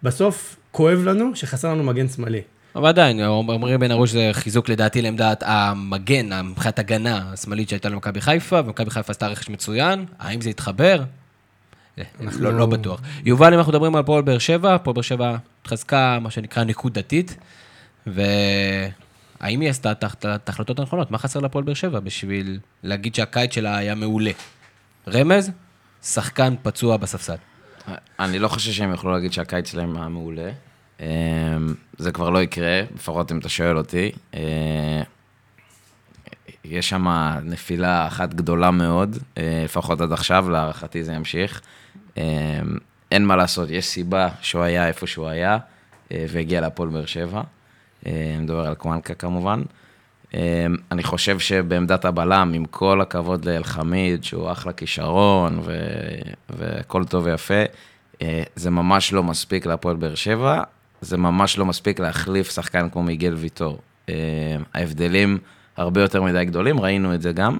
בסוף 0.02 0.56
כואב 0.70 0.98
לנו 1.04 1.36
שחסר 1.36 1.68
לנו 1.68 1.84
מגן 1.84 2.08
שמאלי. 2.08 2.42
אבל 2.74 2.88
עדיין, 2.88 3.20
עמרי 3.20 3.78
בן 3.78 3.90
ארוש 3.90 4.10
זה 4.10 4.30
חיזוק 4.32 4.68
לדעתי 4.68 5.02
לעמדת 5.02 5.42
המגן, 5.46 6.42
מבחינת 6.44 6.78
הגנה 6.78 7.32
השמאלית 7.32 7.68
שהייתה 7.68 7.88
למכבי 7.88 8.20
חיפה, 8.20 8.60
ומכבי 8.64 8.90
חיפה 8.90 9.10
עשתה 9.10 9.28
רכש 9.28 9.48
מצוין, 9.48 10.04
האם 10.18 10.40
זה 10.40 10.50
יתחבר? 10.50 11.02
אנחנו- 12.20 12.42
לא, 12.44 12.58
לא 12.58 12.66
בטוח. 12.66 13.00
יובל, 13.24 13.52
אם 13.52 13.58
אנחנו 13.58 13.72
מדברים 13.72 13.96
על 13.96 14.02
פועל 14.02 14.22
באר 14.22 14.38
שבע, 14.38 14.78
פועל 14.78 14.94
באר 14.94 15.02
שבע 15.02 15.36
התחזקה, 15.62 16.18
מה 16.20 16.30
שנקרא, 16.30 16.64
נקודתית, 16.64 17.36
והאם 18.06 19.60
היא 19.60 19.70
עשתה 19.70 19.92
את 19.92 20.02
ההחלט- 20.04 20.26
את 20.26 20.48
ההחלטות 20.48 20.78
הנכונות? 20.78 21.10
מה 21.10 21.18
חסר 21.18 21.40
לפועל 21.40 21.64
באר 21.64 21.74
שבע 21.74 22.00
בשביל 22.00 22.58
להגיד 22.82 23.14
שהקיץ 23.14 23.54
שלה 23.54 23.76
היה 23.76 23.94
מעולה? 23.94 24.30
רמז, 25.08 25.50
שחקן 26.02 26.54
פצוע 26.62 26.96
בספסל. 26.96 27.34
אני 28.20 28.38
לא 28.38 28.48
חושב 28.48 28.72
שהם 28.72 28.90
יוכלו 28.90 29.12
להגיד 29.12 29.32
שהקיץ 29.32 29.70
שלהם 29.70 29.96
היה 29.96 30.08
מעולה. 30.08 30.50
אה, 31.00 31.06
זה 31.98 32.12
כבר 32.12 32.30
לא 32.30 32.42
יקרה, 32.42 32.80
לפחות 32.94 33.32
אם 33.32 33.38
אתה 33.38 33.48
שואל 33.48 33.78
אותי. 33.78 34.10
יש 36.70 36.88
שם 36.88 37.06
נפילה 37.42 38.06
אחת 38.06 38.34
גדולה 38.34 38.70
מאוד, 38.70 39.18
אה, 39.38 39.62
לפחות 39.64 40.00
עד 40.00 40.12
עכשיו, 40.12 40.50
להערכתי 40.50 41.04
זה 41.04 41.12
ימשיך. 41.12 41.60
אה, 42.18 42.60
אין 43.12 43.24
מה 43.24 43.36
לעשות, 43.36 43.70
יש 43.70 43.86
סיבה 43.86 44.28
שהוא 44.40 44.62
היה 44.62 44.88
איפה 44.88 45.06
שהוא 45.06 45.28
היה, 45.28 45.58
אה, 46.12 46.24
והגיע 46.28 46.60
להפועל 46.60 46.88
באר 46.88 47.06
שבע. 47.06 47.42
אני 48.06 48.38
מדבר 48.38 48.66
על 48.66 48.74
קוואנקה 48.74 49.14
כמובן. 49.14 49.62
אני 50.92 51.02
חושב 51.02 51.38
שבעמדת 51.38 52.04
הבלם, 52.04 52.52
עם 52.54 52.64
כל 52.64 53.00
הכבוד 53.00 53.44
לאלחמיד, 53.44 54.24
שהוא 54.24 54.52
אחלה 54.52 54.72
כישרון 54.72 55.60
ו- 55.62 56.32
והכל 56.50 57.04
טוב 57.04 57.24
ויפה, 57.24 57.62
זה 58.56 58.70
ממש 58.70 59.12
לא 59.12 59.22
מספיק 59.22 59.66
להפועל 59.66 59.96
באר 59.96 60.14
שבע, 60.14 60.62
זה 61.00 61.16
ממש 61.16 61.58
לא 61.58 61.66
מספיק 61.66 62.00
להחליף 62.00 62.50
שחקן 62.50 62.88
כמו 62.90 63.02
מיגל 63.02 63.34
ויטור. 63.34 63.78
ההבדלים 64.74 65.38
הרבה 65.80 66.00
יותר 66.00 66.22
מדי 66.22 66.44
גדולים, 66.44 66.80
ראינו 66.80 67.14
את 67.14 67.22
זה 67.22 67.32
גם. 67.32 67.56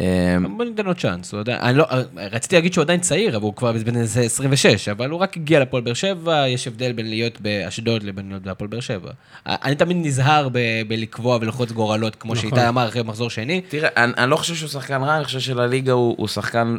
אה, 0.00 0.36
בוא 0.56 0.64
ניתן 0.64 0.84
לו 0.84 0.94
צ'אנס, 0.94 1.32
הוא 1.32 1.40
עדיין, 1.40 1.58
אני 1.60 1.78
לא, 1.78 1.86
רציתי 2.16 2.54
להגיד 2.56 2.72
שהוא 2.72 2.82
עדיין 2.82 3.00
צעיר, 3.00 3.36
אבל 3.36 3.44
הוא 3.44 3.54
כבר 3.54 3.72
בן 3.84 3.96
איזה 3.96 4.20
26, 4.20 4.88
אבל 4.88 5.10
הוא 5.10 5.20
רק 5.20 5.36
הגיע 5.36 5.60
לפועל 5.60 5.82
באר 5.82 5.94
שבע, 5.94 6.48
יש 6.48 6.66
הבדל 6.66 6.92
בין 6.92 7.08
להיות 7.08 7.40
באשדוד 7.40 8.02
לבין 8.02 8.28
להיות 8.28 8.42
בהפועל 8.42 8.70
באר 8.70 8.80
שבע. 8.80 9.10
אני 9.46 9.74
תמיד 9.74 9.96
נזהר 10.00 10.48
בלקבוע 10.88 11.38
ולחוץ 11.40 11.72
גורלות, 11.72 12.16
כמו 12.16 12.34
נכון. 12.34 12.50
שאיתי 12.50 12.68
אמר 12.68 12.88
אחרי 12.88 13.02
מחזור 13.02 13.30
שני. 13.30 13.60
תראה, 13.68 13.88
אני, 13.96 14.30
לא 14.30 14.36
חושב 14.36 14.54
שהוא 14.54 14.68
שחקן 14.68 15.02
רע, 15.02 15.16
אני 15.16 15.24
חושב 15.24 15.40
שלליגה 15.40 15.92
הוא, 15.92 16.14
הוא 16.18 16.28
שחקן 16.28 16.76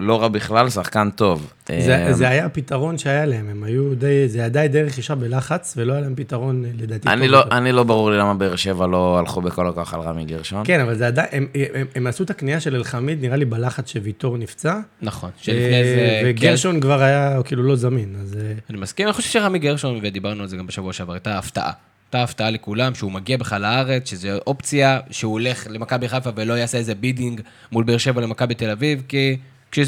לא 0.00 0.22
רע 0.22 0.28
בכלל, 0.28 0.70
שחקן 0.70 1.10
טוב. 1.10 1.52
זה, 1.68 2.06
אה, 2.06 2.12
זה 2.12 2.28
היה 2.28 2.46
הפתרון 2.46 2.98
שהיה 2.98 3.26
להם, 3.26 3.48
הם 3.48 3.64
היו 3.64 3.94
די, 3.94 4.28
זה 4.28 4.38
היה 4.38 4.48
די 4.48 4.66
דרך 4.70 4.92
רכישה 4.92 5.14
בלחץ, 5.14 5.74
ולא 5.76 5.92
היה 5.92 6.02
להם 6.02 6.14
פתרון 6.14 6.64
אה, 6.64 6.70
לדעתי. 6.78 7.08
אני 7.08 7.28
לא, 7.28 7.36
יותר. 7.36 7.56
אני 7.56 7.72
לא 7.72 7.82
ברור 7.82 8.10
לי 8.10 8.18
למה 8.18 8.34
באר 8.34 8.56
שבע 8.56 8.86
לא 8.86 9.18
הלכו 9.18 9.40
בכל 9.40 9.68
הכוח 9.68 9.94
על 9.94 10.00
רמי 10.00 10.24
גרשון. 10.24 10.62
כן, 10.64 10.80
אבל 10.80 10.94
זה 10.94 11.06
עדיין, 11.06 11.28
הם, 11.32 11.46
הם, 11.74 11.86
הם 11.94 12.06
עשו 12.06 12.24
את 12.24 12.30
הקנייה 12.30 12.60
של 12.60 12.74
אלחמיד, 12.74 13.22
נראה 13.22 13.36
לי 13.36 13.44
בלחץ 13.44 13.92
שוויטור 13.92 14.36
נפצע. 14.36 14.78
נכון, 15.02 15.30
שלפני 15.36 15.74
אה, 15.74 15.82
זה... 15.84 16.22
וגרשון 16.24 16.80
כבר 16.80 17.02
היה 17.02 17.42
כאילו 17.44 17.62
לא 17.62 17.76
זמין, 17.76 18.16
אז... 18.20 18.38
אני 18.70 18.78
מסכים, 18.78 19.06
אני 19.06 19.12
חושב 19.12 19.30
שרמי 19.30 19.58
גרשון, 19.58 20.00
ודיברנו 20.02 20.42
על 20.42 20.48
זה 20.48 20.56
גם 20.56 20.66
בשבוע 20.66 20.92
שעבר, 20.92 21.12
הייתה 21.12 21.38
הפתעה. 21.38 21.72
הייתה 22.06 22.22
הפתעה 22.22 22.50
לכולם, 22.50 22.94
שהוא 22.94 23.12
מגיע 23.12 23.36
בכלל 23.36 23.62
לארץ, 23.62 24.10
שזו 24.10 24.28
אופציה, 24.46 25.00
שהוא 25.10 25.32
הולך 25.32 25.66
למכבי 25.70 26.08
חיפה 26.08 26.30
ולא 26.36 26.54
יעשה 26.54 26.78
איזה 26.78 26.94
bidding 26.94 27.40
מול 27.72 27.84
באר 27.84 27.98
שבע 27.98 28.20
למכבי 28.20 28.54
תל 28.54 28.70
אביב, 28.70 29.02
כי 29.08 29.36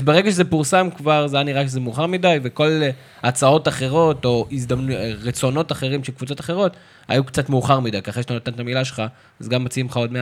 ברגע 0.02 0.30
שזה 0.30 0.44
פורסם 0.44 0.88
כבר, 0.96 1.26
זה 1.26 1.36
היה 1.36 1.44
נראה 1.44 1.68
שזה 1.68 1.80
מאוחר 1.80 2.06
מדי, 2.06 2.38
וכל 2.42 2.80
אה, 2.82 2.90
הצעות 3.22 3.68
אחרות, 3.68 4.24
או 4.24 4.46
הזדמנ... 4.52 4.90
אה, 4.90 5.12
רצונות 5.22 5.72
אחרים 5.72 6.04
של 6.04 6.12
קבוצות 6.12 6.40
אחרות, 6.40 6.76
היו 7.08 7.24
קצת 7.24 7.48
מאוחר 7.48 7.80
מדי, 7.80 8.02
כי 8.02 8.10
אחרי 8.10 8.22
שאתה 8.22 8.34
נותן 8.34 8.52
את 8.52 8.60
המילה 8.60 8.84
שלך, 8.84 9.02
אז 9.40 9.48
גם 9.48 9.64
מציעים 9.64 9.86
לך 9.86 9.96
עוד 9.96 10.10
100-150 10.10 10.14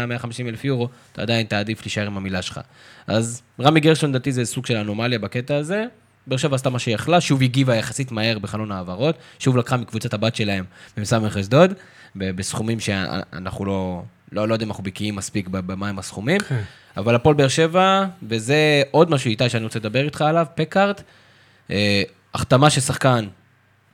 אלף 0.49 0.65
יורו, 0.65 0.89
אתה 1.13 1.23
עדיין 1.23 1.47
תעדיף 1.47 1.83
להישאר 1.83 2.07
עם 2.07 2.17
המילה 2.17 2.43
שלך. 2.43 2.61
אז 3.07 3.43
רמי 3.61 3.81
גרשון, 3.81 4.11
לדעתי, 4.11 4.33
זה 4.33 4.45
סוג 4.45 4.67
של 4.67 4.77
אנומליה 4.77 5.19
בקטע 5.19 5.57
הזה. 5.57 5.85
באר 6.27 6.37
שבע 6.37 6.55
עשתה 6.55 6.71
מה 6.71 6.79
שהיא 6.79 6.95
יכלה, 6.95 7.21
שוב 7.21 7.43
הגיבה 7.43 7.77
יחסית 7.77 8.13
מהר 8.13 8.39
בחלון 8.39 8.73
העברות, 8.73 9.17
שוב 9.39 9.57
לקחה 9.57 9.77
מקבוצת 9.77 10.15
הבת 10.15 10.37
שלהם 10.37 10.65
במ"ס 10.97 11.13
אשדוד, 11.13 11.73
בסכומים 12.17 12.81
שאנחנו 12.81 13.65
לא, 13.65 14.03
לא, 14.33 14.49
לא 14.49 14.55
יודע 14.55 14.65
אם 14.65 14.71
אנחנו 14.71 14.85
בקיאים 14.85 15.17
מספיק 15.17 15.49
ב- 15.49 15.59
במה 15.73 15.89
הם 15.89 15.99
הסכומים, 15.99 16.41
כן. 16.41 16.63
אבל 16.97 17.15
הפועל 17.15 17.35
באר 17.35 17.49
שבע, 17.49 18.07
וזה 18.23 18.83
עוד 18.91 19.11
משהו 19.11 19.31
איתי 19.31 19.49
שאני 19.49 19.65
רוצה 19.65 19.79
לדבר 19.79 20.05
איתך 20.05 20.23
עליו, 20.23 20.47
פקארט, 20.55 21.03
אה, 21.71 22.03
החתמה 22.35 22.71
של 22.71 22.81
שחקן 22.81 23.27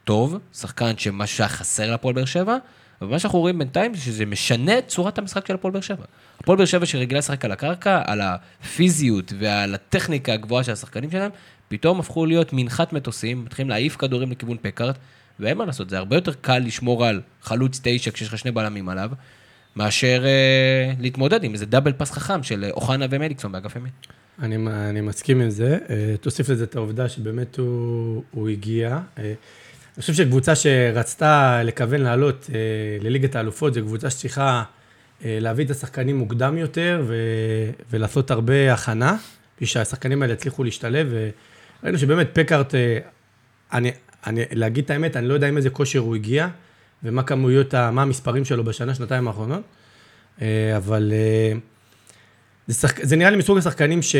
טוב, 0.05 0.39
שחקן 0.55 0.93
שמשהו 0.99 1.37
שהיה 1.37 1.49
חסר 1.49 1.91
להפועל 1.91 2.15
באר 2.15 2.25
שבע, 2.25 2.57
אבל 3.03 3.11
מה 3.11 3.19
שאנחנו 3.19 3.39
רואים 3.39 3.59
בינתיים 3.59 3.95
זה 3.95 4.01
שזה 4.01 4.27
משנה 4.27 4.79
את 4.79 4.89
צורת 4.89 5.19
המשחק 5.19 5.47
של 5.47 5.55
הפועל 5.55 5.73
באר 5.73 5.81
שבע. 5.81 6.05
הפועל 6.41 6.59
באר 6.59 6.67
שבע 6.67 6.87
שרגילה 6.87 7.19
לשחק 7.19 7.45
על 7.45 7.53
הקרקע, 7.53 8.03
על 8.07 8.21
הפיזיות 8.21 9.33
ועל 9.39 9.75
הטכניקה 9.75 10.33
הגבוהה 10.33 10.65
של 10.65 10.73
השחקנים 10.73 11.11
שלהם, 11.11 11.31
פתאום 11.69 12.01
הפכו 12.01 12.27
להיות 12.27 12.53
מנחת 12.53 12.93
מטוסים, 12.93 13.45
מתחילים 13.45 13.71
להעיף 13.71 13.97
כדורים 13.97 14.31
לכיוון 14.31 14.57
פקארט, 14.63 14.99
ואין 15.41 15.59
מה 15.59 15.65
לעשות, 15.65 15.91
זה 15.91 15.99
הרבה 15.99 16.17
יותר 16.17 16.33
קל 16.41 16.59
לשמור 16.59 17.07
על 17.07 17.21
חלוץ 17.43 17.81
תשע 17.83 18.11
כשיש 18.11 18.29
לך 18.29 18.39
שני 18.39 18.51
בלמים 18.51 18.89
עליו, 18.89 19.11
מאשר 19.77 20.25
אה, 20.25 20.93
להתמודד 21.01 21.45
עם 21.45 21.53
איזה 21.53 21.67
דאבל 21.67 21.93
פס 21.93 22.11
חכם 22.11 22.43
של 22.43 22.65
אה, 22.65 22.71
אוחנה 22.71 23.07
ומליקסון 23.11 23.53
באגף 23.53 23.77
ימין. 23.77 23.93
אני, 24.43 24.57
אני 24.91 25.01
מסכים 25.01 25.41
עם 25.41 25.51
זה. 25.51 25.79
אה, 25.91 26.15
תוסיף 26.21 26.49
לזה 26.49 26.65
את 26.65 26.77
העובדה 26.77 27.09
שבאמת 27.09 27.59
הוא, 27.59 28.23
הוא 28.31 28.49
הגיע. 28.49 28.99
אה, 29.19 29.25
אני 29.97 30.01
חושב 30.01 30.15
שקבוצה 30.15 30.55
שרצתה 30.55 31.61
לכוון 31.65 32.01
לעלות 32.01 32.51
לליגת 33.01 33.37
האלופות, 33.37 33.75
זו 33.75 33.81
קבוצה 33.81 34.11
שצריכה 34.11 34.63
להביא 35.25 35.65
את 35.65 35.71
השחקנים 35.71 36.17
מוקדם 36.19 36.59
יותר 36.59 37.03
ו, 37.07 37.15
ולעשות 37.91 38.31
הרבה 38.31 38.73
הכנה, 38.75 39.17
בשביל 39.55 39.67
שהשחקנים 39.67 40.23
האלה 40.23 40.33
יצליחו 40.33 40.65
להשתלב. 40.65 41.15
וראינו 41.83 41.99
שבאמת 41.99 42.29
פקארט, 42.33 42.75
אני, 43.73 43.93
אני, 44.27 44.43
להגיד 44.53 44.85
את 44.85 44.91
האמת, 44.91 45.17
אני 45.17 45.29
לא 45.29 45.35
יודע 45.35 45.49
עם 45.49 45.57
איזה 45.57 45.71
כושר 45.71 45.99
הוא 45.99 46.15
הגיע, 46.15 46.49
ומה 47.05 47.23
כמויות, 47.23 47.75
מה 47.75 48.03
המספרים 48.03 48.45
שלו 48.45 48.65
בשנה, 48.65 48.95
שנתיים 48.95 49.29
האחרונות, 49.29 49.63
אה, 50.43 50.77
אבל... 50.77 51.13
אה, 51.15 51.59
זה, 52.67 52.75
שחק... 52.75 53.05
זה 53.05 53.17
נראה 53.17 53.31
לי 53.31 53.37
מסוג 53.37 53.59
השחקנים 53.59 54.03
ש... 54.03 54.17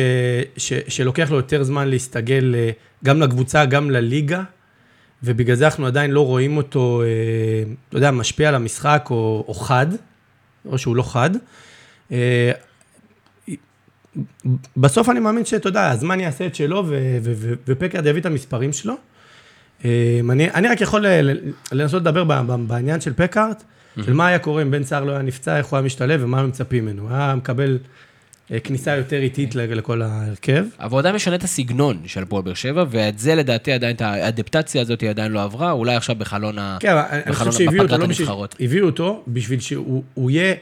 ש... 0.57 0.73
שלוקח 0.89 1.31
לו 1.31 1.37
יותר 1.37 1.63
זמן 1.63 1.89
להסתגל 1.89 2.55
אה, 2.55 2.71
גם 3.05 3.21
לקבוצה, 3.21 3.65
גם 3.65 3.91
לליגה, 3.91 4.43
ובגלל 5.23 5.57
זה 5.57 5.65
אנחנו 5.65 5.87
עדיין 5.87 6.11
לא 6.11 6.27
רואים 6.27 6.57
אותו, 6.57 7.03
אתה 7.89 7.97
יודע, 7.97 8.11
משפיע 8.11 8.49
על 8.49 8.55
המשחק 8.55 9.07
או, 9.11 9.45
או 9.49 9.55
חד, 9.55 9.87
או 10.67 10.79
שהוא 10.79 10.97
לא 10.97 11.03
חד. 11.03 11.31
בסוף 14.77 15.09
אני 15.09 15.21
מאמין 15.21 15.45
שאתה 15.45 15.69
יודע, 15.69 15.91
הזמן 15.91 16.21
יעשה 16.21 16.47
את 16.47 16.55
שלו, 16.55 16.85
ו... 16.87 17.19
ו... 17.23 17.33
ו... 17.37 17.55
ופקארד 17.69 18.07
יביא 18.07 18.21
את 18.21 18.27
המספרים 18.27 18.73
שלו. 18.73 18.95
אה, 19.85 20.21
אני, 20.31 20.51
אני 20.51 20.69
רק 20.69 20.81
יכול 20.81 21.07
ל- 21.07 21.39
לנסות 21.73 22.03
לדבר 22.03 22.25
בעניין 22.67 23.01
של 23.01 23.13
פקארט, 23.17 23.63
של 24.05 24.13
מה 24.13 24.27
היה 24.27 24.39
קורה 24.39 24.63
אם 24.63 24.71
בן 24.71 24.85
סער 24.85 25.05
לא 25.05 25.13
היה 25.13 25.23
נפצע, 25.23 25.59
איך 25.59 25.67
הוא 25.67 25.77
היה 25.77 25.87
משתלב 25.87 26.21
ומה 26.25 26.41
הם 26.41 26.49
מצפים 26.49 26.85
ממנו. 26.85 27.09
היה 27.11 27.35
מקבל 27.35 27.79
אה, 28.53 28.61
כניסה 28.61 28.97
יותר 28.97 29.17
איטית 29.17 29.55
לכל 29.55 30.03
ההרכב. 30.03 30.65
אבל 30.81 30.91
הוא 30.91 30.99
עדיין 30.99 31.15
משנה 31.15 31.35
את 31.35 31.43
הסגנון 31.45 32.03
של 32.07 32.23
הפועל 32.23 32.43
באר 32.43 32.55
שבע, 32.55 32.85
ואת 32.91 33.19
זה 33.19 33.35
לדעתי 33.35 33.73
עדיין, 33.73 33.97
את 33.97 34.01
האדפטציה 34.01 34.83
הזאת 34.83 35.03
עדיין 35.03 35.33
לא 35.33 35.43
עברה, 35.43 35.71
אולי 35.71 35.95
עכשיו 35.95 36.17
בחלון 36.17 36.59
ה... 36.59 36.77
כן, 36.81 36.97
אני 37.11 37.35
חושב 37.35 37.53
שהביאו 37.53 37.83
אותו, 37.83 37.99
לא 37.99 38.07
בשביל. 38.07 38.29
הביאו 38.61 38.87
אותו 38.87 39.23
בשביל 39.29 39.61
שהוא 39.61 40.03
הוא 40.15 40.31
יהיה 40.31 40.55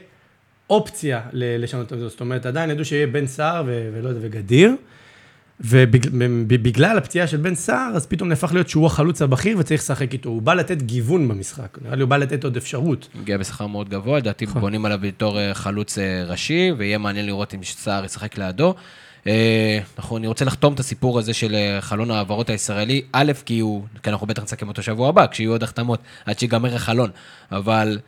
אופציה 0.69 1.21
לשנות 1.33 1.93
את 1.93 1.99
זה. 1.99 2.07
זאת 2.07 2.19
אומרת, 2.19 2.45
עדיין 2.45 2.69
ידעו 2.69 2.85
שיהיה 2.85 3.07
בן 3.07 3.27
סער 3.27 3.63
ולא 3.67 4.09
יודע, 4.09 4.19
וגדיר. 4.23 4.75
ובגלל 5.63 6.97
הפציעה 6.97 7.27
של 7.27 7.37
בן 7.37 7.55
סער, 7.55 7.91
אז 7.95 8.05
פתאום 8.05 8.29
נהפך 8.29 8.53
להיות 8.53 8.69
שהוא 8.69 8.85
החלוץ 8.85 9.21
הבכיר 9.21 9.57
וצריך 9.57 9.81
לשחק 9.81 10.13
איתו. 10.13 10.29
הוא 10.29 10.41
בא 10.41 10.53
לתת 10.53 10.81
גיוון 10.81 11.27
במשחק, 11.27 11.77
נראה 11.81 11.95
לי 11.95 12.01
הוא 12.01 12.09
בא 12.09 12.17
לתת 12.17 12.43
עוד 12.43 12.57
אפשרות. 12.57 13.07
הגיע 13.21 13.37
בשכר 13.37 13.67
מאוד 13.67 13.89
גבוה, 13.89 14.17
לדעתי 14.17 14.45
נכון. 14.45 14.61
בונים 14.61 14.85
עליו 14.85 14.99
בתור 15.01 15.39
אה, 15.39 15.53
חלוץ 15.53 15.97
אה, 15.97 16.23
ראשי, 16.27 16.71
ויהיה 16.77 16.97
מעניין 16.97 17.25
לראות 17.25 17.53
אם 17.53 17.59
סער 17.63 18.05
ישחק 18.05 18.37
לידו. 18.37 18.75
אה, 19.27 19.79
נכון, 19.97 20.21
אני 20.21 20.27
רוצה 20.27 20.45
לחתום 20.45 20.73
את 20.73 20.79
הסיפור 20.79 21.19
הזה 21.19 21.33
של 21.33 21.55
חלון 21.79 22.11
ההעברות 22.11 22.49
הישראלי, 22.49 23.01
א', 23.11 23.31
כי 23.45 23.59
הוא, 23.59 23.83
כי 24.03 24.09
אנחנו 24.09 24.27
בטח 24.27 24.43
נסכם 24.43 24.67
אותו 24.67 24.83
שבוע 24.83 25.09
הבא, 25.09 25.27
כשיהיו 25.27 25.51
עוד 25.51 25.63
החתמות, 25.63 25.99
עד 26.25 26.39
שיגמר 26.39 26.75
החלון, 26.75 27.09
אבל 27.51 27.99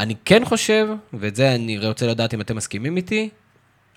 אני 0.00 0.14
כן 0.24 0.44
חושב, 0.44 0.88
ואת 1.14 1.36
זה 1.36 1.54
אני 1.54 1.86
רוצה 1.86 2.06
לדעת 2.06 2.34
אם 2.34 2.40
אתם 2.40 2.56
מסכימים 2.56 2.96
איתי, 2.96 3.28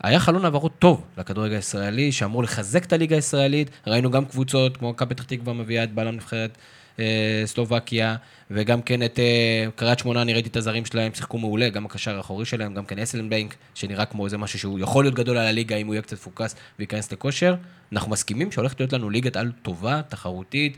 היה 0.03 0.19
חלון 0.19 0.45
העברות 0.45 0.71
טוב 0.79 1.03
לכדורגל 1.17 1.55
הישראלי, 1.55 2.11
שאמור 2.11 2.43
לחזק 2.43 2.85
את 2.85 2.93
הליגה 2.93 3.15
הישראלית. 3.15 3.69
ראינו 3.87 4.11
גם 4.11 4.25
קבוצות, 4.25 4.77
כמו 4.77 4.89
מכבי 4.89 5.15
פתח 5.15 5.23
תקווה 5.23 5.53
מביאה 5.53 5.83
את 5.83 5.93
בלם 5.93 6.15
נבחרת 6.15 6.57
אה, 6.99 7.43
סלובקיה, 7.45 8.15
וגם 8.51 8.81
כן 8.81 9.03
את 9.03 9.19
אה, 9.19 9.65
קריית 9.75 9.99
שמונה, 9.99 10.21
אני 10.21 10.33
ראיתי 10.33 10.49
את 10.49 10.55
הזרים 10.55 10.85
שלהם, 10.85 11.13
שיחקו 11.13 11.37
מעולה, 11.37 11.69
גם 11.69 11.85
הקשר 11.85 12.17
האחורי 12.17 12.45
שלהם, 12.45 12.73
גם 12.73 12.85
כן 12.85 12.99
אסלנבנק, 12.99 13.55
שנראה 13.75 14.05
כמו 14.05 14.25
איזה 14.25 14.37
משהו 14.37 14.59
שהוא 14.59 14.79
יכול 14.79 15.03
להיות 15.03 15.15
גדול 15.15 15.37
על 15.37 15.47
הליגה 15.47 15.75
אם 15.75 15.87
הוא 15.87 15.93
יהיה 15.93 16.01
קצת 16.01 16.17
פוקס 16.17 16.55
וייכנס 16.79 17.11
לכושר. 17.11 17.55
אנחנו 17.91 18.11
מסכימים 18.11 18.51
שהולכת 18.51 18.79
להיות 18.79 18.93
לנו 18.93 19.09
ליגת 19.09 19.35
על 19.35 19.51
טובה, 19.61 20.01
תחרותית, 20.09 20.77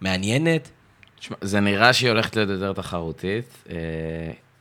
מעניינת. 0.00 0.70
תשמע, 1.18 1.36
זה 1.40 1.60
נראה 1.60 1.92
שהיא 1.92 2.10
הולכת 2.10 2.36
להיות 2.36 2.50
יותר 2.50 2.72
תחרותית, 2.72 3.64
אה, 3.70 3.76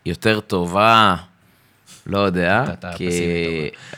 יותר 0.06 0.39
טובה. 0.39 1.16
לא 2.08 2.20
יודע, 2.20 2.66
אתה- 2.74 2.92
כי... 2.96 3.10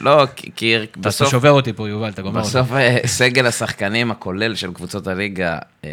לא, 0.01 0.23
כי- 0.35 0.51
כי 0.55 0.77
אתה 0.83 0.99
בסוף... 0.99 1.31
שובר 1.31 1.51
אותי 1.51 1.73
פה, 1.73 1.89
יובל, 1.89 2.09
אתה 2.09 2.21
גומר 2.21 2.39
אותי. 2.39 2.49
בסוף 2.49 2.71
אה, 2.73 2.97
סגל 3.05 3.45
השחקנים 3.47 4.11
הכולל 4.11 4.55
של 4.55 4.73
קבוצות 4.73 5.07
הליגה 5.07 5.57
אה, 5.85 5.89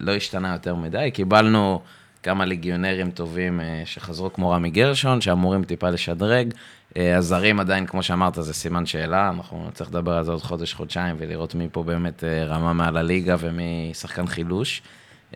לא 0.00 0.14
השתנה 0.14 0.52
יותר 0.52 0.74
מדי. 0.74 1.10
קיבלנו 1.14 1.80
כמה 2.22 2.44
ליגיונרים 2.44 3.10
טובים 3.10 3.60
אה, 3.60 3.82
שחזרו 3.84 4.32
כמו 4.32 4.50
רמי 4.50 4.70
גרשון, 4.70 5.20
שאמורים 5.20 5.64
טיפה 5.64 5.90
לשדרג. 5.90 6.48
אה, 6.96 7.16
הזרים 7.16 7.60
עדיין, 7.60 7.86
כמו 7.86 8.02
שאמרת, 8.02 8.34
זה 8.40 8.54
סימן 8.54 8.86
שאלה, 8.86 9.28
אנחנו 9.28 9.66
נצטרך 9.68 9.88
לדבר 9.88 10.12
על 10.12 10.24
זה 10.24 10.30
עוד 10.32 10.42
חודש, 10.42 10.74
חודשיים, 10.74 11.16
ולראות 11.18 11.54
מי 11.54 11.68
פה 11.72 11.82
באמת 11.82 12.24
אה, 12.24 12.44
רמה 12.44 12.72
מעל 12.72 12.96
הליגה 12.96 13.36
ומי 13.38 13.90
שחקן 13.94 14.26
חילוש. 14.26 14.82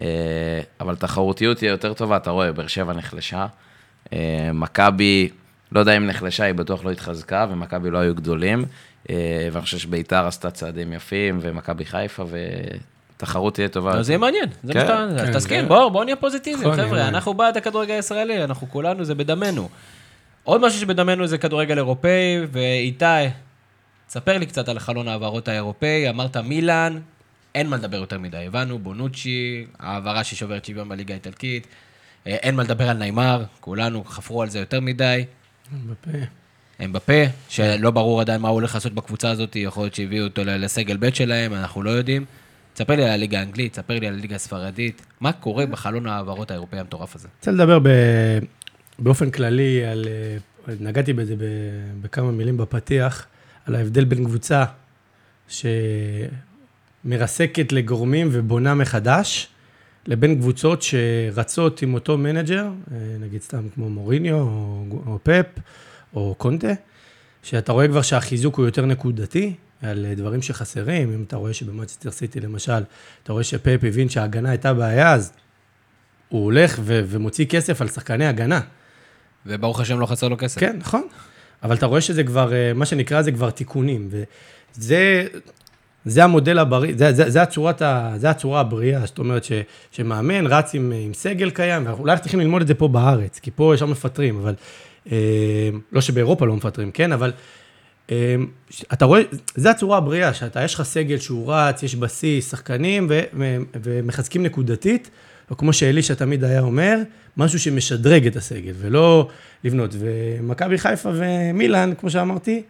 אה, 0.02 0.06
אבל 0.80 0.96
תחרותיות 0.96 1.56
תהיה 1.56 1.70
יותר 1.70 1.92
טובה, 1.94 2.16
אתה 2.16 2.30
רואה, 2.30 2.52
באר 2.52 2.66
שבע 2.66 2.92
נחלשה. 2.92 3.46
אה, 4.12 4.18
מכבי, 4.54 5.28
לא 5.72 5.80
יודע 5.80 5.96
אם 5.96 6.06
נחלשה, 6.06 6.44
היא 6.44 6.54
בטוח 6.54 6.84
לא 6.84 6.90
התחזקה, 6.90 7.46
ומכבי 7.50 7.90
לא 7.90 7.98
היו 7.98 8.14
גדולים. 8.14 8.64
אה, 9.10 9.48
ואני 9.52 9.64
חושב 9.64 9.78
שביתר 9.78 10.26
עשתה 10.26 10.50
צעדים 10.50 10.92
יפים, 10.92 11.38
ומכבי 11.42 11.84
חיפה, 11.84 12.24
ותחרות 13.16 13.54
תהיה 13.54 13.68
טובה. 13.68 13.92
אז 13.92 14.06
זה 14.06 14.12
יהיה 14.12 14.18
מעניין, 14.18 14.48
זה 14.62 14.74
מה 14.74 14.80
כן, 14.80 14.86
שאתה... 14.86 15.06
כן, 15.16 15.28
אז 15.28 15.36
תסכים, 15.36 15.68
בואו, 15.68 15.90
בואו 15.90 16.04
נהיה 16.04 16.16
פוזיטיביים, 16.16 16.72
נכון, 16.72 16.86
חבר'ה, 16.86 17.08
אנחנו 17.08 17.34
בעד 17.34 17.56
הכדורגל 17.56 17.94
הישראלי, 17.94 18.44
אנחנו 18.44 18.70
כולנו, 18.70 19.04
זה 19.04 19.14
בדמנו. 19.14 19.68
עוד 20.44 20.60
משהו 20.60 20.80
שבדמנו 20.80 21.26
זה 21.26 21.38
כדורגל 21.38 21.76
אירופאי, 21.76 22.36
ואיתי, 22.52 23.04
תספר 24.06 24.38
לי 24.38 24.46
קצת 24.46 24.68
על 24.68 24.78
חלון 24.78 25.08
ההעברות 25.08 25.48
האירופאי, 25.48 26.08
אמרת 26.08 26.36
מילאן, 26.36 26.98
אין 27.54 27.68
מה 27.68 27.76
לדבר 27.76 27.96
יותר 27.96 28.18
מדי, 28.18 28.46
הבנו, 28.46 28.78
בונוצ'י, 28.78 29.66
העברה 29.78 30.24
ששוברת 30.24 30.64
שוויון 30.64 30.88
בליגה 30.88 31.14
האיטלקית, 31.14 31.66
אה, 32.26 32.32
אין 32.32 32.54
מה 32.54 32.62
לדבר 32.62 32.90
על 32.90 32.96
נעימר, 32.96 33.44
כולנו 33.60 34.04
חפרו 34.04 34.42
על 34.42 34.50
זה 34.50 34.58
יותר 34.58 34.80
מדי. 34.80 35.24
בפה. 35.72 36.18
אמבפה, 36.84 37.12
שלא 37.48 37.90
ברור 37.90 38.20
עדיין 38.20 38.40
מה 38.40 38.48
הוא 38.48 38.54
הולך 38.54 38.74
לעשות 38.74 38.92
בקבוצה 38.92 39.30
הזאת, 39.30 39.56
יכול 39.56 39.82
להיות 39.82 39.94
שהביאו 39.94 40.24
אותו 40.24 40.42
לסגל 40.44 40.96
ב' 40.96 41.14
שלהם, 41.14 41.54
אנחנו 41.54 41.82
לא 41.82 41.90
יודעים. 41.90 42.24
תספר 42.74 42.96
לי 42.96 43.04
על 43.04 43.10
הליגה 43.10 43.38
האנגלית, 43.38 43.72
תספר 43.72 43.98
לי 43.98 44.06
על 44.06 44.14
הליגה 44.14 44.36
הספרדית, 44.36 45.02
מה 45.20 45.32
קורה 45.32 45.66
בחלון 45.66 46.06
ההעברות 46.06 46.50
האירופאי 46.50 46.78
המטורף 46.78 47.16
הזה? 47.16 47.28
רוצה 47.38 47.50
לדבר 47.50 47.78
ב... 47.78 47.88
באופן 48.98 49.30
כללי 49.30 49.84
על... 49.84 50.04
אה, 50.68 50.74
נגעתי 50.80 51.12
בזה 51.12 51.36
ב... 51.36 51.44
בכמה 52.02 52.30
מילים 52.30 52.56
בפתיח, 52.56 53.26
על 53.66 53.74
ההבדל 53.74 54.04
בין 54.04 54.24
קבוצה 54.24 54.64
שמרסקת 57.04 57.72
לגורמים 57.72 58.28
ובונה 58.32 58.74
מחדש, 58.74 59.48
לבין 60.10 60.38
קבוצות 60.38 60.82
שרצות 60.82 61.82
עם 61.82 61.94
אותו 61.94 62.18
manager, 62.18 62.64
אה, 62.64 62.96
נגיד 63.20 63.42
סתם 63.42 63.68
כמו 63.74 63.90
מוריניו 63.90 64.34
או, 64.34 64.84
או 65.06 65.18
פפ 65.22 65.46
או 66.14 66.34
קונטה, 66.38 66.72
שאתה 67.42 67.72
רואה 67.72 67.88
כבר 67.88 68.02
שהחיזוק 68.02 68.58
הוא 68.58 68.66
יותר 68.66 68.86
נקודתי, 68.86 69.54
על 69.82 70.06
אה, 70.06 70.14
דברים 70.14 70.42
שחסרים, 70.42 71.12
אם 71.12 71.24
אתה 71.26 71.36
רואה 71.36 71.52
שבמאצ'סטר 71.52 72.10
סיטי 72.10 72.40
למשל, 72.40 72.82
אתה 73.22 73.32
רואה 73.32 73.44
שפפ 73.44 73.80
הבין 73.82 74.08
שההגנה 74.08 74.50
הייתה 74.50 74.74
בעיה, 74.74 75.12
אז 75.12 75.32
הוא 76.28 76.44
הולך 76.44 76.78
ו- 76.82 77.00
ומוציא 77.06 77.46
כסף 77.46 77.80
על 77.80 77.88
שחקני 77.88 78.26
הגנה. 78.26 78.60
וברוך 79.46 79.80
השם 79.80 80.00
לא 80.00 80.06
חסר 80.06 80.28
לו 80.28 80.38
כסף. 80.38 80.60
כן, 80.60 80.76
נכון. 80.78 81.08
אבל 81.62 81.76
אתה 81.76 81.86
רואה 81.86 82.00
שזה 82.00 82.24
כבר, 82.24 82.52
אה, 82.52 82.72
מה 82.74 82.86
שנקרא, 82.86 83.22
זה 83.22 83.32
כבר 83.32 83.50
תיקונים. 83.50 84.08
וזה 84.10 85.26
זה 86.04 86.24
המודל 86.24 86.58
הבריא, 86.58 86.94
זה, 86.96 87.12
זה, 87.12 87.30
זה, 87.30 87.42
הצורת 87.42 87.82
ה, 87.82 88.12
זה 88.16 88.30
הצורה 88.30 88.60
הבריאה, 88.60 89.06
זאת 89.06 89.18
אומרת 89.18 89.44
ש, 89.44 89.52
שמאמן 89.90 90.46
רץ 90.46 90.74
עם, 90.74 90.92
עם 91.04 91.14
סגל 91.14 91.50
קיים, 91.50 91.86
ואנחנו 91.86 92.02
אולי 92.02 92.18
צריכים 92.18 92.40
ללמוד 92.40 92.62
את 92.62 92.68
זה 92.68 92.74
פה 92.74 92.88
בארץ, 92.88 93.38
כי 93.38 93.50
פה 93.50 93.74
ישר 93.74 93.86
מפטרים, 93.86 94.38
אבל... 94.38 94.54
אה, 95.12 95.70
לא 95.92 96.00
שבאירופה 96.00 96.46
לא 96.46 96.56
מפטרים, 96.56 96.90
כן? 96.90 97.12
אבל 97.12 97.32
אה, 98.10 98.34
אתה 98.92 99.04
רואה, 99.04 99.22
זה 99.54 99.70
הצורה 99.70 99.98
הבריאה, 99.98 100.34
שאתה, 100.34 100.64
יש 100.64 100.74
לך 100.74 100.82
סגל 100.82 101.18
שהוא 101.18 101.52
רץ, 101.52 101.82
יש 101.82 101.94
בסיס, 101.94 102.50
שחקנים, 102.50 103.06
ו, 103.10 103.20
ו, 103.38 103.56
ומחזקים 103.82 104.42
נקודתית, 104.42 105.10
או 105.50 105.56
כמו 105.56 105.72
שאלישע 105.72 106.14
תמיד 106.14 106.44
היה 106.44 106.60
אומר, 106.60 106.98
משהו 107.36 107.58
שמשדרג 107.58 108.26
את 108.26 108.36
הסגל, 108.36 108.72
ולא 108.76 109.28
לבנות. 109.64 109.94
ומכבי 109.98 110.78
חיפה 110.78 111.10
ומילאן, 111.14 111.92
כמו 111.98 112.10
שאמרתי, 112.10 112.62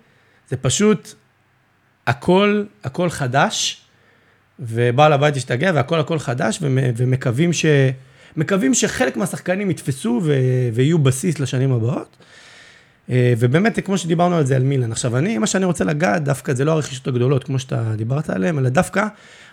זה 0.49 0.57
פשוט 0.57 1.15
הכל, 2.07 2.65
הכל 2.85 3.11
חדש, 3.11 3.81
ובעל 4.61 5.13
הבית 5.13 5.37
השתגע, 5.37 5.73
והכל 5.75 6.01
הכל 6.01 6.19
חדש, 6.19 6.59
ומ- 6.63 6.93
ומקווים 6.97 7.53
ש... 7.53 7.67
מקווים 8.37 8.75
שחלק 8.75 9.17
מהשחקנים 9.17 9.71
יתפסו 9.71 10.21
ו... 10.25 10.33
ויהיו 10.75 10.99
בסיס 10.99 11.39
לשנים 11.39 11.73
הבאות. 11.73 12.17
אה, 13.11 13.35
ובאמת, 13.39 13.79
כמו 13.87 13.99
שדיברנו 13.99 14.37
על 14.37 14.47
זה 14.47 14.57
על 14.57 14.63
מילן. 14.63 14.93
עכשיו, 14.93 15.17
אני, 15.17 15.39
מה 15.39 15.47
שאני 15.47 15.65
רוצה 15.65 15.85
לגעת, 15.85 16.25
דווקא 16.25 16.55
זה 16.55 16.65
לא 16.65 16.73
הרכישות 16.73 17.09
הגדולות, 17.09 17.45
כמו 17.45 17.59
שאתה 17.59 17.83
דיברת 17.97 18.31
עליהן, 18.31 18.59
אלא 18.59 18.69
דווקא, 18.69 19.05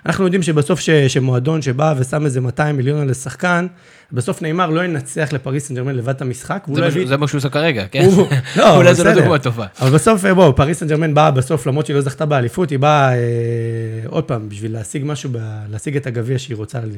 אנחנו 0.06 0.24
יודעים 0.26 0.44
שבסוף 0.44 0.80
ש... 0.80 0.90
שמועדון 0.90 1.62
שבא 1.62 1.94
ושם 1.98 2.26
איזה 2.26 2.42
200 2.42 2.78
מיליון 2.78 3.02
על 3.02 3.10
השחקן, 3.10 3.68
בסוף 4.12 4.42
נאמר 4.42 4.70
לא 4.70 4.86
ינצח 4.86 5.30
לפריס 5.34 5.68
סן 5.68 5.76
ג'רמן 5.76 5.96
לבד 5.96 6.10
את 6.16 6.22
המשחק, 6.22 6.64
והוא 6.68 6.76
זה 6.76 6.82
לא 6.82 6.88
הביא... 6.88 7.08
זה 7.08 7.18
מה 7.18 7.28
שהוא 7.28 7.40
עושה 7.40 7.50
כרגע, 7.50 7.86
כן? 7.92 8.06
הוא- 8.06 8.28
לא, 8.56 8.70
אולי 8.78 8.94
זה 8.96 9.04
לא. 9.04 9.14
דוגמה 9.14 9.40
טובה. 9.40 9.66
אבל 9.82 9.90
בסוף, 9.90 10.26
אה, 10.26 10.34
בוא, 10.34 10.52
פריס 10.56 10.80
סן 10.80 10.88
ג'רמן 10.88 11.14
באה 11.14 11.32
בסוף, 11.32 11.68
למרות 11.68 11.86
שהיא 11.86 11.96
לא 11.96 12.02
זכתה 12.02 12.26
באליפות, 12.26 12.70
היא 12.70 12.80
באה, 12.80 13.14
אה, 13.14 13.18
עוד 14.06 14.24
פעם, 14.24 14.50
בשביל 14.50 14.74
להשיג 14.74 15.02
משהו, 15.06 15.30
ב... 15.34 15.38
להשיג 15.72 15.98
את 15.98 16.08
הגביע 16.08 16.40
שהיא 16.40 16.58
רוצה 16.58 16.80
ל- 16.80 16.92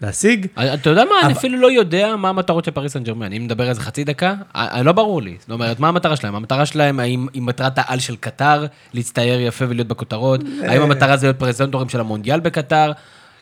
להשיג. 0.00 0.46
אתה 0.74 0.90
יודע 0.90 1.04
מה, 1.04 1.10
אני 1.22 1.26
אבל- 1.26 1.38
אפילו 1.38 1.58
לא 1.58 1.72
יודע 1.72 2.16
מה 2.16 2.28
המטרות 2.28 2.64
של 2.64 2.70
פריס 2.70 2.92
סן 2.92 3.02
ג'רמן. 3.04 3.32
אם 3.32 3.44
נדבר 3.44 3.68
על 3.68 3.74
זה 3.74 3.80
חצי 3.80 4.04
דקה, 4.04 4.34
אה, 4.56 4.82
לא 4.82 4.92
ברור 4.92 5.22
לי. 5.22 5.36
זאת 5.40 5.50
אומרת, 5.50 5.80
מה 5.80 5.88
המטרה 5.88 6.16
שלהם? 6.16 6.34
המטרה 6.34 6.66
שלהם, 6.66 7.00
האם 7.00 7.26
היא 7.32 7.42
מטרת 7.42 7.72
העל 7.76 7.98
של 7.98 8.16
קטר, 8.16 8.66
להצטייר 8.94 9.40
יפה 9.40 9.64
ולהיות 9.68 9.88
בכותרות? 9.88 10.40
האם 10.68 10.82
המטרה 10.82 11.16
זה 11.16 11.26
להיות 11.26 11.38
פרזנטורים 11.38 11.88
של 11.88 12.00
המונדיאל 12.00 12.40
בקטר? 12.40 12.92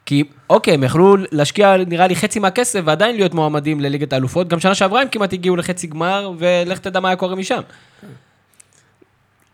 כי, 0.06 0.24
אוקיי, 0.50 0.74
הם 0.74 0.84
יכלו 0.84 1.16
להשקיע, 1.32 1.76
נראה 1.86 2.06
לי, 2.06 2.16
חצי 2.16 2.38
מהכסף 2.38 2.80
ועדיין 2.84 3.16
להיות 3.16 3.34
מועמדים 3.34 3.80
לליגת 3.80 4.12
האלופות. 4.12 4.48
גם 4.48 4.60
שנה 4.60 4.74
שעברה 4.74 5.02
הם 5.02 5.08
כמעט 5.08 5.32
הגיעו 5.32 5.56
לחצי 5.56 5.86
גמר, 5.86 6.32
ולך 6.38 6.78
תדע 6.78 7.00
מה 7.00 7.08
היה 7.08 7.16
קורה 7.16 7.34
משם. 7.36 7.60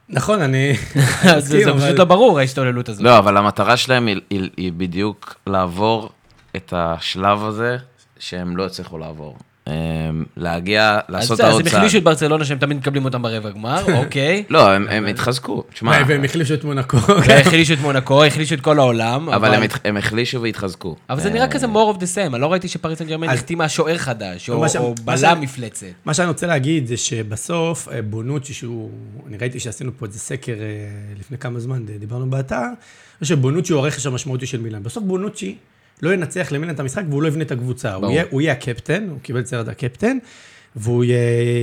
נכון, 0.09 0.43
אני... 0.43 0.73
זה 1.39 1.61
פשוט 1.77 1.99
לא 1.99 2.05
ברור, 2.05 2.39
ההשתוללות 2.39 2.89
הזאת. 2.89 3.03
לא, 3.03 3.19
אבל 3.19 3.37
המטרה 3.37 3.77
שלהם 3.77 4.09
היא 4.57 4.73
בדיוק 4.77 5.35
לעבור 5.47 6.11
את 6.57 6.73
השלב 6.77 7.45
הזה 7.45 7.77
שהם 8.19 8.57
לא 8.57 8.67
הצליחו 8.67 8.99
לעבור. 8.99 9.37
אמ, 9.69 10.25
להגיע, 10.37 10.99
אז 11.09 11.15
לעשות 11.15 11.37
זה, 11.37 11.47
אז 11.47 11.53
עוד 11.53 11.67
הם. 11.69 11.77
החלישו 11.77 11.99
את 11.99 12.03
ברצלונה 12.03 12.45
שהם 12.45 12.59
תמיד 12.59 12.77
מקבלים 12.77 13.05
אותם 13.05 13.23
ברבע 13.23 13.51
גמר, 13.51 13.85
אוקיי. 14.01 14.45
לא, 14.51 14.71
הם, 14.71 15.07
התחזקו. 15.07 15.65
תשמע, 15.73 15.99
והם 16.07 16.25
החלישו 16.25 16.55
את 16.55 16.65
מונקו. 16.65 16.97
והחלישו 17.29 17.75
את 17.75 17.79
מונקו, 17.79 18.25
החלישו 18.25 18.55
את 18.55 18.61
כל 18.61 18.79
העולם. 18.79 19.29
אבל 19.29 19.63
הם, 19.85 19.97
החלישו 19.97 20.43
והתחזקו. 20.43 20.97
אבל 21.11 21.21
זה 21.21 21.31
נראה 21.31 21.45
אה, 21.47 21.51
כזה 21.51 21.67
more 21.67 21.95
of 21.97 21.99
the 21.99 22.15
same, 22.15 22.35
אני 22.35 22.41
לא 22.41 22.53
ראיתי 22.53 22.69
שפריס 22.69 22.99
סן 22.99 23.07
ג'רמן 23.07 23.29
אז- 23.29 23.39
החתימה 23.39 23.69
שוער 23.69 23.99
חדש, 23.99 24.51
או 24.51 24.95
בלם 25.05 25.41
מפלצת. 25.41 25.87
מה 26.05 26.15
שאני 26.15 26.29
רוצה 26.29 26.47
להגיד 26.47 26.87
זה 26.87 26.97
שבסוף 26.97 27.89
אה, 27.89 28.03
בונוצ'י, 28.03 28.55
שהוא, 28.55 28.91
אני 29.27 29.37
ראיתי 29.37 29.61
שעשינו 29.61 29.91
פה 29.99 30.07
איזה 30.07 30.19
סקר 30.19 30.53
אה, 30.53 30.57
לפני 31.19 31.39
כמה 31.39 31.61
זמן, 31.61 31.87
דיברנו 31.99 32.31
באתר, 32.31 32.57
אני 32.57 32.75
חושב 33.21 33.35
שבונוצ'י 33.35 33.73
הוא 33.73 33.81
הרכש 33.83 34.07
המשמעותי 34.07 34.47
של 34.47 34.61
מילאן. 34.61 34.83
בסוף 34.83 35.05
בונוצ'י 35.05 35.57
לא 36.03 36.15
ינצח 36.15 36.53
למילאן 36.53 36.75
את 36.75 36.81
המשחק 36.81 37.03
והוא 37.09 37.23
לא 37.23 37.29
יבנה 37.29 37.43
את 37.43 37.51
הקבוצה. 37.53 37.95
הוא. 37.95 38.11
יהיה, 38.11 38.25
הוא 38.31 38.41
יהיה 38.41 38.53
הקפטן, 38.53 39.07
הוא 39.11 39.19
קיבל 39.23 39.41
את 39.41 39.47
סרט 39.47 39.69
הקפטן, 39.69 40.19
והוא 40.77 41.05
י- 41.05 41.13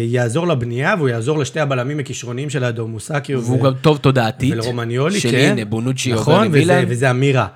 יעזור 0.08 0.48
לבנייה, 0.48 0.96
והוא 0.98 1.10
יעזור 1.10 1.40
לשתי 1.40 1.60
הבלמים 1.60 2.00
הכישרוניים 2.00 2.50
של 2.50 2.64
האדום, 2.64 2.92
מוסקיו 2.92 3.44
והוא 3.44 3.64
גם 3.64 3.74
טוב 3.82 3.98
תודעתית. 3.98 4.54
ולרומניולי, 4.54 5.20
של 5.20 5.32
כן. 5.32 5.50
הנה, 5.52 5.66
בונוצ'י 5.66 6.12
עובר 6.12 6.22
נכון, 6.22 6.48
וזה, 6.48 6.58
למילאן. 6.58 6.86
וזה 6.88 7.12
אמירה. 7.12 7.48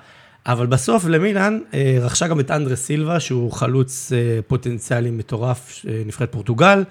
אבל 0.46 0.66
בסוף 0.66 1.04
למילאן 1.06 1.58
אה, 1.74 1.98
רכשה 2.00 2.28
גם 2.28 2.40
את 2.40 2.50
אנדרס 2.50 2.84
סילבה, 2.84 3.20
שהוא 3.20 3.52
חלוץ 3.52 4.12
אה, 4.12 4.18
פוטנציאלי 4.46 5.10
מטורף, 5.10 5.84
אה, 5.88 6.02
נבחרת 6.06 6.32
פורטוגל. 6.32 6.84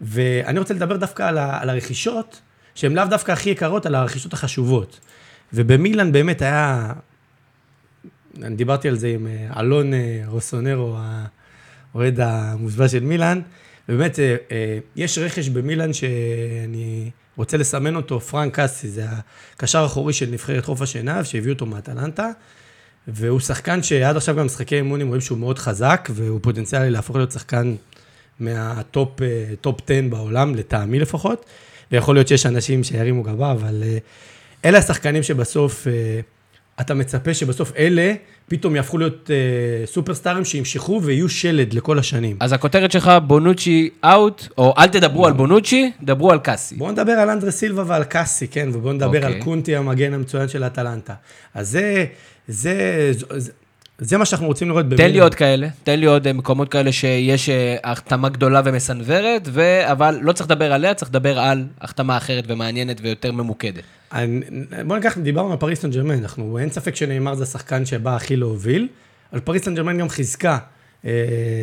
ואני 0.00 0.58
רוצה 0.58 0.74
לדבר 0.74 0.96
דווקא 0.96 1.22
על, 1.22 1.38
ה, 1.38 1.58
על 1.62 1.70
הרכישות, 1.70 2.40
שהן 2.74 2.92
לאו 2.94 3.04
דווקא 3.10 3.32
הכי 3.32 3.50
יקרות, 3.50 3.86
על 3.86 3.94
הרכישות 3.94 4.32
החשובות. 4.32 5.00
ובמילאן 5.52 6.12
באמת 6.12 6.42
היה, 6.42 6.92
אני 8.42 8.56
דיברתי 8.56 8.88
על 8.88 8.96
זה 8.96 9.08
עם 9.08 9.26
אה, 9.26 9.60
אלון 9.60 9.94
אה, 9.94 10.22
רוסונרו, 10.26 10.96
האוהד 11.94 12.20
המוסבע 12.20 12.88
של 12.88 13.00
מילאן, 13.00 13.40
ובאמת, 13.88 14.18
אה, 14.18 14.78
יש 14.96 15.18
רכש 15.18 15.48
במילאן 15.48 15.92
שאני 15.92 17.10
רוצה 17.36 17.56
לסמן 17.56 17.96
אותו, 17.96 18.20
פרנק 18.20 18.54
קאסי, 18.54 18.88
זה 18.88 19.04
הקשר 19.54 19.82
האחורי 19.82 20.12
של 20.12 20.26
נבחרת 20.30 20.64
חוף 20.64 20.82
השנהב, 20.82 21.24
שהביאו 21.24 21.52
אותו 21.52 21.66
מאטלנטה, 21.66 22.30
והוא 23.08 23.40
שחקן 23.40 23.82
שעד 23.82 24.16
עכשיו 24.16 24.36
גם 24.36 24.46
משחקי 24.46 24.76
אימונים 24.76 25.06
רואים 25.06 25.20
שהוא 25.20 25.38
מאוד 25.38 25.58
חזק, 25.58 26.08
והוא 26.12 26.40
פוטנציאלי 26.42 26.90
להפוך 26.90 27.16
להיות 27.16 27.32
שחקן 27.32 27.74
מה 28.40 28.73
top 28.73 29.22
אה, 29.22 29.44
top 29.60 29.80
10 29.90 30.00
בעולם, 30.10 30.54
לטעמי 30.54 30.98
לפחות, 30.98 31.44
ויכול 31.92 32.14
להיות 32.14 32.28
שיש 32.28 32.46
אנשים 32.46 32.84
שירימו 32.84 33.22
גבה, 33.22 33.52
אבל 33.52 33.82
אלה 34.64 34.78
השחקנים 34.78 35.22
שבסוף 35.22 35.86
אתה 36.80 36.94
מצפה 36.94 37.34
שבסוף 37.34 37.72
אלה 37.76 38.14
פתאום 38.48 38.76
יהפכו 38.76 38.98
להיות 38.98 39.30
אה, 39.30 39.86
סופרסטארים 39.86 40.44
שימשכו 40.44 41.00
ויהיו 41.02 41.28
שלד 41.28 41.72
לכל 41.72 41.98
השנים. 41.98 42.36
אז 42.40 42.52
הכותרת 42.52 42.92
שלך, 42.92 43.10
בונוצ'י 43.26 43.90
out, 44.04 44.48
או 44.58 44.74
אל 44.78 44.86
תדברו 44.86 45.26
על 45.26 45.32
בונוצ'י, 45.32 45.92
דברו 46.02 46.32
על 46.32 46.38
קאסי. 46.38 46.76
בואו 46.76 46.92
נדבר 46.92 47.12
על 47.12 47.30
אנדרה 47.30 47.50
סילבה 47.50 47.84
ועל 47.86 48.04
קאסי, 48.04 48.48
כן, 48.48 48.68
ובואו 48.72 48.92
נדבר 48.92 49.06
אוקיי. 49.06 49.24
על 49.24 49.42
קונטי, 49.42 49.76
המגן 49.76 50.14
המצוין 50.14 50.48
של 50.48 50.64
אטלנטה. 50.64 51.14
אז 51.54 51.70
זה, 51.70 52.04
זה, 52.48 53.10
זה, 53.36 53.52
זה 53.98 54.18
מה 54.18 54.24
שאנחנו 54.24 54.46
רוצים 54.46 54.68
לראות 54.68 54.86
תן. 54.96 55.10
לי 55.10 55.20
עוד 55.20 55.34
כאלה, 55.34 55.68
תן 55.84 56.00
לי 56.00 56.06
עוד 56.06 56.26
אה, 56.26 56.32
מקומות 56.32 56.68
כאלה 56.68 56.92
שיש 56.92 57.48
אה, 57.48 57.76
החתמה 57.84 58.28
גדולה 58.28 58.62
ומסנוורת, 58.64 59.42
ו... 59.46 59.90
אבל 59.92 60.18
לא 60.22 60.32
צריך 60.32 60.50
לדבר 60.50 60.72
עליה, 60.72 60.94
צריך 60.94 61.10
לדבר 61.10 61.38
על 61.38 61.66
החתמה 61.80 62.16
אחרת 62.16 62.44
ומעניינת 62.48 63.00
ויותר 63.02 63.32
ממוקדת. 63.32 63.82
אני, 64.12 64.40
בוא 64.86 64.96
ניקח, 64.96 65.18
דיברנו 65.18 65.52
על 65.52 65.58
פריס 65.58 65.80
סן 65.80 65.90
ג'רמן, 65.90 66.18
אנחנו, 66.18 66.58
אין 66.58 66.70
ספק 66.70 66.96
שנאמר 66.96 67.34
זה 67.34 67.42
השחקן 67.42 67.86
שבא 67.86 68.16
הכי 68.16 68.36
להוביל, 68.36 68.88
אבל 69.32 69.40
פריס 69.40 69.64
סן 69.64 69.74
ג'רמן 69.74 69.98
גם 69.98 70.08
חיזקה 70.08 70.58
אה, 71.04 71.10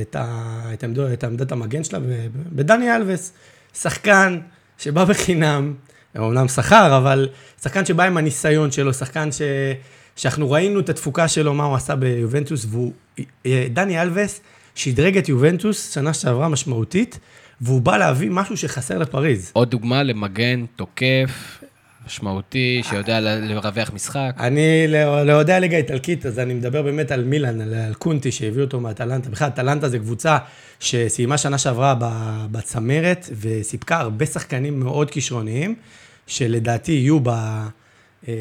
את, 0.02 0.16
ה, 0.16 0.62
את, 0.74 0.84
עמדו, 0.84 1.14
את 1.14 1.24
עמדת 1.24 1.52
המגן 1.52 1.84
שלה 1.84 2.00
בדני 2.52 2.96
אלווס, 2.96 3.34
שחקן 3.74 4.40
שבא 4.78 5.06
בחינם, 5.06 5.74
אומנם 6.18 6.48
שכר, 6.48 6.98
אבל 6.98 7.30
שחקן 7.64 7.86
שבא 7.86 8.04
עם 8.04 8.18
הניסיון 8.18 8.72
שלו, 8.72 8.94
שחקן 8.94 9.32
ש, 9.32 9.42
שאנחנו 10.16 10.52
ראינו 10.52 10.80
את 10.80 10.90
התפוקה 10.90 11.28
שלו, 11.28 11.54
מה 11.54 11.64
הוא 11.64 11.76
עשה 11.76 11.96
ביובנטוס, 11.96 12.66
והוא, 12.70 12.92
אה, 13.46 13.68
דני 13.70 14.02
אלווס 14.02 14.42
שדרג 14.76 15.18
את 15.18 15.30
יובנטוס 15.30 15.94
שנה 15.94 16.14
שעברה 16.14 16.50
משמעותית, 16.50 17.20
והוא 17.62 17.82
בא 17.82 17.98
להביא 17.98 18.30
משהו 18.32 18.58
שחסר 18.58 18.98
לפריז. 18.98 19.52
עוד 19.54 19.70
דוגמה 19.70 20.04
למגן 20.04 20.66
תוקף, 20.76 21.60
משמעותי, 22.08 22.82
שיודע 22.90 23.20
לרווח 23.20 23.92
משחק. 23.94 24.32
אני 24.40 24.86
לא- 24.88 25.24
לאוהדי 25.24 25.54
הליגה 25.54 25.76
האיטלקית, 25.76 26.26
אז 26.26 26.40
אני 26.40 26.54
מדבר 26.54 26.82
באמת 26.82 27.12
על 27.12 27.24
מילאן, 27.24 27.62
על, 27.62 27.94
קונטי 27.94 28.32
שהביא 28.32 28.62
אותו 28.62 28.80
מאטלנטה. 28.80 29.30
בכלל, 29.30 29.48
אטלנטה 29.48 29.90
זה 29.90 30.00
קבוצה 30.00 30.38
שסיימה 30.80 31.38
שנה 31.38 31.58
שעברה 31.58 31.96
בצמרת, 32.52 33.30
וסיפקה 33.42 33.98
הרבה 33.98 34.26
שחקנים 34.26 34.80
מאוד 34.80 35.12
כישרוניים, 35.12 35.76
שלדעתי 36.28 36.92
יהיו 36.92 37.20
ב... 37.24 37.30
אה, 38.28 38.34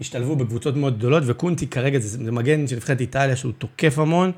השתלבו 0.00 0.36
בקבוצות 0.36 0.76
מאוד 0.76 0.98
גדולות, 0.98 1.22
וקונטי 1.26 1.66
כרגע 1.66 1.98
זה, 1.98 2.24
זה 2.24 2.32
מגן 2.32 2.66
של 2.66 2.76
נבחרת 2.76 3.00
איטליה 3.00 3.36
שהוא 3.36 3.52
תוקף 3.58 3.98
המון, 3.98 4.32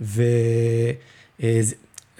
וזה 0.00 0.94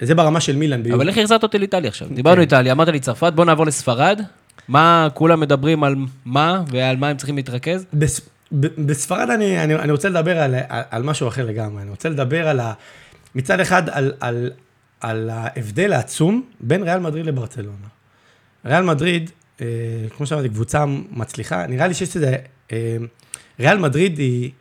זה 0.01 0.15
ברמה 0.15 0.41
של 0.41 0.55
מילאן. 0.55 0.91
אבל 0.91 1.09
איך 1.09 1.17
החזרת 1.17 1.43
אותי 1.43 1.59
לאיטליה 1.59 1.89
עכשיו? 1.89 2.07
דיברנו 2.11 2.41
איטליה, 2.41 2.73
אמרת 2.73 2.87
לי 2.87 2.99
צרפת, 2.99 3.33
בוא 3.35 3.45
נעבור 3.45 3.65
לספרד. 3.65 4.21
מה, 4.67 5.07
כולם 5.13 5.39
מדברים 5.39 5.83
על 5.83 5.95
מה 6.25 6.63
ועל 6.67 6.97
מה 6.97 7.09
הם 7.09 7.17
צריכים 7.17 7.35
להתרכז? 7.35 7.85
בס, 7.93 8.21
ב, 8.51 8.67
בספרד 8.85 9.29
אני, 9.29 9.63
אני, 9.63 9.75
אני 9.75 9.91
רוצה 9.91 10.09
לדבר 10.09 10.37
על, 10.39 10.55
על, 10.69 10.81
על 10.89 11.03
משהו 11.03 11.27
אחר 11.27 11.45
לגמרי. 11.45 11.81
אני 11.81 11.89
רוצה 11.89 12.09
לדבר 12.09 12.47
על 12.47 12.59
ה... 12.59 12.73
מצד 13.35 13.59
אחד, 13.59 13.89
על, 13.89 14.13
על, 14.19 14.51
על 15.01 15.29
ההבדל 15.29 15.93
העצום 15.93 16.43
בין 16.59 16.83
ריאל 16.83 16.99
מדריד 16.99 17.25
לברצלונה. 17.25 17.87
ריאל 18.65 18.83
מדריד, 18.83 19.29
אה, 19.29 19.42
כמו 20.17 20.25
שאמרתי, 20.25 20.49
קבוצה 20.49 20.85
מצליחה, 21.11 21.67
נראה 21.67 21.87
לי 21.87 21.93
שיש 21.93 22.15
איזה... 22.15 22.35
אה, 22.71 22.97
ריאל 23.59 23.77
מדריד 23.77 24.17
היא 24.17 24.51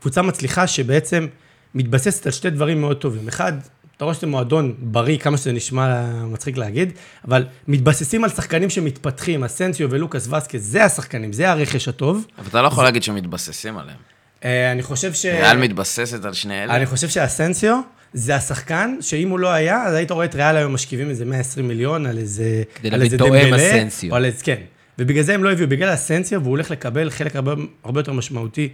קבוצה 0.00 0.22
מצליחה 0.22 0.66
שבעצם 0.66 1.26
מתבססת 1.74 2.26
על 2.26 2.32
שתי 2.32 2.50
דברים 2.50 2.80
מאוד 2.80 2.96
טובים. 2.96 3.28
אחד, 3.28 3.52
אתה 3.96 4.04
רואה 4.04 4.14
שזה 4.14 4.26
מועדון 4.26 4.74
בריא, 4.78 5.18
כמה 5.18 5.36
שזה 5.36 5.52
נשמע 5.52 6.02
מצחיק 6.24 6.56
להגיד, 6.56 6.92
אבל 7.28 7.46
מתבססים 7.68 8.24
על 8.24 8.30
שחקנים 8.30 8.70
שמתפתחים, 8.70 9.44
אסנסיו 9.44 9.90
ולוקאס 9.90 10.28
וסקס, 10.28 10.60
זה 10.60 10.84
השחקנים, 10.84 11.32
זה 11.32 11.50
הרכש 11.50 11.88
הטוב. 11.88 12.26
אבל 12.38 12.48
אתה 12.48 12.62
לא 12.62 12.66
יכול 12.66 12.84
להגיד 12.84 13.02
שמתבססים 13.02 13.78
עליהם. 13.78 13.98
אה, 14.44 14.72
אני 14.72 14.82
חושב 14.82 15.12
ש... 15.12 15.26
ריאל 15.26 15.58
מתבססת 15.58 16.24
על 16.24 16.32
שני 16.32 16.64
אלה. 16.64 16.76
אני 16.76 16.86
חושב 16.86 17.08
שאסנסיו 17.08 17.80
זה 18.14 18.36
השחקן, 18.36 18.96
שאם 19.00 19.28
הוא 19.28 19.38
לא 19.38 19.52
היה, 19.52 19.82
אז 19.82 19.94
היית 19.94 20.10
רואה 20.10 20.24
את 20.24 20.34
ריאל 20.34 20.56
היום 20.56 20.72
משכיבים 20.72 21.10
איזה 21.10 21.24
120 21.24 21.68
מיליון 21.68 22.06
על 22.06 22.18
איזה... 22.18 22.62
כדי 22.74 22.90
להביא 22.90 23.18
תואם 23.18 23.54
אסנסיו. 23.54 24.14
על 24.14 24.24
איזה, 24.24 24.44
כן. 24.44 24.60
ובגלל 24.98 25.22
זה 25.22 25.34
הם 25.34 25.44
לא 25.44 25.52
הביאו, 25.52 25.68
בגלל 25.68 25.94
אסנסיו, 25.94 26.40
והוא 26.42 26.50
הולך 26.50 26.70
לקבל 26.70 27.10
חלק 27.10 27.36
הרבה, 27.36 27.54
הרבה 27.84 28.00
יותר 28.00 28.12
משמעותי 28.12 28.68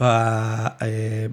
ב, 0.00 0.02
אה, 0.02 1.26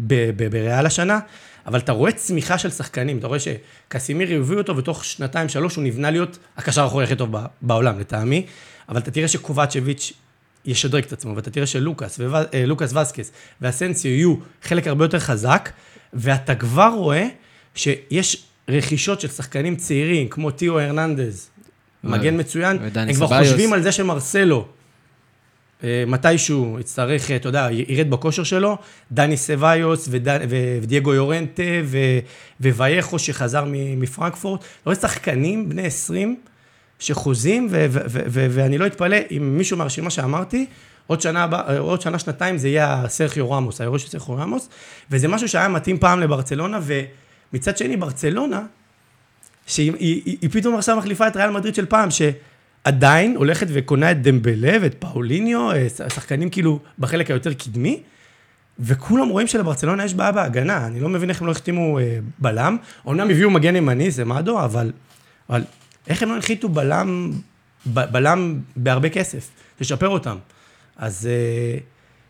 ב, 0.00 0.30
ב, 0.36 0.50
בריאל 0.50 0.86
השנה. 0.86 1.18
אבל 1.66 1.78
אתה 1.78 1.92
רואה 1.92 2.12
צמיחה 2.12 2.58
של 2.58 2.70
שחקנים, 2.70 3.18
אתה 3.18 3.26
רואה 3.26 3.38
שקסימיר 3.38 4.40
הביא 4.40 4.56
אותו, 4.56 4.76
ותוך 4.76 5.04
שנתיים, 5.04 5.48
שלוש, 5.48 5.76
הוא 5.76 5.84
נבנה 5.84 6.10
להיות 6.10 6.38
הקשר 6.56 6.82
האחורי 6.82 7.04
הכי 7.04 7.16
טוב 7.16 7.34
בעולם, 7.62 7.98
לטעמי. 7.98 8.46
אבל 8.88 8.98
אתה 8.98 9.10
תראה 9.10 9.28
שקובצ'ביץ' 9.28 10.12
ישדרג 10.64 11.04
את 11.04 11.12
עצמו, 11.12 11.36
ואתה 11.36 11.50
תראה 11.50 11.66
שלוקאס, 11.66 12.20
ו- 12.20 12.54
אה, 12.54 12.66
לוקאס 12.66 12.92
וסקס 12.92 13.32
ואסנסיו 13.60 14.10
יהיו 14.10 14.34
חלק 14.62 14.86
הרבה 14.86 15.04
יותר 15.04 15.18
חזק, 15.18 15.70
ואתה 16.16 16.54
כבר 16.54 16.92
רואה 16.96 17.26
שיש 17.74 18.44
רכישות 18.68 19.20
של 19.20 19.28
שחקנים 19.28 19.76
צעירים, 19.76 20.28
כמו 20.28 20.50
טיו 20.50 20.78
הרננדז, 20.80 21.50
מגן 22.04 22.40
מצוין, 22.40 22.78
הם 23.08 23.14
כבר. 23.14 23.26
חושבים 23.44 23.72
על 23.72 23.82
זה 23.82 23.92
שמרסלו, 23.92 24.66
אה, 25.84 26.04
מתישהו 26.06 26.76
יצטרך, 26.80 27.30
אה, 27.30 27.36
אתה 27.36 27.48
יודע, 27.48 27.68
ירד 27.88 28.10
בכושר 28.10 28.42
שלו, 28.44 28.78
דני 29.12 29.36
סביוס 29.36 30.08
וד- 30.10 30.28
ודייגו 30.82 31.14
יורנטה 31.14 31.62
ו- 31.84 32.18
ווייכו 32.60 33.18
שחזר 33.18 33.64
מפרנקפורט. 33.96 34.64
רואה 34.84 34.96
שחקנים 34.96 35.68
בני 35.68 35.86
20 35.86 36.36
שחוזים, 36.98 37.66
ו- 37.70 37.86
ו- 37.90 38.00
ו- 38.06 38.46
ואני 38.50 38.78
לא 38.78 38.86
אתפלא 38.86 39.16
אם 39.30 39.56
מישהו 39.58 39.76
מהרשימה 39.76 40.10
שאמרתי, 40.10 40.66
עוד 41.06 41.20
שנה, 41.20 41.46
אה, 41.52 41.78
עוד 41.78 42.00
שנה, 42.00 42.18
שנתיים 42.18 42.58
זה 42.58 42.68
יהיה 42.68 43.04
סרחיו 43.08 43.50
רמוס, 43.50 43.80
היורש 43.80 44.02
של 44.02 44.08
סרחיו 44.08 44.36
רמוס, 44.36 44.68
וזה 45.10 45.28
משהו 45.28 45.48
שהיה 45.48 45.68
מתאים 45.68 45.98
פעם 45.98 46.20
לברצלונה, 46.20 46.80
ומצד 46.82 47.76
שני, 47.76 47.96
ברצלונה, 47.96 48.62
שהיא 49.66 49.92
היא, 49.98 50.22
היא, 50.24 50.36
היא 50.42 50.50
פתאום 50.50 50.74
עכשיו 50.76 50.96
מחליפה 50.96 51.28
את 51.28 51.36
ריאל 51.36 51.50
מדריד 51.50 51.74
של 51.74 51.86
פעם, 51.86 52.08
שעדיין 52.10 53.36
הולכת 53.36 53.66
וקונה 53.72 54.10
את 54.10 54.22
דמבלה 54.22 54.76
ואת 54.82 54.94
פאוליניו, 54.98 55.70
אה, 55.70 55.88
שחקנים 56.08 56.50
כאילו 56.50 56.78
בחלק 56.98 57.30
היותר 57.30 57.52
קדמי, 57.52 58.02
וכולם 58.78 59.28
רואים 59.28 59.46
שלברצלונה 59.46 60.04
יש 60.04 60.14
בעיה 60.14 60.32
בהגנה, 60.32 60.86
אני 60.86 61.00
לא 61.00 61.08
מבין 61.08 61.28
איך 61.30 61.40
הם 61.40 61.46
לא 61.46 61.52
החתימו 61.52 61.98
אה, 61.98 62.18
בלם, 62.38 62.76
אומנם 63.06 63.30
הביאו 63.30 63.50
מגן 63.50 63.76
ימני, 63.76 64.10
זה 64.10 64.24
מדו, 64.24 64.64
אבל, 64.64 64.92
אבל 65.50 65.62
איך 66.08 66.22
הם 66.22 66.28
לא 66.28 66.34
הנחיתו 66.34 66.68
בלם, 66.68 67.32
ב, 67.94 68.00
בלם 68.12 68.60
בהרבה 68.76 69.08
כסף, 69.08 69.48
לשפר 69.80 70.08
אותם. 70.08 70.36
אז 70.96 71.26
אה, 71.30 71.78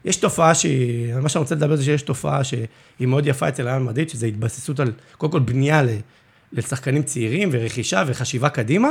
יש 0.05 0.17
תופעה 0.17 0.55
שהיא, 0.55 1.15
מה 1.15 1.29
שאני 1.29 1.41
רוצה 1.41 1.55
לדבר 1.55 1.77
זה 1.77 1.85
שיש 1.85 2.03
תופעה 2.03 2.45
שהיא 2.45 2.67
מאוד 3.01 3.27
יפה 3.27 3.49
אצל 3.49 3.69
ריאל 3.69 3.79
מדריד, 3.83 4.09
שזה 4.09 4.27
התבססות 4.27 4.81
על, 4.81 4.93
קודם 5.17 5.33
כל 5.33 5.41
בנייה 5.41 5.83
לשחקנים 6.53 7.03
צעירים 7.03 7.49
ורכישה 7.53 8.05
וחשיבה 8.07 8.49
קדימה, 8.49 8.89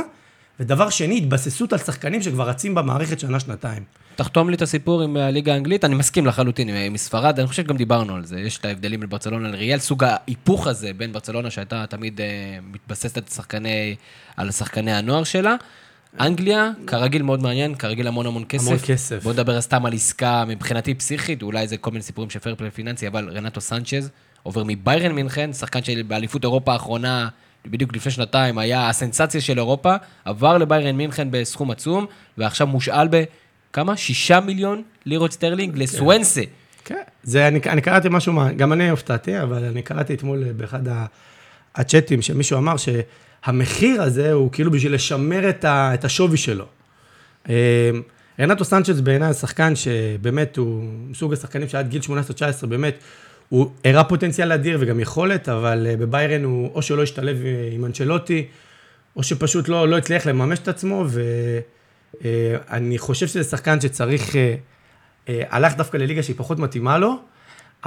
ודבר 0.60 0.90
שני, 0.90 1.16
התבססות 1.18 1.72
על 1.72 1.78
שחקנים 1.78 2.22
שכבר 2.22 2.48
רצים 2.48 2.74
במערכת 2.74 3.20
שנה-שנתיים. 3.20 3.82
תחתום 4.16 4.50
לי 4.50 4.56
את 4.56 4.62
הסיפור 4.62 5.02
עם 5.02 5.16
הליגה 5.16 5.52
האנגלית, 5.54 5.84
אני 5.84 5.94
מסכים 5.94 6.26
לחלוטין 6.26 6.68
עם- 6.68 6.92
מספרד, 6.92 7.38
אני 7.38 7.48
חושב 7.48 7.62
שגם 7.62 7.76
דיברנו 7.76 8.14
על 8.14 8.24
זה, 8.24 8.40
יש 8.40 8.58
את 8.58 8.64
ההבדלים 8.64 9.00
בין 9.00 9.08
ברצלונה 9.08 9.48
לריאל, 9.48 9.78
סוג 9.78 10.04
ההיפוך 10.04 10.66
הזה 10.66 10.90
בין 10.96 11.12
ברצלונה 11.12 11.50
שהייתה 11.50 11.84
תמיד 11.88 12.20
אה, 12.20 12.26
מתבססת 12.72 13.16
על 13.16 13.22
שחקני, 13.34 13.96
על 14.36 14.50
שחקני 14.50 14.92
הנוער 14.92 15.24
שלה. 15.24 15.54
אנגליה, 16.20 16.70
כרגיל 16.86 17.22
מאוד 17.22 17.42
מעניין, 17.42 17.74
כרגיל 17.74 18.06
המון 18.06 18.26
המון 18.26 18.44
כסף. 18.48 18.66
המון 18.66 18.78
כסף. 18.86 19.22
בוא 19.22 19.32
נדבר 19.32 19.60
סתם 19.60 19.86
על 19.86 19.92
עסקה 19.92 20.44
מבחינתי 20.44 20.94
פסיכית, 20.94 21.42
אולי 21.42 21.68
זה 21.68 21.76
כל 21.76 21.90
מיני 21.90 22.02
סיפורים 22.02 22.30
של 22.30 22.38
fair 22.38 22.54
play 22.54 22.70
פיננסי, 22.70 23.08
אבל 23.08 23.30
רנטו 23.32 23.60
סנצ'ז 23.60 24.10
עובר 24.42 24.62
מביירן 24.66 25.12
מינכן, 25.12 25.52
שחקן 25.52 25.84
שבאליפות 25.84 26.44
אירופה 26.44 26.72
האחרונה, 26.72 27.28
בדיוק 27.66 27.96
לפני 27.96 28.12
שנתיים, 28.12 28.58
היה 28.58 28.88
הסנסציה 28.88 29.40
של 29.40 29.58
אירופה, 29.58 29.94
עבר 30.24 30.58
לביירן 30.58 30.96
מינכן 30.96 31.28
בסכום 31.30 31.70
עצום, 31.70 32.06
ועכשיו 32.38 32.66
מושאל 32.66 33.08
בכמה? 33.08 33.96
שישה 33.96 34.40
מיליון 34.40 34.82
לירות 35.06 35.32
סטרלינג 35.32 35.78
לסוונסה. 35.78 36.42
כן. 36.84 37.02
זה, 37.22 37.48
אני, 37.48 37.60
אני 37.66 37.80
קראתי 37.80 38.08
משהו, 38.10 38.32
גם 38.56 38.72
אני 38.72 38.90
הופתעתי, 38.90 39.42
אבל 39.42 39.64
אני 39.64 39.82
קראתי 39.82 40.14
אתמול 40.14 40.52
באחד 40.52 40.82
הצ'אטים, 41.74 42.22
שמישהו 42.22 42.58
אמר 42.58 42.76
שהמחיר 43.46 44.02
הזה 44.02 44.32
הוא 44.32 44.52
כאילו 44.52 44.70
בשביל 44.70 44.94
לשמר 44.94 45.48
את, 45.48 45.64
ה, 45.64 45.94
את 45.94 46.04
השווי 46.04 46.36
שלו. 46.36 46.64
אה, 47.48 47.90
רנטו 48.40 48.64
סנצ'ז 48.64 49.00
בעיניי 49.00 49.34
שחקן 49.34 49.76
שבאמת 49.76 50.56
הוא 50.56 50.84
מסוג 51.08 51.32
השחקנים 51.32 51.68
שעד 51.68 51.88
גיל 51.88 52.00
18-19, 52.62 52.66
באמת, 52.66 52.94
הוא 53.48 53.70
הראה 53.84 54.04
פוטנציאל 54.04 54.52
אדיר 54.52 54.78
וגם 54.80 55.00
יכולת, 55.00 55.48
אבל 55.48 55.86
אה, 55.90 55.96
בביירן 55.96 56.44
הוא 56.44 56.70
או 56.74 56.82
שלא 56.82 57.02
השתלב 57.02 57.36
אה, 57.44 57.68
עם 57.72 57.84
אנצ'לוטי, 57.84 58.46
או 59.16 59.22
שפשוט 59.22 59.68
לא, 59.68 59.88
לא 59.88 59.96
הצליח 59.96 60.26
לממש 60.26 60.58
את 60.58 60.68
עצמו, 60.68 61.04
ואני 62.22 62.98
חושב 62.98 63.26
שזה 63.26 63.44
שחקן 63.44 63.80
שצריך, 63.80 64.36
אה, 64.36 64.54
אה, 65.28 65.42
הלך 65.50 65.76
דווקא 65.76 65.96
לליגה 65.96 66.22
שהיא 66.22 66.36
פחות 66.38 66.58
מתאימה 66.58 66.98
לו, 66.98 67.18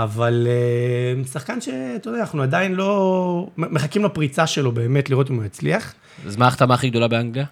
אבל 0.03 0.47
אה, 0.49 1.23
שחקן 1.27 1.61
שאתה 1.61 2.09
יודע, 2.09 2.19
אנחנו 2.21 2.41
עדיין 2.41 2.75
לא, 2.75 3.49
מחכים 3.57 4.05
לפריצה 4.05 4.47
שלו 4.47 4.71
באמת, 4.71 5.09
לראות 5.09 5.29
אם 5.29 5.35
הוא 5.35 5.45
יצליח. 5.45 5.93
אז 6.27 6.37
מה 6.37 6.45
ההחתמה 6.45 6.73
הכי 6.73 6.89
גדולה 6.89 7.07
באנגליה? 7.07 7.45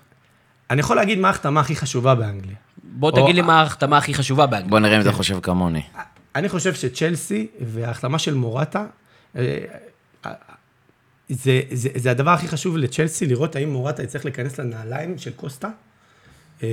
אני 0.69 0.79
יכול 0.79 0.95
להגיד 0.95 1.19
מה 1.19 1.27
ההחתמה 1.27 1.59
הכי 1.59 1.75
חשובה 1.75 2.15
באנגליה. 2.15 2.55
בוא 2.83 3.11
או- 3.11 3.23
תגיד 3.23 3.35
לי 3.35 3.41
מה 3.41 3.59
ההחתמה 3.59 3.97
הכי 3.97 4.13
חשובה 4.13 4.45
באנגלית. 4.45 4.69
בוא 4.69 4.79
נראה 4.79 4.95
אם 4.95 5.01
אתה 5.01 5.11
חושב 5.11 5.39
כמוני. 5.39 5.81
אני 6.35 6.49
חושב 6.49 6.73
שצ'לסי 6.73 7.47
וההחלמה 7.61 8.19
של 8.19 8.33
מורטה, 8.33 8.85
אה, 9.35 9.57
אה, 10.25 10.31
זה, 11.29 11.61
זה, 11.71 11.89
זה 11.95 12.11
הדבר 12.11 12.31
הכי 12.31 12.47
חשוב 12.47 12.77
לצ'לסי, 12.77 13.25
לראות 13.25 13.55
האם 13.55 13.69
מורטה 13.69 14.03
יצטרך 14.03 14.25
להיכנס 14.25 14.59
לנעליים 14.59 15.17
של 15.17 15.31
קוסטה. 15.31 15.69
אה, 16.63 16.69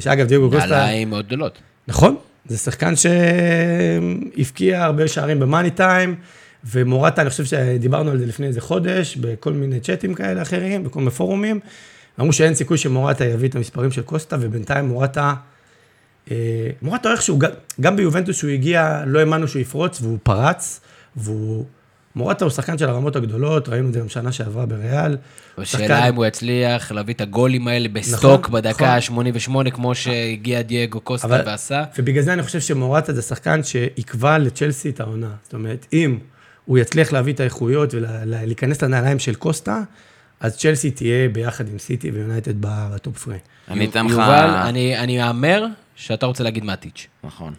שאגב, 0.00 0.26
דייגו 0.26 0.50
קוסטה... 0.50 0.66
נעליים 0.66 1.10
מאוד 1.10 1.26
גדולות. 1.26 1.58
נכון, 1.88 2.16
זה 2.48 2.58
שחקן 2.58 2.94
שהבקיע 2.96 4.84
הרבה 4.84 5.08
שערים 5.08 5.40
במאני 5.40 5.70
טיים, 5.70 6.14
ומורטה, 6.64 7.22
אני 7.22 7.30
חושב 7.30 7.44
שדיברנו 7.44 8.10
על 8.10 8.18
זה 8.18 8.26
לפני 8.26 8.46
איזה 8.46 8.60
חודש, 8.60 9.16
בכל 9.16 9.52
מיני 9.52 9.80
צ'אטים 9.80 10.14
כאלה 10.14 10.42
אחרים, 10.42 10.84
בכל 10.84 10.98
מיני 10.98 11.10
פורומים. 11.10 11.60
אמרו 12.20 12.32
שאין 12.32 12.54
סיכוי 12.54 12.78
שמורטה 12.78 13.24
יביא 13.24 13.48
את 13.48 13.54
המספרים 13.54 13.90
של 13.92 14.02
קוסטה, 14.02 14.36
ובינתיים 14.40 14.84
מורטה... 14.88 15.34
אה, 16.30 16.36
מורטה 16.82 17.12
איכשהו, 17.12 17.38
גם- 17.80 17.96
ביובנטוס 17.96 18.36
שהוא 18.36 18.50
הגיע, 18.50 19.02
לא 19.06 19.18
האמנו 19.18 19.48
שהוא 19.48 19.62
יפרוץ, 19.62 20.02
והוא 20.02 20.18
פרץ, 20.22 20.80
והוא... 21.16 21.64
מורטה 22.16 22.44
הוא 22.44 22.50
שחקן 22.50 22.78
של 22.78 22.88
הרמות 22.88 23.16
הגדולות, 23.16 23.68
ראינו 23.68 23.88
את 23.88 23.92
זה 23.92 24.00
גם 24.00 24.08
שנה 24.08 24.32
שעברה 24.32 24.66
בריאל. 24.66 25.16
השאלה 25.58 26.08
אם 26.08 26.14
הוא 26.14 26.26
יצליח 26.26 26.92
להביא 26.92 27.14
את 27.14 27.20
הגולים 27.20 27.68
האלה 27.68 27.88
בסטוק 27.88 28.40
נכון, 28.40 28.52
בדקה 28.54 28.96
נכון. 28.96 29.24
ה-88, 29.64 29.70
כמו 29.70 29.94
שהגיע 29.94 30.62
דייגו 30.62 31.00
קוסטה 31.00 31.26
אבל- 31.26 31.42
ועשה. 31.46 31.84
ובגלל 31.98 32.22
זה 32.22 32.32
אני 32.32 32.42
חושב 32.42 32.60
שמורטה 32.60 33.12
זה 33.12 33.22
שחקן 33.22 33.60
שיקבע 33.62 34.38
לצ'לסי 34.38 34.90
את 34.90 35.00
העונה. 35.00 35.30
זאת 35.42 35.54
אומרת, 35.54 35.86
אם 35.92 36.18
הוא 36.64 36.78
יצליח 36.78 37.12
להביא 37.12 37.32
את 37.32 37.40
האיכויות 37.40 37.94
ולהיכנס 37.94 38.82
לנעליים 38.82 39.18
של 39.18 39.34
קוסטה, 39.34 39.82
אז 40.40 40.56
צ'לסי 40.58 40.90
תהיה 40.90 41.28
ביחד 41.28 41.68
עם 41.68 41.78
סיטי 41.78 42.10
ויונייטד 42.10 42.54
בטופ 42.60 43.18
three. 43.18 43.38
אני 43.68 43.86
אתן 43.86 44.06
לך... 44.06 44.12
יובל, 44.12 44.50
אני- 44.64 45.18
מהמר 45.18 45.66
שאתה 45.94 46.26
רוצה 46.26 46.44
להגיד 46.44 46.64
מאטיץ'. 46.64 47.06
נכון. 47.24 47.54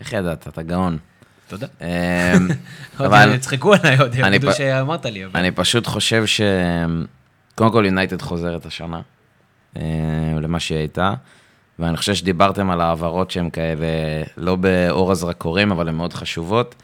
איך 0.00 0.12
ידעת? 0.12 0.48
אתה 0.48 0.62
גאון. 0.62 0.98
תודה. 1.50 1.66
אמ, 1.80 1.86
אבל 3.06 3.32
יצחקו 3.34 3.74
עליי, 3.74 3.98
עוד 3.98 4.14
יגידו 4.14 4.52
שאמרת 4.52 5.06
לי. 5.06 5.24
אני 5.34 5.50
פשוט 5.50 5.86
חושב 5.86 6.26
ש... 6.26 6.40
קודם 7.54 7.72
כל, 7.72 7.82
יונייטד 7.86 8.22
חוזרת 8.22 8.66
השנה, 8.66 9.00
אה, 9.76 9.82
למה 10.42 10.60
שהיא 10.60 10.78
הייתה, 10.78 11.14
ואני 11.78 11.96
חושב 11.96 12.14
שדיברתם 12.14 12.70
על 12.70 12.80
העברות 12.80 13.30
שהן 13.30 13.50
כאלה, 13.50 13.86
לא 14.36 14.56
באור 14.56 15.12
הזרקורים, 15.12 15.70
אבל 15.70 15.88
הן 15.88 15.94
מאוד 15.94 16.12
חשובות. 16.12 16.74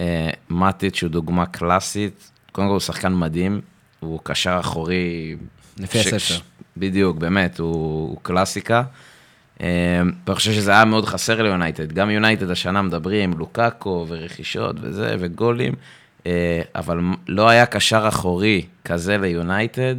אה, 0.00 0.30
מאטיץ' 0.50 1.02
הוא 1.02 1.10
דוגמה 1.10 1.46
קלאסית, 1.46 2.30
קודם 2.52 2.66
כל 2.66 2.72
הוא 2.72 2.80
שחקן 2.80 3.14
מדהים, 3.14 3.60
הוא 4.00 4.20
קשר 4.22 4.56
אחורי... 4.60 5.36
לפי 5.78 5.98
הספר. 5.98 6.40
בדיוק, 6.76 7.16
באמת, 7.16 7.58
הוא, 7.58 7.74
הוא 8.08 8.18
קלאסיקה. 8.22 8.82
אה, 9.60 9.66
ואני 10.26 10.36
חושב 10.36 10.52
שזה 10.52 10.70
היה 10.70 10.84
מאוד 10.84 11.04
חסר 11.04 11.42
ליונייטד. 11.42 11.92
גם 11.92 12.10
יונייטד 12.10 12.50
השנה 12.50 12.82
מדברים, 12.82 13.32
לוקאקו 13.38 14.06
ורכישות 14.08 14.76
וזה, 14.80 15.16
וגולים, 15.18 15.74
אה, 16.26 16.62
אבל 16.74 17.00
לא 17.28 17.48
היה 17.48 17.66
קשר 17.66 18.04
אחורי 18.08 18.66
כזה 18.84 19.18
ליונייטד, 19.18 19.94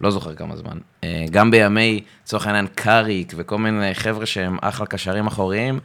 לא 0.00 0.10
זוכר 0.10 0.34
כמה 0.34 0.56
זמן. 0.56 0.78
אה, 1.04 1.24
גם 1.30 1.50
בימי, 1.50 2.00
לצורך 2.22 2.46
העניין, 2.46 2.66
קאריק 2.74 3.32
וכל 3.36 3.58
מיני 3.58 3.94
חבר'ה 3.94 4.26
שהם 4.26 4.58
אחלה 4.60 4.86
קשרים 4.86 5.26
אחוריים, 5.26 5.80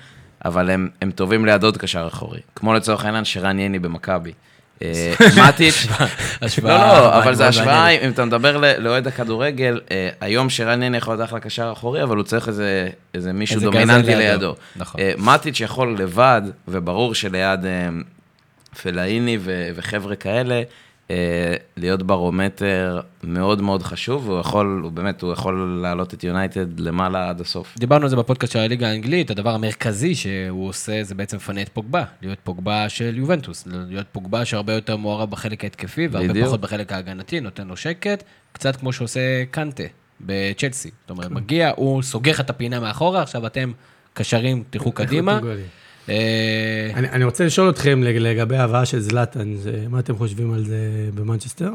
אבל 0.46 0.70
הם, 0.70 0.90
הם 1.02 1.12
טובים 1.12 1.46
ליד 1.46 1.64
עוד 1.64 1.78
קשר 1.78 2.08
אחורי. 2.08 2.40
כמו 2.56 2.74
לצורך 2.74 3.06
העניין 3.06 3.26
שרן 3.26 3.60
יני 3.60 3.80
במכבי. 3.80 4.34
אה, 4.82 5.14
השוואה 6.42 6.78
לא, 6.78 7.00
לא, 7.00 7.18
אבל 7.24 7.36
זה 7.36 7.48
השוואה. 7.48 7.90
אם 7.90 8.12
אתה 8.12 8.26
מדבר 8.26 8.58
לאוהד 8.78 9.08
הכדורגל, 9.08 9.80
אה, 9.92 10.10
היום 10.22 10.50
שרן 10.50 10.84
יני 10.84 10.98
יכול 10.98 11.14
להיות 11.14 11.30
אחלה 11.30 11.40
קשר 11.40 11.70
אחורי, 11.74 12.04
אבל 12.04 12.18
הוא 12.18 12.24
צריך 12.24 12.48
איזה, 12.48 13.34
מישהו 13.34 13.62
דומיננטי 13.62 14.16
לידו. 14.16 14.56
נכון. 14.76 15.02
אה, 15.02 15.12
מאטיץ' 15.18 15.60
יכול 15.60 15.96
לבד, 16.00 16.42
וברור 16.68 17.16
שליד 17.16 17.60
פלאיני 18.82 19.38
וחבר'ה 19.76 20.16
כאלה, 20.16 20.62
להיות 21.78 22.04
ברומטר 22.04 23.02
מאוד 23.24 23.62
מאוד 23.62 23.84
חשוב, 23.84 24.28
והוא 24.30 24.40
יכול, 24.40 24.80
הוא 24.84 24.92
באמת, 24.92 25.22
הוא 25.22 25.32
יכול 25.32 25.80
להעלות 25.82 26.14
את 26.14 26.24
יונייטד 26.24 26.80
למעלה 26.80 27.30
עד 27.30 27.42
הסוף. 27.42 27.76
דיברנו 27.78 28.04
על 28.04 28.10
זה 28.10 28.16
בפודקאסט 28.16 28.54
של 28.54 28.60
הליגה 28.60 28.88
האנגלית, 28.88 29.32
הדבר 29.32 29.54
המרכזי 29.54 30.16
שהוא 30.16 30.68
עושה 30.68 31.04
זה 31.04 31.16
בעצם 31.16 31.38
לפנה 31.38 31.62
את 31.62 31.70
פוגבה, 31.70 32.04
להיות 32.22 32.40
פוגבה 32.44 32.90
של 32.90 33.18
יובנטוס, 33.18 33.68
להיות 33.68 34.08
פוגבה 34.12 34.46
שהרבה 34.46 34.74
יותר 34.74 34.98
מעורב 34.98 35.32
בחלק 35.32 35.64
ההתקפי 35.64 36.08
והרבה 36.12 36.30
בדיוק. 36.30 36.48
פחות 36.48 36.62
בחלק 36.62 36.92
ההגנתי, 36.92 37.40
נותן 37.40 37.68
לו 37.68 37.78
שקט, 37.78 38.24
קצת 38.52 38.76
כמו 38.76 38.94
שעושה 38.94 39.46
קנטה 39.52 39.84
בצ'לסי. 40.22 40.90
זאת 41.02 41.10
אומרת, 41.10 41.32
מגיע, 41.32 41.72
הוא 41.76 42.02
סוגר 42.02 42.32
לך 42.32 42.40
את 42.40 42.50
הפינה 42.50 42.80
מאחורה, 42.80 43.22
עכשיו 43.22 43.48
אתם 43.48 43.72
קשרים, 44.14 44.64
תלכו 44.70 44.92
קדימה. 44.92 45.40
אה, 46.10 46.90
אני, 46.96 47.24
רוצה 47.24 47.46
לשאול 47.46 47.70
אתכם 47.70 48.04
לג- 48.04 48.18
לגבי 48.18 48.58
ההבאה 48.58 48.86
של 48.86 49.00
זלאטן, 49.00 49.54
מה 49.90 50.00
אתם 50.00 50.16
חושבים 50.18 50.54
על 50.54 50.66
זה 50.66 51.10
במנצ'סטר? 51.16 51.72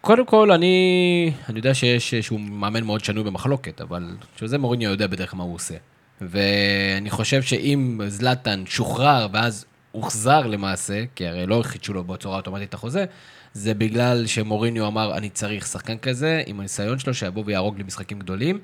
קודם 0.00 0.26
כל, 0.26 0.52
אני, 0.52 1.32
אני 1.48 1.58
יודע 1.58 1.74
שיש 1.74 2.14
שהוא 2.14 2.40
מאמן 2.40 2.84
מאוד 2.84 3.04
שנוי 3.04 3.24
במחלוקת, 3.24 3.80
אבל 3.80 4.02
שזה 4.40 4.58
מוריניו 4.58 4.90
יודע 4.90 5.06
בדרך 5.06 5.30
כלל 5.30 5.38
מה 5.38 5.44
הוא 5.44 5.54
עושה. 5.54 5.74
ואני 6.20 7.10
חושב 7.10 7.42
שאם 7.42 8.00
זלאטן 8.08 8.62
שוחרר 8.66 9.26
ואז 9.32 9.64
הוחזר 9.92 10.46
למעשה, 10.46 11.04
כי 11.14 11.26
הרי 11.26 11.46
לא 11.46 11.60
חידשו 11.64 11.92
לו 11.92 12.04
בצורה 12.04 12.36
אוטומטית 12.36 12.68
את 12.68 12.74
החוזה, 12.74 13.04
זה 13.52 13.74
בגלל 13.74 14.26
שמוריניו 14.26 14.86
אמר, 14.86 15.16
אני 15.16 15.30
צריך 15.30 15.66
שחקן 15.66 15.98
כזה, 15.98 16.42
עם 16.46 16.60
הניסיון 16.60 16.98
שלו, 16.98 17.14
שיבוא 17.14 17.42
ויהרוג 17.46 17.76
לי 17.78 17.82
משחקים 17.84 18.18
גדולים, 18.18 18.58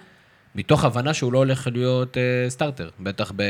מתוך 0.54 0.84
הבנה 0.84 1.14
שהוא 1.14 1.32
לא 1.32 1.38
הולך 1.38 1.68
להיות 1.72 2.16
אה, 2.18 2.50
סטארטר, 2.50 2.88
בטח 3.00 3.32
ב... 3.36 3.42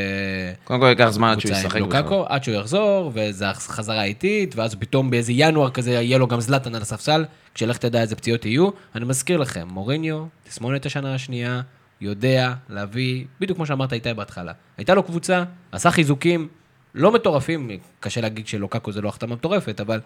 קודם 0.63 0.79
כל 0.79 0.85
ייקח 0.85 1.09
זמן 1.09 1.29
עד 1.29 1.39
שהוא 1.39 1.51
ישחק 1.51 1.65
בכלל. 1.65 1.79
לוקאקו, 1.79 2.25
עד 2.27 2.43
שהוא 2.43 2.55
יחזור, 2.55 3.11
וזו 3.13 3.45
חזרה 3.53 4.03
איטית, 4.03 4.55
ואז 4.55 4.75
פתאום 4.75 5.09
באיזה 5.09 5.31
ינואר 5.35 5.69
כזה 5.69 5.91
יהיה 5.91 6.17
לו 6.17 6.27
גם 6.27 6.39
זלאטן 6.39 6.75
על 6.75 6.81
הספסל, 6.81 7.25
כשלך 7.53 7.77
תדע 7.77 8.01
איזה 8.01 8.15
פציעות 8.15 8.45
יהיו. 8.45 8.69
אני 8.95 9.05
מזכיר 9.05 9.37
לכם, 9.37 9.67
מוריניו, 9.71 10.25
תסמונת 10.43 10.85
השנה 10.85 11.15
השנייה, 11.15 11.61
יודע 12.01 12.53
להביא, 12.69 13.25
בדיוק 13.39 13.55
כמו 13.55 13.65
שאמרת 13.65 13.93
איתי 13.93 14.13
בהתחלה. 14.13 14.51
הייתה 14.77 14.93
לו 14.93 15.03
קבוצה, 15.03 15.43
עשה 15.71 15.91
חיזוקים 15.91 16.47
לא 16.95 17.11
מטורפים, 17.11 17.69
קשה 17.99 18.21
להגיד 18.21 18.47
שלוקאקו 18.47 18.91
זה 18.91 19.01
לא 19.01 19.09
החתמה 19.09 19.35
מטורפת, 19.35 19.79
אבל 19.79 19.99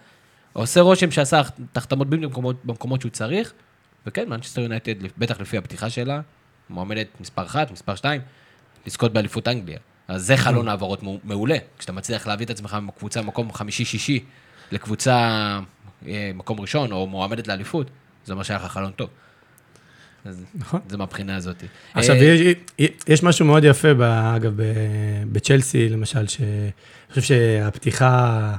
עושה 0.53 0.81
רושם 0.81 1.11
שעשה 1.11 1.41
את 1.41 1.93
בדיוק 1.93 2.23
במקומות, 2.23 2.65
במקומות 2.65 3.01
שהוא 3.01 3.11
צריך, 3.11 3.53
וכן, 4.05 4.29
מנצ'סטר 4.29 4.61
יונייטד, 4.61 4.93
בטח 5.17 5.41
לפי 5.41 5.57
הפתיחה 5.57 5.89
שלה, 5.89 6.21
מועמדת 6.69 7.07
מספר 7.21 7.45
1, 7.45 7.71
מספר 7.71 7.95
2, 7.95 8.21
לזכות 8.87 9.13
באליפות 9.13 9.47
אנגליה. 9.47 9.77
אז 10.07 10.25
זה 10.25 10.37
חלון 10.37 10.67
העברות 10.67 11.03
מעו- 11.03 11.19
מעולה. 11.23 11.57
כשאתה 11.77 11.91
מצליח 11.91 12.27
להביא 12.27 12.45
את 12.45 12.49
עצמך 12.49 12.77
מקבוצה 12.81 13.21
מקום 13.21 13.53
חמישי-שישי 13.53 14.23
לקבוצה 14.71 15.15
אה, 16.07 16.31
מקום 16.35 16.59
ראשון, 16.61 16.91
או 16.91 17.07
מועמדת 17.07 17.47
לאליפות, 17.47 17.89
זה 18.25 18.33
אומר 18.33 18.43
שהיה 18.43 18.59
לך 18.59 18.65
חלון 18.71 18.91
טוב. 18.91 19.09
אז 20.25 20.45
נכון. 20.55 20.79
זה 20.89 20.97
מהבחינה 20.97 21.35
הזאת. 21.35 21.63
עכשיו, 21.93 22.15
אה, 22.15 22.21
יש, 22.79 22.89
יש 23.07 23.23
משהו 23.23 23.45
מאוד 23.45 23.63
יפה, 23.63 23.87
אגב, 24.35 24.53
בצ'לסי, 25.31 25.89
למשל, 25.89 26.27
שאני 26.27 26.71
חושב 27.09 27.21
שהפתיחה 27.21 28.55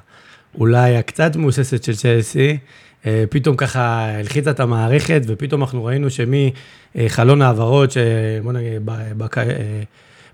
אולי 0.60 0.96
הקצת 0.96 1.36
מבוססת 1.36 1.84
של 1.84 1.96
צ'לסי, 1.96 2.58
אה, 3.06 3.24
פתאום 3.30 3.56
ככה 3.56 3.80
הלחיצה 4.18 4.50
את 4.50 4.60
המערכת, 4.60 5.22
ופתאום 5.26 5.60
אנחנו 5.62 5.84
ראינו 5.84 6.08
שמחלון 6.10 7.42
העברות, 7.42 7.90
שבוא 7.90 8.52
נגיד, 8.52 8.72
בק- 9.16 9.38
אה, 9.38 9.44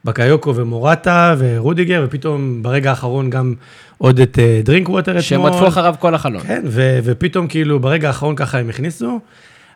בקיוקו 0.05 0.57
ומורטה 0.57 1.35
ורודיגר, 1.39 2.05
ופתאום 2.07 2.63
ברגע 2.63 2.91
האחרון 2.91 3.31
גם 3.31 3.55
עוד 3.99 4.21
את 4.21 4.39
אה, 4.39 4.61
דרינק 4.65 4.89
ווטר 4.89 5.11
אתמול. 5.11 5.23
שהם 5.23 5.43
רדפו 5.43 5.69
אחריו 5.69 5.95
כל 5.99 6.15
החלון. 6.15 6.41
כן, 6.43 6.63
ו- 6.67 6.99
ופתאום 7.05 7.47
כאילו 7.47 7.81
ברגע 7.81 8.09
האחרון 8.09 8.37
ככה 8.37 8.59
הם 8.59 8.69
הכניסו. 8.69 9.21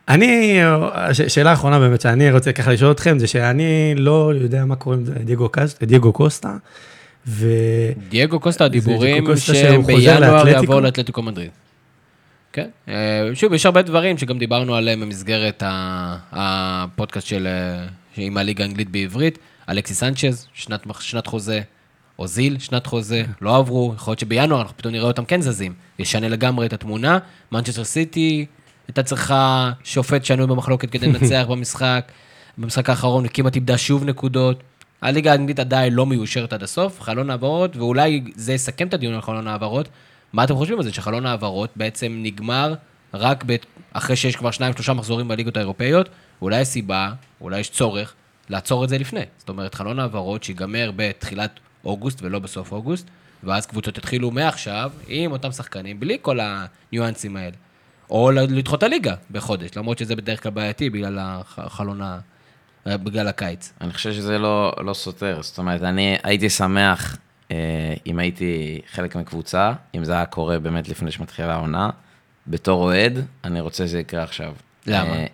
אני, 0.09 0.59
הש- 0.93 1.21
שאלה 1.21 1.53
אחרונה 1.53 1.79
באמת 1.79 2.01
שאני 2.01 2.31
רוצה 2.31 2.51
ככה 2.51 2.71
לשאול 2.73 2.91
אתכם, 2.91 3.19
זה 3.19 3.27
שאני 3.27 3.93
לא 3.97 4.31
יודע 4.41 4.65
מה 4.65 4.75
קורה 4.75 4.95
עם 4.95 5.05
זה, 5.05 5.13
דייגו, 5.23 5.49
קס- 5.51 5.77
דייגו 5.83 6.13
קוסטה, 6.13 6.57
ו... 7.27 7.47
דייגו 8.09 8.39
קוסטה, 8.39 8.65
הדיבורים 8.65 9.13
דייגו 9.13 9.27
קוסטה 9.27 9.53
שהם 9.53 9.83
שהוא 9.83 9.93
חוזר 9.93 10.15
בינואר 10.15 10.43
לאתלטיקו? 10.43 10.63
יעבור 10.63 10.79
לאתלטיקו 10.79 11.21
מדריד. 11.21 11.49
כן. 12.53 12.69
אה, 12.87 13.29
שוב, 13.33 13.53
יש 13.53 13.65
הרבה 13.65 13.81
דברים 13.81 14.17
שגם 14.17 14.37
דיברנו 14.37 14.75
עליהם 14.75 15.01
במסגרת 15.01 15.63
הפודקאסט 16.31 17.27
של, 17.27 17.47
אה, 17.47 17.87
עם 18.17 18.37
הליגה 18.37 18.63
האנגלית 18.63 18.89
בעברית. 18.89 19.37
אלכסי 19.69 19.93
סנצ'ז, 19.93 20.47
שנת, 20.53 20.87
שנת 20.99 21.27
חוזה. 21.27 21.61
אוזיל, 22.19 22.59
שנת 22.59 22.85
חוזה, 22.85 23.23
לא 23.41 23.57
עברו, 23.57 23.93
יכול 23.95 24.11
להיות 24.11 24.19
שבינואר 24.19 24.61
אנחנו 24.61 24.77
פתאום 24.77 24.93
נראה 24.93 25.07
אותם 25.07 25.25
כן 25.25 25.41
זזים. 25.41 25.73
ישנה 25.99 26.29
לגמרי 26.29 26.65
את 26.65 26.73
התמונה. 26.73 27.19
מנצ'סטר 27.51 27.83
סיטי 27.83 28.45
הייתה 28.87 29.03
צריכה 29.03 29.71
שופט 29.83 30.25
שנוי 30.25 30.47
במחלוקת 30.47 30.89
כדי 30.89 31.07
לנצח 31.07 31.45
במשחק. 31.51 32.11
במשחק 32.57 32.89
האחרון 32.89 33.23
היא 33.23 33.31
כמעט 33.33 33.55
איבדה 33.55 33.77
שוב 33.77 34.03
נקודות. 34.03 34.63
הליגה 35.01 35.31
האנגלית 35.31 35.59
עדיין 35.59 35.93
לא 35.93 36.05
מיושרת 36.05 36.53
עד 36.53 36.63
הסוף, 36.63 37.01
חלון 37.01 37.29
העברות, 37.29 37.75
ואולי 37.77 38.23
זה 38.35 38.53
יסכם 38.53 38.87
את 38.87 38.93
הדיון 38.93 39.13
על 39.13 39.21
חלון 39.21 39.47
העברות. 39.47 39.89
מה 40.33 40.43
אתם 40.43 40.55
חושבים 40.55 40.77
על 40.77 40.83
זה, 40.83 40.93
שחלון 40.93 41.25
העברות 41.25 41.69
בעצם 41.75 42.19
נגמר 42.23 42.73
רק 43.13 43.43
ב... 43.47 43.55
אחרי 43.93 44.15
שיש 44.15 44.35
כבר 44.35 44.51
שניים, 44.51 44.73
שלושה 44.73 44.93
מחזורים 44.93 45.27
בליגות 45.27 45.57
האירופאיות? 45.57 46.09
אולי 46.41 46.61
יש 46.61 46.67
סיבה, 46.67 47.11
אולי 47.41 47.59
יש 47.59 47.69
צורך, 47.69 48.13
לעצור 48.49 48.83
את 48.83 48.89
זה 48.89 48.97
לפני. 48.97 49.23
זאת 49.37 49.49
אומרת, 49.49 49.75
חלון 49.75 49.99
העברות 49.99 50.43
שיגמר 50.43 50.91
בתחילת 50.95 51.59
אוגוסט 51.85 52.19
ולא 52.21 52.39
בסוף 52.39 52.71
אוגוסט, 52.71 53.07
ואז 53.43 53.65
קבוצות 53.65 53.97
יתחילו 53.97 54.31
מעכשיו 54.31 54.91
עם 55.07 55.31
אותם 55.31 55.51
שחקנים, 55.51 55.99
בלי 55.99 56.17
כל 56.21 56.39
הניואנסים 56.41 57.35
האלה. 57.35 57.55
או 58.09 58.31
לדחות 58.31 58.83
הליגה 58.83 59.15
בחודש, 59.31 59.69
למרות 59.77 59.97
שזה 59.97 60.15
בדרך 60.15 60.43
כלל 60.43 60.51
בעייתי 60.51 60.89
בגלל 60.89 61.17
החלון. 61.19 62.01
בגלל 62.97 63.27
הקיץ. 63.27 63.73
אני 63.81 63.93
חושב 63.93 64.13
שזה 64.13 64.37
לא, 64.37 64.73
לא 64.85 64.93
סותר, 64.93 65.41
זאת 65.41 65.57
אומרת, 65.57 65.83
אני 65.83 66.17
הייתי 66.23 66.49
שמח 66.49 67.17
אה, 67.51 67.93
אם 68.07 68.19
הייתי 68.19 68.81
חלק 68.91 69.15
מקבוצה, 69.15 69.73
אם 69.95 70.03
זה 70.03 70.13
היה 70.13 70.25
קורה 70.25 70.59
באמת 70.59 70.89
לפני 70.89 71.11
שמתחילה 71.11 71.53
העונה. 71.53 71.89
בתור 72.47 72.83
אוהד, 72.83 73.25
אני 73.43 73.61
רוצה 73.61 73.87
שזה 73.87 73.99
יקרה 73.99 74.23
עכשיו. 74.23 74.53
למה? 74.87 75.13
אה, 75.13 75.25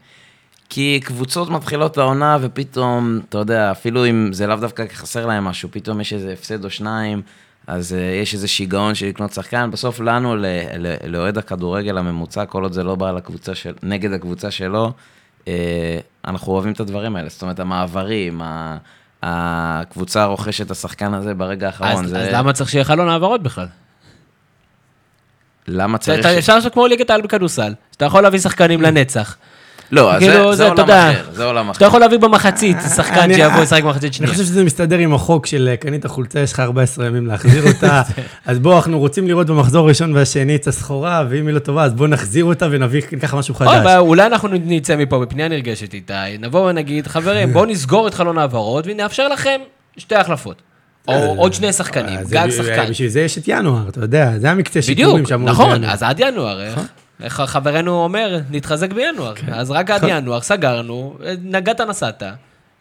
כי 0.69 0.99
קבוצות 1.03 1.49
מתחילות 1.49 1.91
את 1.91 1.97
העונה, 1.97 2.37
ופתאום, 2.41 3.19
אתה 3.29 3.37
יודע, 3.37 3.71
אפילו 3.71 4.05
אם 4.05 4.33
זה 4.33 4.47
לאו 4.47 4.55
דווקא 4.55 4.85
חסר 4.93 5.25
להם 5.25 5.43
משהו, 5.43 5.69
פתאום 5.71 6.01
יש 6.01 6.13
איזה 6.13 6.33
הפסד 6.33 6.65
או 6.65 6.69
שניים, 6.69 7.21
אז 7.67 7.91
uh, 7.91 7.95
יש 8.21 8.33
איזה 8.33 8.47
שיגעון 8.47 8.95
של 8.95 9.07
לקנות 9.07 9.33
שחקן. 9.33 9.71
בסוף 9.71 9.99
לנו, 9.99 10.35
לאוהד 11.07 11.37
הכדורגל 11.37 11.97
הממוצע, 11.97 12.45
כל 12.45 12.63
עוד 12.63 12.73
זה 12.73 12.83
לא 12.83 12.95
בא 12.95 13.11
לקבוצה 13.11 13.55
של, 13.55 13.73
נגד 13.83 14.13
הקבוצה 14.13 14.51
שלו, 14.51 14.91
uh, 15.43 15.47
אנחנו 16.27 16.53
אוהבים 16.53 16.71
את 16.71 16.79
הדברים 16.79 17.15
האלה. 17.15 17.29
זאת 17.29 17.41
אומרת, 17.41 17.59
המעברים, 17.59 18.41
ה... 18.41 18.77
הקבוצה 19.23 20.25
רוכשת 20.25 20.65
את 20.65 20.71
השחקן 20.71 21.13
הזה 21.13 21.33
ברגע 21.33 21.67
האחרון. 21.67 22.05
אז, 22.05 22.09
זה... 22.09 22.21
אז 22.21 22.27
למה 22.33 22.53
צריך 22.53 22.69
שיהיה 22.69 22.83
חלון 22.83 23.09
העברות 23.09 23.43
בכלל? 23.43 23.67
למה 25.67 25.97
צריך... 25.97 26.19
אתה 26.19 26.37
אפשר 26.37 26.55
לעשות 26.55 26.73
כמו 26.73 26.87
ליגת 26.87 27.09
העל 27.09 27.21
בכדורסל, 27.21 27.73
שאתה 27.91 28.05
יכול 28.05 28.23
להביא 28.23 28.39
שחקנים 28.39 28.81
לנצח. 28.81 29.37
לא, 29.91 30.13
אז 30.13 30.19
כאילו, 30.19 30.33
זה, 30.33 30.49
זה, 30.51 30.55
זה 30.55 30.67
אתה 30.67 30.81
עולם 30.81 30.89
יודע, 30.89 31.11
אחר, 31.11 31.31
זה 31.33 31.43
עולם 31.43 31.65
אחר. 31.65 31.73
שאתה 31.73 31.85
יכול 31.85 31.99
להביא 31.99 32.17
במחצית 32.17 32.77
שחקן 32.95 33.19
אני- 33.19 33.33
שיבוא 33.35 33.61
לשחק 33.61 33.83
במחצית 33.83 34.03
אני 34.03 34.13
שנייה. 34.13 34.31
חושב 34.31 34.43
שזה 34.43 34.63
מסתדר 34.63 34.97
עם 34.97 35.13
החוק 35.13 35.45
של 35.45 35.67
אה, 35.71 35.77
קנית 35.77 36.05
חולצה, 36.05 36.39
יש 36.39 36.53
לך 36.53 36.59
14 36.59 37.05
ימים 37.07 37.27
להחזיר 37.27 37.63
אותה. 37.75 38.01
אז 38.45 38.59
בואו, 38.59 38.75
אנחנו 38.77 38.99
רוצים 38.99 39.27
לראות 39.27 39.47
במחזור 39.47 39.85
הראשון 39.85 40.15
והשני 40.15 40.55
את 40.55 40.67
הסחורה, 40.67 41.23
ואם 41.29 41.47
היא 41.47 41.53
לא 41.55 41.59
טובה, 41.59 41.83
אז 41.83 41.93
בואו 41.93 42.07
נחזיר 42.09 42.45
אותה 42.45 42.67
ונביא 42.71 43.01
ככה 43.01 43.37
משהו 43.37 43.55
חדש. 43.55 43.69
אבל 43.81 43.97
אולי 43.97 44.25
אנחנו 44.25 44.49
נצא 44.51 44.95
מפה 44.95 45.19
בפנייה 45.19 45.47
נרגשת 45.47 45.93
איתי, 45.93 46.13
נבוא 46.39 46.69
ונגיד, 46.69 47.07
חברים, 47.07 47.53
בואו 47.53 47.65
נסגור 47.65 48.07
את 48.07 48.13
חלון 48.13 48.37
העברות 48.37 48.85
ונאפשר 48.87 49.27
לכם 49.27 49.59
שתי 49.97 50.15
החלפות. 50.15 50.61
או 51.07 51.13
עוד 51.37 51.53
שני 51.53 51.73
שחקנים, 51.73 52.17
אה, 52.19 52.23
גג 52.29 52.47
שחקן. 52.49 52.85
בשביל 52.89 53.09
זה 53.09 53.21
יש 53.21 53.37
את 53.37 53.43
ינואר, 53.47 53.89
אתה 53.89 53.99
יודע, 53.99 54.31
זה 54.37 54.51
המקצה 54.51 54.81
שיפורים 54.81 55.13
בדיוק, 55.13 55.29
שאמור 55.29 55.49
נכון. 55.49 55.83
אז 55.83 56.03
עד 56.03 56.19
ינואר, 56.19 56.61
איך- 56.61 56.79
איך 57.23 57.41
חברנו 57.45 58.03
אומר, 58.03 58.39
נתחזק 58.51 58.93
בינואר. 58.93 59.33
אז 59.51 59.71
רק 59.71 59.91
עד 59.91 60.01
ינואר, 60.07 60.41
סגרנו, 60.41 61.17
נגעת 61.43 61.81
נסעת, 61.81 62.23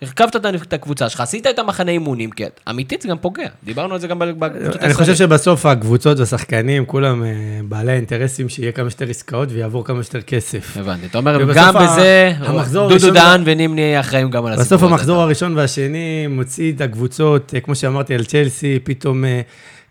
הרכבת 0.02 0.36
את- 0.36 0.72
הקבוצה 0.72 1.08
שלך, 1.08 1.20
עשית 1.20 1.46
את 1.46 1.58
המחנה 1.58 1.90
אימונים, 1.90 2.30
כי 2.30 2.44
אמיתית 2.70 3.02
זה 3.02 3.08
גם 3.08 3.18
פוגע. 3.18 3.46
דיברנו 3.64 3.94
על 3.94 4.00
זה 4.00 4.06
גם 4.08 4.18
בקבוצות 4.18 4.82
אני 4.82 4.94
חושב. 4.94 5.14
שבסוף 5.14 5.66
הקבוצות 5.66 6.18
והשחקנים, 6.18 6.86
כולם 6.86 7.24
אה, 7.24 7.28
בעלי 7.68 7.92
האינטרסים 7.92 8.48
שיהיה 8.48 8.72
כמה 8.72 8.90
שיותר 8.90 9.10
עסקאות 9.10 9.48
ויעבור 9.52 9.84
כמה 9.84 10.02
שיותר 10.02 10.20
כסף. 10.20 10.76
הבנתי, 10.76 11.06
אתה 11.06 11.18
אומר, 11.18 11.52
גם 11.54 11.74
בזה, 11.74 12.32
דודו 12.72 13.10
דהן 13.10 13.42
ונימני 13.44 14.00
אחראים 14.00 14.30
גם 14.30 14.46
על 14.46 14.52
הסיפור 14.52 14.66
הזה. 14.66 14.76
בסוף 14.76 14.92
המחזור 14.92 15.22
הראשון 15.22 15.56
והשני 15.56 16.26
מוציא 16.26 16.72
את 16.72 16.80
הקבוצות, 16.80 17.54
אה, 17.54 17.60
כמו 17.60 17.74
שאמרתי 17.74 18.14
על 18.14 18.24
צ'לסי, 18.24 18.78
פתאום 18.84 19.24
אה, 19.24 19.40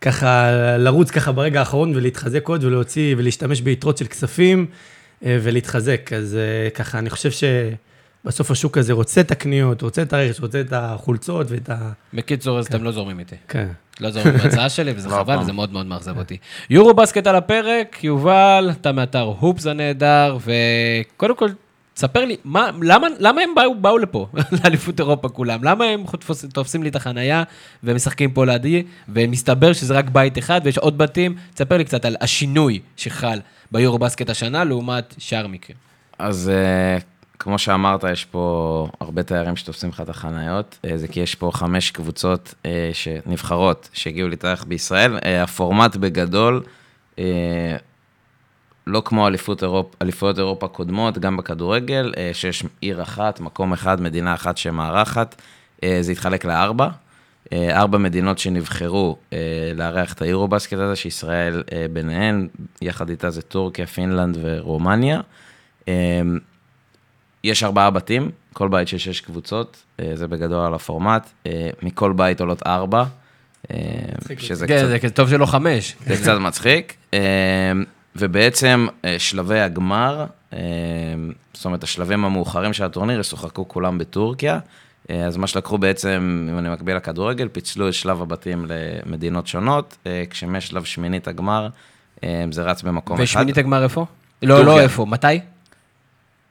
ככה 0.03 0.51
לרוץ 0.77 1.11
ככה 1.11 1.31
ברגע 1.31 1.59
האחרון 1.59 1.95
ולהתחזק 1.95 2.47
עוד 2.47 2.63
ולהוציא 2.63 3.15
ולהשתמש 3.17 3.61
ביתרות 3.61 3.97
של 3.97 4.05
כספים 4.05 4.65
אה, 5.25 5.37
ולהתחזק. 5.41 6.13
אז 6.13 6.35
אה, 6.35 6.69
ככה, 6.69 6.99
אני 6.99 7.09
חושב 7.09 7.29
שבסוף 7.31 8.51
השוק 8.51 8.77
הזה 8.77 8.93
רוצה 8.93 9.21
את 9.21 9.31
הקניות, 9.31 9.81
רוצה 9.81 10.01
את 10.01 10.13
הרכש, 10.13 10.39
רוצה 10.39 10.61
את 10.61 10.73
החולצות 10.73 11.51
ואת 11.51 11.69
ה... 11.69 11.91
בקיצור, 12.13 12.59
אז 12.59 12.65
אתם 12.65 12.83
לא 12.83 12.91
זורמים 12.91 13.19
איתי. 13.19 13.35
כן. 13.47 13.67
לא 13.99 14.11
זורמים 14.11 14.37
בהצעה 14.37 14.69
שלי, 14.69 14.93
וזה 14.95 15.09
לא 15.09 15.13
חבל. 15.13 15.37
וזה 15.39 15.53
מאוד 15.53 15.73
מאוד 15.73 15.85
מאכזב 15.85 16.17
אותי. 16.17 16.37
יורו 16.69 16.93
בסקט 16.93 17.27
על 17.27 17.35
הפרק, 17.35 18.03
יובל, 18.03 18.69
אתה 18.71 18.91
מאתר 18.91 19.33
הופס 19.39 19.67
הנהדר, 19.67 20.37
וקודם 20.39 21.35
כל, 21.35 21.49
תספר 21.93 22.25
לי, 22.25 22.35
מה, 22.43 22.69
למה, 22.81 23.07
למה 23.19 23.41
הם 23.41 23.55
באו, 23.55 23.75
באו 23.75 23.97
לפה, 23.97 24.27
לאליפות 24.63 24.99
אירופה 24.99 25.29
כולם? 25.29 25.63
למה 25.63 25.85
הם 25.85 26.03
תופס, 26.05 26.45
תופסים 26.45 26.83
לי 26.83 26.89
את 26.89 26.95
החנייה 26.95 27.43
ומשחקים 27.83 28.31
פה 28.31 28.45
לידי, 28.45 28.83
ומסתבר 29.09 29.73
שזה 29.73 29.93
רק 29.93 30.09
בית 30.09 30.37
אחד 30.37 30.61
ויש 30.63 30.77
עוד 30.77 30.97
בתים? 30.97 31.35
תספר 31.53 31.77
לי 31.77 31.85
קצת 31.85 32.05
על 32.05 32.15
השינוי 32.21 32.79
שחל 32.97 33.39
ביורו 33.71 33.99
בסקט 33.99 34.29
השנה 34.29 34.63
לעומת 34.63 35.15
שאר 35.17 35.47
מקרים. 35.47 35.77
אז 36.19 36.49
אה, 36.53 36.97
כמו 37.39 37.59
שאמרת, 37.59 38.03
יש 38.11 38.25
פה 38.25 38.87
הרבה 38.99 39.23
תיירים 39.23 39.55
שתופסים 39.55 39.89
לך 39.89 40.01
את 40.01 40.09
החניות. 40.09 40.77
אה, 40.85 40.97
זה 40.97 41.07
כי 41.07 41.19
יש 41.19 41.35
פה 41.35 41.51
חמש 41.53 41.91
קבוצות 41.91 42.53
אה, 42.65 42.89
שנבחרות 42.93 43.89
שהגיעו 43.93 44.29
להתארח 44.29 44.63
בישראל. 44.63 45.17
אה, 45.25 45.43
הפורמט 45.43 45.95
בגדול, 45.95 46.63
אה, 47.19 47.75
לא 48.87 49.01
כמו 49.05 49.27
אליפות 49.27 49.63
אירופ, 49.63 49.95
אליפויות 50.01 50.37
אירופה 50.37 50.67
קודמות, 50.67 51.17
גם 51.17 51.37
בכדורגל, 51.37 52.13
אה, 52.17 52.29
שיש 52.33 52.63
עיר 52.81 53.01
אחת, 53.01 53.39
מקום 53.39 53.73
אחד, 53.73 54.01
מדינה 54.01 54.33
אחת 54.33 54.57
שמארחת. 54.57 55.41
אה, 55.83 55.97
זה 56.01 56.11
התחלק 56.11 56.45
לארבע. 56.45 56.87
אה, 57.53 57.79
ארבע 57.79 57.97
מדינות 57.97 58.39
שנבחרו 58.39 59.17
לארח 59.75 60.13
את 60.13 60.21
היורו-בסקט 60.21 60.77
הזה, 60.77 60.95
שישראל 60.95 61.63
ביניהן, 61.93 62.47
יחד 62.81 63.09
איתה 63.09 63.29
זה 63.29 63.41
טורקיה, 63.41 63.87
פינלנד 63.87 64.37
ורומניה. 64.41 65.21
יש 67.43 67.63
ארבעה 67.63 67.89
בתים, 67.89 68.31
כל 68.53 68.67
בית 68.67 68.87
של 68.87 68.97
שש 68.97 69.21
קבוצות, 69.21 69.83
זה 70.13 70.27
בגדול 70.27 70.65
על 70.65 70.73
הפורמט. 70.73 71.29
מכל 71.81 72.13
בית 72.13 72.41
עולות 72.41 72.63
ארבע, 72.65 73.03
שזה 74.37 74.67
כן, 74.67 74.77
קצת... 74.77 75.01
זה 75.01 75.09
טוב 75.09 75.29
שלא 75.29 75.45
חמש. 75.45 75.95
זה 76.05 76.15
קצת 76.15 76.37
מצחיק. 76.39 76.95
ובעצם 78.15 78.87
אה, 79.05 79.19
שלבי 79.19 79.59
הגמר, 79.59 80.25
אה, 80.53 80.59
זאת 81.53 81.65
אומרת, 81.65 81.83
השלבים 81.83 82.25
המאוחרים 82.25 82.73
של 82.73 82.83
הטורניר 82.83 83.19
ישוחקו 83.19 83.67
כולם 83.67 83.97
בטורקיה. 83.97 84.59
אה, 85.09 85.25
אז 85.25 85.37
מה 85.37 85.47
שלקחו 85.47 85.77
בעצם, 85.77 86.47
אם 86.51 86.57
אני 86.57 86.69
מקביל 86.69 86.95
לכדורגל, 86.95 87.47
פיצלו 87.47 87.87
את 87.87 87.93
שלב 87.93 88.21
הבתים 88.21 88.65
למדינות 88.67 89.47
שונות, 89.47 89.97
כשמשלב 90.29 90.83
שמינית 90.83 91.27
הגמר, 91.27 91.69
זה 92.51 92.63
רץ 92.63 92.81
במקום 92.81 93.15
אחד. 93.15 93.23
ושמינית 93.23 93.57
הגמר 93.57 93.83
איפה? 93.83 94.05
לא, 94.41 94.55
טורקיה. 94.55 94.73
לא 94.73 94.79
איפה, 94.79 95.05
מתי? 95.05 95.39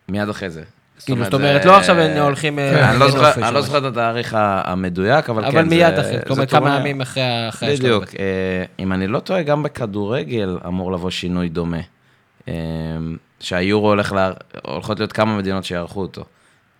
מיד 0.08 0.28
אחרי 0.28 0.50
זה. 0.50 0.62
כאילו, 1.06 1.24
זאת 1.24 1.34
אומרת, 1.34 1.64
לא 1.64 1.76
עכשיו 1.76 1.98
הם 1.98 2.22
הולכים... 2.22 2.58
אה, 2.58 2.90
אני 2.90 3.00
לא 3.00 3.10
זוכר- 3.10 3.32
אני 3.44 3.54
לא 3.54 3.58
או 3.58 3.62
זוכר 3.62 3.78
את 3.78 3.84
התאריך 3.84 4.36
המדויק, 4.38 5.30
אבל 5.30 5.42
כן, 5.42 5.48
אבל. 5.58 5.62
מיד 5.68 5.98
אחרי, 5.98 6.12
זאת 6.18 6.30
אומרת 6.30 6.50
כמה 6.50 6.76
ימים 6.80 7.00
אחרי 7.00 7.22
השלב. 7.22 7.78
בדיוק. 7.78 8.04
אה, 8.18 8.64
אם 8.78 8.92
אני 8.92 9.06
לא 9.06 9.18
טועה, 9.18 9.42
גם 9.42 9.62
בכדורגל 9.62 10.58
אמור 10.66 10.92
לבוא 10.92 11.10
שינוי 11.10 11.48
דומה. 11.48 11.80
אה, 12.48 12.54
שהיורו 13.40 13.88
הולך 13.88 14.12
לה... 14.12 14.30
הולכות 14.62 14.98
להיות 14.98 15.12
כמה 15.12 15.36
מדינות 15.36 15.64
שיערכו 15.64 16.00
אותו. 16.00 16.24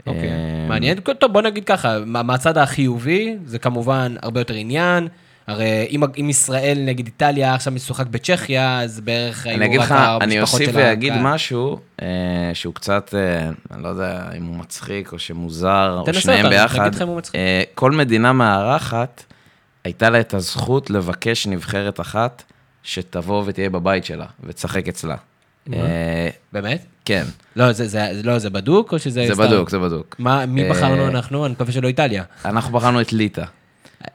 אוקיי, 0.06 0.30
מעניין. 0.68 0.98
טוב, 1.00 1.32
בוא 1.32 1.42
נגיד 1.42 1.64
ככה, 1.64 1.98
מה- 2.06 2.22
מהצד 2.22 2.58
החיובי, 2.58 3.36
זה 3.44 3.58
כמובן 3.58 4.14
הרבה 4.22 4.40
יותר 4.40 4.54
עניין. 4.54 5.08
הרי 5.46 5.86
אם, 5.90 6.02
אם 6.20 6.30
ישראל 6.30 6.78
נגד 6.84 7.06
איטליה 7.06 7.54
עכשיו 7.54 7.72
משוחק 7.72 8.06
בצ'כיה, 8.06 8.80
אז 8.80 9.00
בערך 9.00 9.46
היו 9.46 9.80
רק 9.80 9.90
המשפחות 9.90 10.22
אני 10.22 10.40
אוסיף 10.40 10.70
של 10.70 10.76
ואגיד 10.76 11.12
הקהל. 11.12 11.24
משהו 11.24 11.78
אה, 12.02 12.06
שהוא 12.54 12.74
קצת, 12.74 13.14
אה, 13.14 13.50
אני 13.70 13.82
לא 13.82 13.88
יודע 13.88 14.28
אם 14.36 14.44
הוא 14.44 14.56
מצחיק 14.56 15.12
או 15.12 15.18
שמוזר, 15.18 16.02
או 16.06 16.14
שניהם 16.14 16.46
אותנו, 16.46 16.50
ביחד. 16.50 16.90
אה, 17.34 17.62
כל 17.74 17.90
מדינה 17.90 18.32
מארחת, 18.32 19.24
הייתה 19.84 20.10
לה 20.10 20.20
את 20.20 20.34
הזכות 20.34 20.90
לבקש 20.90 21.46
נבחרת 21.46 22.00
אחת 22.00 22.42
שתבוא 22.82 23.42
ותהיה 23.46 23.70
בבית 23.70 24.04
שלה 24.04 24.26
ותשחק 24.44 24.88
אצלה. 24.88 25.16
אה, 25.72 26.28
באמת? 26.52 26.84
כן, 27.04 27.24
לא, 27.56 27.72
זה, 27.72 27.88
זה, 27.88 28.10
לא, 28.24 28.38
זה 28.38 28.50
בדוק 28.50 28.92
או 28.92 28.98
שזה 28.98 29.26
זה 29.26 29.34
סתם? 29.34 29.42
בדוק, 29.42 29.70
זה 29.70 29.78
בדוק. 29.78 30.16
מה, 30.18 30.46
מי 30.46 30.64
אה, 30.64 30.70
בחרנו 30.70 31.08
אנחנו? 31.08 31.46
אני 31.46 31.52
מקווה 31.52 31.72
שלא 31.72 31.88
איטליה. 31.88 32.24
אנחנו 32.44 32.72
בחרנו 32.72 33.00
את 33.00 33.12
ליטא. 33.12 33.44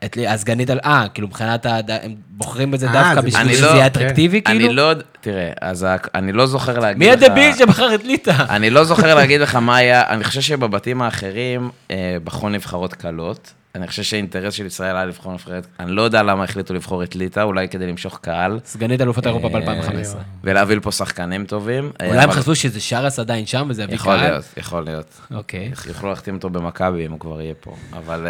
את 0.06 0.18
לי, 0.18 0.28
הסגנית 0.28 0.70
על... 0.70 0.80
אה, 0.86 1.06
כאילו 1.14 1.28
מבחינת 1.28 1.66
ה... 1.66 1.80
הם 2.04 2.16
בוחרים 2.30 2.72
בזה 2.72 2.88
אה, 2.88 2.94
דווקא 2.94 3.22
בשביל 3.22 3.54
שזה 3.54 3.66
לא- 3.66 3.72
יהיה 3.72 3.88
אטרקטיבי, 3.88 4.42
כאילו? 4.42 4.66
אני 4.66 4.74
לא, 4.76 4.92
תראה, 5.22 5.52
אז 5.62 5.88
אני 6.16 6.32
לא 6.32 6.46
זוכר 6.46 6.80
להגיד 6.80 7.00
מי 7.00 7.12
לך... 7.12 7.24
הדביל 7.24 7.54
שבחר 7.56 7.96
את 7.96 8.04
ליטא? 8.04 8.46
אני 8.50 8.70
לא 8.70 8.84
זוכר 8.84 9.16
להגיד 9.16 9.42
לך 9.42 9.56
מה 9.56 9.76
היה, 9.76 10.08
אני 10.10 10.24
חושב 10.24 10.42
שבבתים 10.42 11.02
האחרים 11.02 11.70
אה, 11.92 12.18
בחרו 12.24 12.50
נבחרות 12.50 12.94
קלות. 12.94 13.54
אני 13.76 13.88
חושב 13.88 14.04
שהאינטרס 14.04 14.54
של 14.54 14.66
ישראל 14.66 14.96
היה 14.96 15.06
לבחור 15.06 15.34
נבחרת, 15.34 15.68
אני 15.80 15.92
לא 15.92 16.02
יודע 16.02 16.24
למה 16.24 16.44
החליטו 16.44 16.74
לבחור 16.74 17.04
את 17.04 17.16
ליטא, 17.16 17.40
אולי 17.40 17.70
כדי 17.70 17.88
למשוך 17.88 18.20
קהל, 18.22 18.60
סגנית 18.66 19.02
אלופת 19.02 19.28
אירופה 19.28 19.48
אה, 19.48 19.60
ב-2015. 19.60 20.18
ולהביא 20.44 20.76
לפה 20.76 20.92
שחקנים 20.92 21.46
טובים. 21.46 21.92
אולי 22.08 22.20
הם 22.20 22.32
חשבו 22.32 22.56
שזה 22.56 22.80
שרס 22.80 23.20
עדיין 23.20 23.46
שם 23.46 23.68
וזה 23.70 23.84
יביא 23.84 23.96
יכול 23.96 24.18
קהל? 24.18 24.30
להיות, 24.30 24.46
יכול 24.58 24.84
להיות. 24.84 25.22
אוקיי. 25.34 25.72
יוכלו 25.88 26.10
להחתים 26.10 26.36
אותו 26.36 26.50
במכבי 26.50 27.06
אם 27.06 27.12
הוא 27.12 27.20
כבר 27.20 27.42
יהיה 27.42 27.54
פה. 27.62 27.76
אבל 27.94 28.28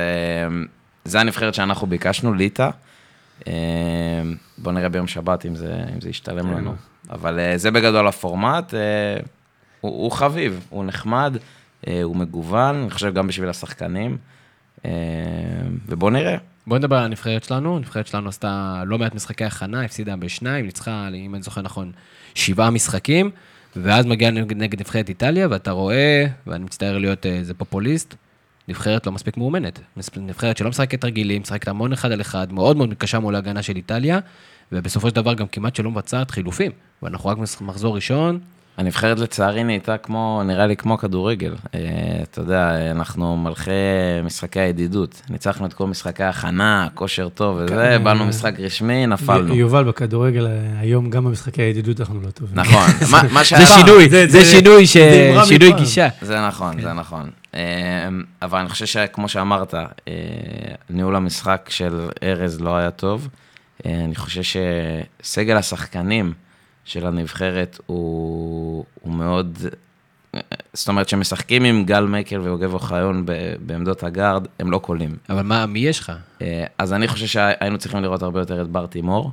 זה 1.08 1.20
הנבחרת 1.20 1.54
שאנחנו 1.54 1.88
ביקשנו, 1.88 2.34
ליטא. 2.34 2.70
אה, 3.48 3.54
בוא 4.58 4.72
נראה 4.72 4.90
ביום 4.90 5.08
שבת 5.08 5.46
אם 5.46 5.56
זה, 5.56 5.84
אם 5.96 6.02
זה 6.02 6.10
ישתלם 6.10 6.52
לנו. 6.52 6.76
אבל 7.10 7.40
אה, 7.40 7.58
זה 7.58 7.72
בגדול 7.72 8.08
הפורמט. 8.08 8.74
אה, 8.74 8.80
הוא, 9.82 10.04
הוא 10.04 10.12
חביב, 10.12 10.66
הוא 10.70 10.86
נחמד, 10.86 11.38
הוא 12.04 12.16
מגוון, 12.16 12.76
אני 12.76 12.90
חושב 12.90 13.14
גם 13.14 13.28
בשביל 13.28 13.50
השחקנים. 13.50 14.18
ובואו 15.88 16.12
נראה. 16.12 16.38
בוא 16.68 16.78
נדבר 16.78 16.96
על 16.96 17.04
הנבחרת 17.04 17.44
שלנו. 17.44 17.76
הנבחרת 17.76 18.08
שלנו 18.08 18.30
עשתה 18.30 18.84
לא 18.86 18.98
מעט 18.98 19.16
משחקי 19.16 19.46
הכנה, 19.46 19.82
הפסידה 19.82 20.16
בשניים, 20.16 20.66
ניצחה, 20.66 21.08
אם 21.14 21.36
אני 21.36 21.44
זוכר 21.44 21.62
נכון, 21.62 21.92
שבעה 22.36 22.70
משחקים, 22.70 23.32
ואז 23.76 24.06
מגיעה 24.06 24.32
נגד 24.32 24.80
נבחרת 24.80 25.10
איטליה, 25.10 25.48
ואתה 25.52 25.72
רואה, 25.72 26.26
ואני 26.48 26.64
מצטער 26.64 26.98
להיות 26.98 27.26
איזה 27.26 27.54
פופוליסט, 27.54 28.16
נבחרת 28.68 29.06
לא 29.06 29.12
מספיק 29.12 29.38
מאומנת. 29.38 29.80
נבחרת 30.18 30.58
שלא 30.58 30.70
משחקת 30.70 31.06
רגילים, 31.06 31.42
משחקת 31.42 31.68
המון 31.68 31.94
אחד 31.94 32.12
על 32.12 32.22
אחד, 32.22 32.54
מאוד 32.54 32.78
מאוד 32.78 32.94
קשה 32.94 33.20
מול 33.20 33.36
ההגנה 33.36 33.64
של 33.64 33.76
איטליה, 33.76 34.20
ובסופו 34.72 35.10
של 35.10 35.16
דבר 35.16 35.34
גם 35.34 35.48
כמעט 35.48 35.76
שלא 35.76 35.92
מבצעת 35.92 36.32
חילופים. 36.32 36.72
ואנחנו 37.04 37.30
רק 37.30 37.38
מחזור 37.62 37.96
ראשון, 37.96 38.40
הנבחרת 38.78 39.20
לצערי 39.20 39.64
נהייתה 39.64 39.98
כמו, 39.98 40.42
נראה 40.46 40.68
לי 40.68 40.76
כמו 40.76 40.98
כדורגל. 40.98 41.56
אה, 41.76 41.80
אתה 42.24 42.42
יודע, 42.42 42.92
אנחנו 42.92 43.38
מלכי 43.38 43.72
משחקי 44.24 44.60
הידידות. 44.60 45.22
ניצחנו 45.30 45.66
את 45.66 45.74
כל 45.74 45.88
משחקי 45.88 46.24
ההכנה, 46.24 46.88
כושר 46.94 47.30
טוב 47.30 47.58
וזה, 47.58 47.76
כן. 47.98 48.04
באנו 48.04 48.26
משחק 48.26 48.60
רשמי, 48.60 49.08
נפלנו. 49.08 49.56
יובל, 49.56 49.84
בכדורגל 49.84 50.48
היום, 50.80 51.10
גם 51.10 51.26
במשחקי 51.26 51.62
הידידות 51.62 52.00
אנחנו 52.00 52.22
לא 52.22 52.30
טובים. 52.30 52.60
נכון. 52.60 52.88
מה 53.34 53.44
שהיה... 53.44 53.66
זה 53.66 53.74
שינוי, 53.74 54.10
זה 54.10 54.46
שינוי, 54.46 54.88
שינוי 54.88 55.72
גישה. 55.78 56.08
זה 56.22 56.48
נכון, 56.48 56.82
זה 56.82 56.88
כן. 56.88 56.94
נכון. 56.94 57.30
אה, 57.56 57.62
אבל 58.42 58.60
אני 58.60 58.70
חושב 58.70 58.86
שכמו 58.86 59.30
שאמרת, 59.30 59.74
אה, 59.74 59.86
ניהול 60.90 61.16
המשחק 61.16 61.70
של 61.70 62.10
ארז 62.24 62.62
לא 62.62 62.78
היה 62.78 62.92
טוב. 62.92 63.28
אני 63.86 64.16
חושב 64.16 64.42
שסגל 65.24 65.58
השחקנים, 65.58 66.34
של 66.88 67.08
הנבחרת 67.08 67.80
הוא, 67.86 68.86
הוא 69.02 69.14
מאוד, 69.14 69.58
זאת 70.74 70.88
אומרת, 70.88 71.08
כשמשחקים 71.08 71.64
עם 71.64 71.86
גל 71.86 72.04
מקל 72.04 72.40
ויוגב 72.40 72.74
אוחיון 72.74 73.26
בעמדות 73.60 74.04
הגארד, 74.04 74.48
הם 74.60 74.72
לא 74.72 74.78
קולים. 74.78 75.16
אבל 75.30 75.42
מה, 75.42 75.66
מי 75.66 75.80
יש 75.80 76.00
לך? 76.00 76.12
אה, 76.42 76.66
אז 76.78 76.94
אני 76.94 77.08
חושב 77.08 77.26
שהיינו 77.26 77.78
צריכים 77.78 78.02
לראות 78.02 78.24
הרבה 78.24 78.40
יותר 78.40 78.62
את 78.62 78.68
בר 78.68 78.86
תימור, 78.86 79.32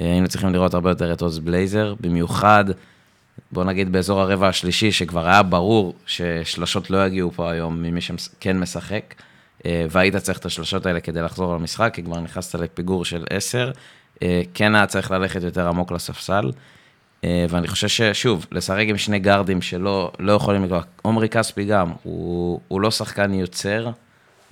אה, 0.00 0.04
היינו 0.04 0.28
צריכים 0.28 0.52
לראות 0.52 0.74
הרבה 0.74 0.90
יותר 0.90 1.12
את 1.12 1.20
עוז 1.20 1.38
בלייזר, 1.38 1.94
במיוחד, 2.00 2.64
בוא 3.52 3.64
נגיד 3.64 3.92
באזור 3.92 4.20
הרבע 4.20 4.48
השלישי, 4.48 4.92
שכבר 4.92 5.26
היה 5.26 5.42
ברור 5.42 5.94
ששלשות 6.06 6.90
לא 6.90 7.06
יגיעו 7.06 7.30
פה 7.30 7.50
היום 7.50 7.82
ממי 7.82 8.00
שכן 8.00 8.58
משחק, 8.58 9.14
אה, 9.66 9.86
והיית 9.90 10.16
צריך 10.16 10.38
את 10.38 10.46
השלשות 10.46 10.86
האלה 10.86 11.00
כדי 11.00 11.22
לחזור 11.22 11.54
למשחק, 11.54 11.90
כי 11.94 12.02
כבר 12.02 12.20
נכנסת 12.20 12.54
לפיגור 12.54 13.04
של 13.04 13.24
עשר, 13.30 13.70
כן 14.54 14.74
היה 14.74 14.86
צריך 14.86 15.10
ללכת 15.10 15.42
יותר 15.42 15.68
עמוק 15.68 15.92
לספסל. 15.92 16.50
אה, 17.24 17.46
ואני 17.48 17.68
חושב 17.68 17.88
ששוב, 17.88 18.46
לשחק 18.52 18.84
עם 18.88 18.98
שני 18.98 19.18
גארדים 19.18 19.62
שלא 19.62 20.12
לא 20.18 20.32
יכולים 20.32 20.64
לקרוא, 20.64 20.80
עומרי 21.02 21.28
כספי 21.28 21.64
גם, 21.64 21.92
הוא, 22.02 22.60
הוא 22.68 22.80
לא 22.80 22.90
שחקן 22.90 23.34
יוצר, 23.34 23.90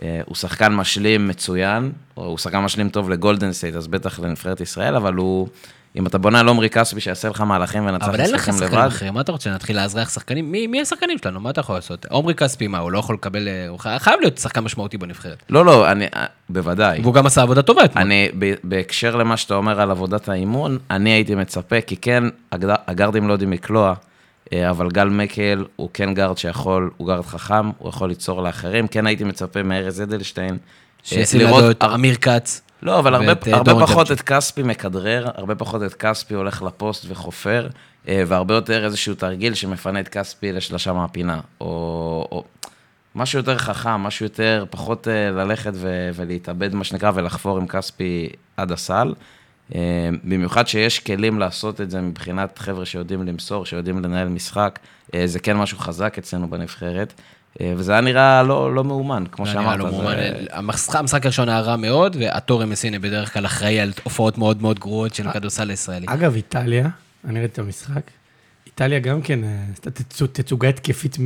אה, 0.02 0.20
הוא 0.26 0.34
שחקן 0.34 0.74
משלים 0.74 1.28
מצוין, 1.28 1.92
הוא 2.14 2.38
שחקן 2.38 2.58
משלים 2.58 2.88
טוב 2.88 3.10
לגולדן 3.10 3.52
סטייט, 3.52 3.74
אז 3.74 3.86
בטח 3.86 4.20
לנבחרת 4.20 4.60
ישראל, 4.60 4.96
אבל 4.96 5.14
הוא, 5.14 5.48
אם 5.96 6.06
אתה 6.06 6.18
בונה 6.18 6.40
על 6.40 6.48
עומרי 6.48 6.70
כספי 6.70 7.00
שיעשה 7.00 7.28
לך 7.28 7.40
מהלכים 7.40 7.86
ונצח 7.86 8.08
משחקים 8.08 8.14
לבד. 8.14 8.20
אבל 8.20 8.24
אין 8.24 8.34
לך 8.34 8.44
שחקנים 8.44 8.86
אחרים, 8.86 9.14
מה 9.14 9.20
אתה 9.20 9.32
רוצה, 9.32 9.50
נתחיל 9.50 9.76
לאזרח 9.76 10.10
שחקנים? 10.10 10.52
מי, 10.52 10.66
מי 10.66 10.80
השחקנים 10.80 11.18
שלנו? 11.18 11.40
מה 11.40 11.50
אתה 11.50 11.60
יכול 11.60 11.74
לעשות? 11.74 12.06
עומרי 12.10 12.34
כספי, 12.34 12.66
מה, 12.66 12.78
הוא 12.78 12.92
לא 12.92 12.98
יכול 12.98 13.14
לקבל, 13.14 13.48
אה, 13.48 13.68
הוא 13.68 13.78
חייב 13.78 14.20
להיות 14.20 14.38
שחקן 14.38 14.60
משמעותי 14.60 14.98
בנבחרת. 14.98 15.42
לא, 15.50 15.64
לא, 15.64 15.90
אני, 15.90 16.06
אה, 16.16 16.26
בוודאי. 16.48 17.00
והוא 17.00 17.14
גם 17.14 17.26
עשה 17.26 17.42
עבודה 17.42 17.62
טובה 17.62 17.84
אתמול. 17.84 18.04
אני, 18.04 18.28
בהקשר 18.64 19.16
למה 19.16 19.36
שאתה 19.36 19.54
אומר 19.54 19.80
על 19.80 19.90
עבודת 19.90 20.28
האימון, 20.28 20.78
אני 20.90 21.10
הייתי 21.10 21.34
מצפה, 21.34 21.80
כי 21.80 21.96
כן, 21.96 22.24
הגרדים 22.86 23.28
לא 23.28 23.32
יודעים 23.32 23.52
לקלוע, 23.52 23.94
אה, 24.52 24.70
אבל 24.70 24.88
גל 24.90 25.08
מקל 25.08 25.64
הוא 25.76 25.88
כן 25.94 26.14
גארד 26.14 26.38
שיכול, 26.38 26.90
הוא 26.96 27.08
גארד 27.08 27.24
חכם, 27.24 27.70
הוא 27.78 27.88
יכול 27.88 28.08
ליצור 28.08 28.42
לאחרים. 28.42 28.86
כן 28.86 29.06
הייתי 29.06 29.24
מצפה 29.24 29.62
מארז 29.62 30.02
אדלשטיין. 30.02 30.58
שישים 31.02 31.40
לידו 31.40 31.70
את 31.70 31.84
אמיר 31.84 32.14
כץ. 32.14 32.60
לא, 32.82 32.98
אבל 32.98 33.14
הרבה, 33.14 33.32
אה, 33.46 33.56
הרבה 33.56 33.86
פחות 33.86 34.12
את 34.12 34.20
כספי 34.20 34.62
מכדרר, 34.62 35.28
הרבה 35.34 35.54
פחות 35.54 35.82
את 35.82 35.94
כספי 35.94 36.34
הולך 36.34 36.62
לפוסט 36.62 37.04
וחופר, 37.08 37.68
אה, 38.08 38.22
והרבה 38.26 38.54
יותר 38.54 38.84
איזשהו 38.84 39.14
תרגיל 39.14 39.54
שמפנה 39.54 40.00
את 40.00 40.08
כספי 40.08 40.52
לשלושה 40.52 40.92
מהפינה. 40.92 41.40
או, 41.60 42.28
או 42.32 42.44
משהו 43.14 43.38
יותר 43.38 43.58
חכם, 43.58 43.90
משהו 43.90 44.26
יותר, 44.26 44.64
פחות 44.70 45.08
אה, 45.08 45.30
ללכת 45.30 45.72
ו, 45.74 46.10
ולהתאבד, 46.14 46.74
מה 46.74 46.84
שנקרא, 46.84 47.10
ולחפור 47.14 47.58
עם 47.58 47.66
כספי 47.66 48.28
עד 48.56 48.72
הסל. 48.72 49.14
במיוחד 50.24 50.68
שיש 50.68 50.98
כלים 50.98 51.38
לעשות 51.38 51.80
את 51.80 51.90
זה 51.90 52.00
מבחינת 52.00 52.58
חבר'ה 52.58 52.86
שיודעים 52.86 53.22
למסור, 53.22 53.66
שיודעים 53.66 54.04
לנהל 54.04 54.28
משחק, 54.28 54.78
זה 55.24 55.38
כן 55.38 55.56
משהו 55.56 55.78
חזק 55.78 56.18
אצלנו 56.18 56.50
בנבחרת. 56.50 57.12
אה, 57.60 57.72
וזה 57.76 57.92
היה 57.92 58.00
נראה 58.00 58.42
לא, 58.42 58.74
לא 58.74 58.84
מאומן, 58.84 59.24
כמו 59.32 59.46
שאמרת. 59.46 59.78
לא 59.78 59.90
מאומן. 59.90 60.16
זה... 60.16 60.46
המשחק, 60.52 60.96
המשחק 60.96 61.24
הראשון 61.24 61.48
היה 61.48 61.60
רע 61.60 61.76
מאוד, 61.76 62.16
והתורם 62.20 62.70
מסיני 62.70 62.98
בדרך 62.98 63.32
כלל 63.32 63.46
אחראי 63.46 63.80
על 63.80 63.92
הופעות 64.02 64.38
מאוד 64.38 64.62
מאוד 64.62 64.78
גרועות 64.78 65.14
של 65.14 65.30
כדורסל 65.32 65.70
הישראלי. 65.70 66.06
אגב, 66.08 66.34
איטליה, 66.34 66.88
אני 67.28 67.40
ראיתי 67.40 67.52
את 67.52 67.58
המשחק, 67.58 68.10
איטליה 68.66 68.98
גם 68.98 69.22
כן 69.22 69.44
אה, 69.44 69.50
עשתה 69.72 69.90
תצוגה 70.32 70.68
התקפית 70.68 71.16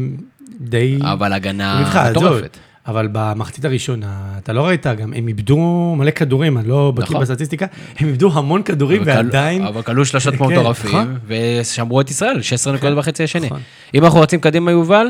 די... 0.61 0.99
אבל 1.03 1.33
הגנה 1.33 1.91
מטורפת. 2.11 2.57
אבל 2.87 3.09
במחצית 3.13 3.65
הראשונה, 3.65 4.35
אתה 4.39 4.53
לא 4.53 4.67
ראית 4.67 4.87
גם, 4.87 5.13
הם 5.13 5.29
איבדו 5.29 5.95
מלא 5.99 6.11
כדורים, 6.11 6.59
אני 6.59 6.69
לא 6.69 6.93
בקיא 6.95 7.05
נכון. 7.05 7.21
בסטטיסטיקה, 7.21 7.67
הם 7.99 8.09
איבדו 8.09 8.31
המון 8.39 8.63
כדורים 8.63 9.03
ועדיין... 9.05 9.63
אבל 9.67 9.83
כלו 9.83 10.05
שלושות 10.05 10.35
כן, 10.35 10.45
מטורפים, 10.45 10.91
נכון. 10.91 11.19
ושמרו 11.27 12.01
את 12.01 12.11
ישראל, 12.11 12.43
16 12.43 12.73
נקודות 12.73 12.95
כן, 12.95 12.99
בחצי 12.99 13.25
השני. 13.25 13.47
נכון. 13.47 13.61
אם 13.95 14.05
אנחנו 14.05 14.21
רצים 14.21 14.41
קדימה, 14.41 14.71
יובל, 14.71 15.07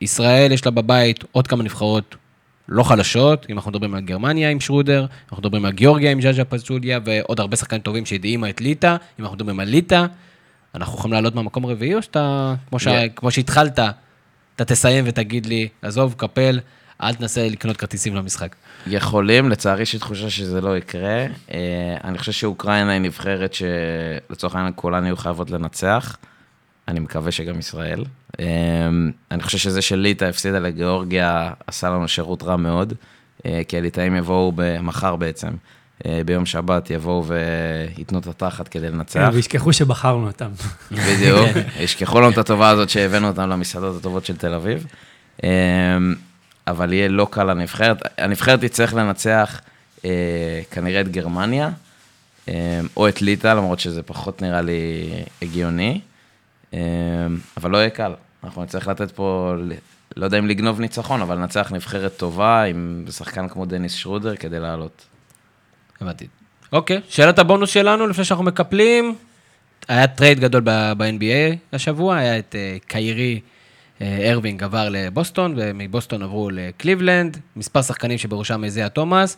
ישראל 0.00 0.52
יש 0.52 0.64
לה 0.64 0.70
בבית 0.70 1.24
עוד 1.32 1.46
כמה 1.46 1.62
נבחרות 1.62 2.16
לא 2.68 2.82
חלשות, 2.82 3.46
אם 3.50 3.56
אנחנו 3.56 3.70
מדברים 3.70 3.94
על 3.94 4.00
גרמניה 4.00 4.50
עם 4.50 4.60
שרודר, 4.60 5.06
אנחנו 5.30 5.36
מדברים 5.36 5.64
על 5.64 5.72
גיאורגיה 5.72 6.10
עם 6.10 6.22
ז'אז'ה 6.22 6.44
פז'וליה, 6.44 7.00
ועוד 7.04 7.40
הרבה 7.40 7.56
שחקנים 7.56 7.82
טובים 7.82 8.06
שהדהימה 8.06 8.50
את 8.50 8.60
ליטא, 8.60 8.96
אם 9.18 9.24
אנחנו 9.24 9.36
מדברים 9.36 9.60
על 9.60 9.68
ליטא, 9.68 10.06
אנחנו 10.74 10.98
יכולים 10.98 11.12
לעלות 11.12 11.34
מהמקום 11.34 11.64
הרביעי, 11.64 11.94
או 11.94 12.02
שאתה, 12.02 12.54
כמו, 12.68 12.78
ש... 12.78 12.86
yeah. 12.86 12.90
כמו 13.16 13.30
שהתחלת, 13.30 13.78
אתה 14.56 14.64
תסיים 14.64 15.04
ותגיד 15.08 15.46
לי, 15.46 15.68
עזוב, 15.82 16.14
קפל, 16.16 16.60
אל 17.02 17.14
תנסה 17.14 17.48
לקנות 17.48 17.76
כרטיסים 17.76 18.14
למשחק. 18.14 18.56
יכולים, 18.86 19.50
לצערי 19.50 19.82
יש 19.82 19.92
לי 19.92 19.98
תחושה 19.98 20.30
שזה 20.30 20.60
לא 20.60 20.76
יקרה. 20.76 21.26
אה, 21.52 21.96
אני 22.04 22.18
חושב 22.18 22.32
שאוקראינה 22.32 22.92
היא 22.92 23.00
נבחרת 23.00 23.54
שלצורך 23.54 24.54
העניין 24.54 24.72
כולן 24.76 25.04
יהיו 25.04 25.16
חייבות 25.16 25.50
לנצח. 25.50 26.16
אני 26.88 27.00
מקווה 27.00 27.32
שגם 27.32 27.58
ישראל. 27.58 28.04
אמ, 28.38 29.10
אני 29.30 29.42
חושב 29.42 29.58
שזה 29.58 29.82
שליטא 29.82 30.24
הפסידה 30.24 30.58
לגיאורגיה 30.58 31.52
עשה 31.66 31.90
לנו 31.90 32.08
שירות 32.08 32.42
רע 32.42 32.56
מאוד, 32.56 32.92
אה, 33.46 33.60
כי 33.68 33.78
הליטאים 33.78 34.16
יבואו 34.16 34.52
מחר 34.82 35.16
בעצם. 35.16 35.48
אה, 36.06 36.20
ביום 36.26 36.46
שבת 36.46 36.90
יבואו 36.90 37.24
וייתנו 37.26 38.18
את 38.18 38.26
התחת 38.26 38.68
כדי 38.68 38.90
לנצח. 38.90 39.20
כן, 39.20 39.34
וישכחו 39.34 39.72
שבחרנו 39.72 40.26
אותם. 40.26 40.50
בדיוק, 40.90 41.48
ישכחו 41.80 42.20
לנו 42.20 42.30
את 42.30 42.38
הטובה 42.38 42.68
הזאת 42.68 42.90
שהבאנו 42.90 43.28
אותם 43.28 43.48
למסעדות 43.48 43.96
הטובות 44.00 44.24
של 44.24 44.36
תל 44.36 44.54
אביב. 44.54 44.86
אמ, 45.42 45.48
אבל 46.66 46.92
יהיה 46.92 47.08
לא 47.08 47.28
קל 47.30 47.44
לנבחרת. 47.44 48.02
הנבחרת 48.18 48.60
תצטרך 48.60 48.94
לנצח 48.94 49.60
אה, 50.04 50.60
כנראה 50.70 51.00
את 51.00 51.08
גרמניה, 51.08 51.70
אמ, 52.48 52.54
או 52.96 53.08
את 53.08 53.22
ליטא, 53.22 53.48
למרות 53.48 53.80
שזה 53.80 54.02
פחות 54.02 54.42
נראה 54.42 54.60
לי 54.60 55.10
הגיוני. 55.42 56.00
אבל 57.56 57.70
לא 57.70 57.78
יהיה 57.78 57.90
קל. 57.90 58.12
אנחנו 58.44 58.62
נצטרך 58.62 58.88
לתת 58.88 59.10
פה, 59.10 59.54
לא 60.16 60.24
יודע 60.24 60.38
אם 60.38 60.46
לגנוב 60.46 60.80
ניצחון, 60.80 61.22
אבל 61.22 61.36
לנצח 61.36 61.72
נבחרת 61.72 62.16
טובה 62.16 62.62
עם 62.62 63.04
שחקן 63.10 63.48
כמו 63.48 63.66
דניס 63.66 63.92
שרודר 63.92 64.36
כדי 64.36 64.60
לעלות. 64.60 65.06
הבנתי. 66.00 66.26
אוקיי, 66.72 67.00
שאלת 67.08 67.38
הבונוס 67.38 67.70
שלנו 67.70 68.06
לפני 68.06 68.24
שאנחנו 68.24 68.44
מקפלים. 68.44 69.14
היה 69.88 70.06
טרייד 70.06 70.40
גדול 70.40 70.62
ב-NBA 70.64 71.56
השבוע, 71.72 72.16
היה 72.16 72.38
את 72.38 72.54
אה, 72.54 72.86
קיירי 72.86 73.40
אה, 73.98 74.02
ארווינג 74.02 74.62
עבר 74.62 74.88
לבוסטון, 74.90 75.54
ומבוסטון 75.56 76.22
עברו 76.22 76.50
לקליבלנד, 76.50 77.38
מספר 77.56 77.82
שחקנים 77.82 78.18
שבראשם 78.18 78.64
איזיה 78.64 78.88
תומאס. 78.88 79.36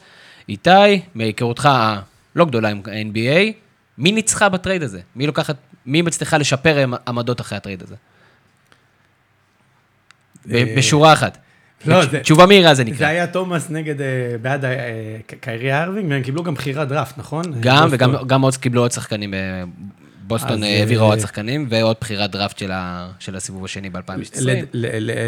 איתי, 0.48 1.00
מהיכרותך 1.14 1.68
הלא 1.72 2.44
גדולה 2.44 2.68
עם 2.68 2.82
NBA, 2.82 3.52
מי 3.98 4.12
ניצחה 4.12 4.48
בטרייד 4.48 4.82
הזה? 4.82 5.00
מי 5.16 5.26
לוקחת, 5.26 5.56
מי 5.88 6.02
מצליחה 6.02 6.38
לשפר 6.38 6.84
עמדות 7.08 7.40
אחרי 7.40 7.58
הטרייד 7.58 7.82
הזה? 7.82 7.94
בשורה 10.76 11.12
אחת. 11.12 11.38
לא, 11.86 12.00
תשובה 12.22 12.46
מהירה 12.46 12.74
זה 12.74 12.84
נקרא. 12.84 12.98
זה 12.98 13.08
היה 13.08 13.26
תומאס 13.26 13.70
נגד, 13.70 14.00
אה, 14.00 14.06
בעד 14.42 14.64
אה, 14.64 14.70
קיירי 15.40 15.82
ארווינג, 15.82 16.10
והם 16.10 16.22
קיבלו 16.22 16.42
גם 16.42 16.54
בחירת 16.54 16.88
דראפט, 16.88 17.18
נכון? 17.18 17.44
גם, 17.60 17.88
וגם 17.90 18.42
עוד 18.42 18.56
קיבלו 18.56 18.80
עוד 18.80 18.92
שחקנים. 18.92 19.34
אה, 19.34 19.62
בוסטון 20.26 20.62
העבירה 20.62 21.04
עוד 21.04 21.18
שחקנים, 21.18 21.66
ועוד 21.70 21.96
בחירת 22.00 22.30
דראפט 22.30 22.62
של 23.18 23.36
הסיבוב 23.36 23.64
השני 23.64 23.90
ב-2016. 23.90 24.40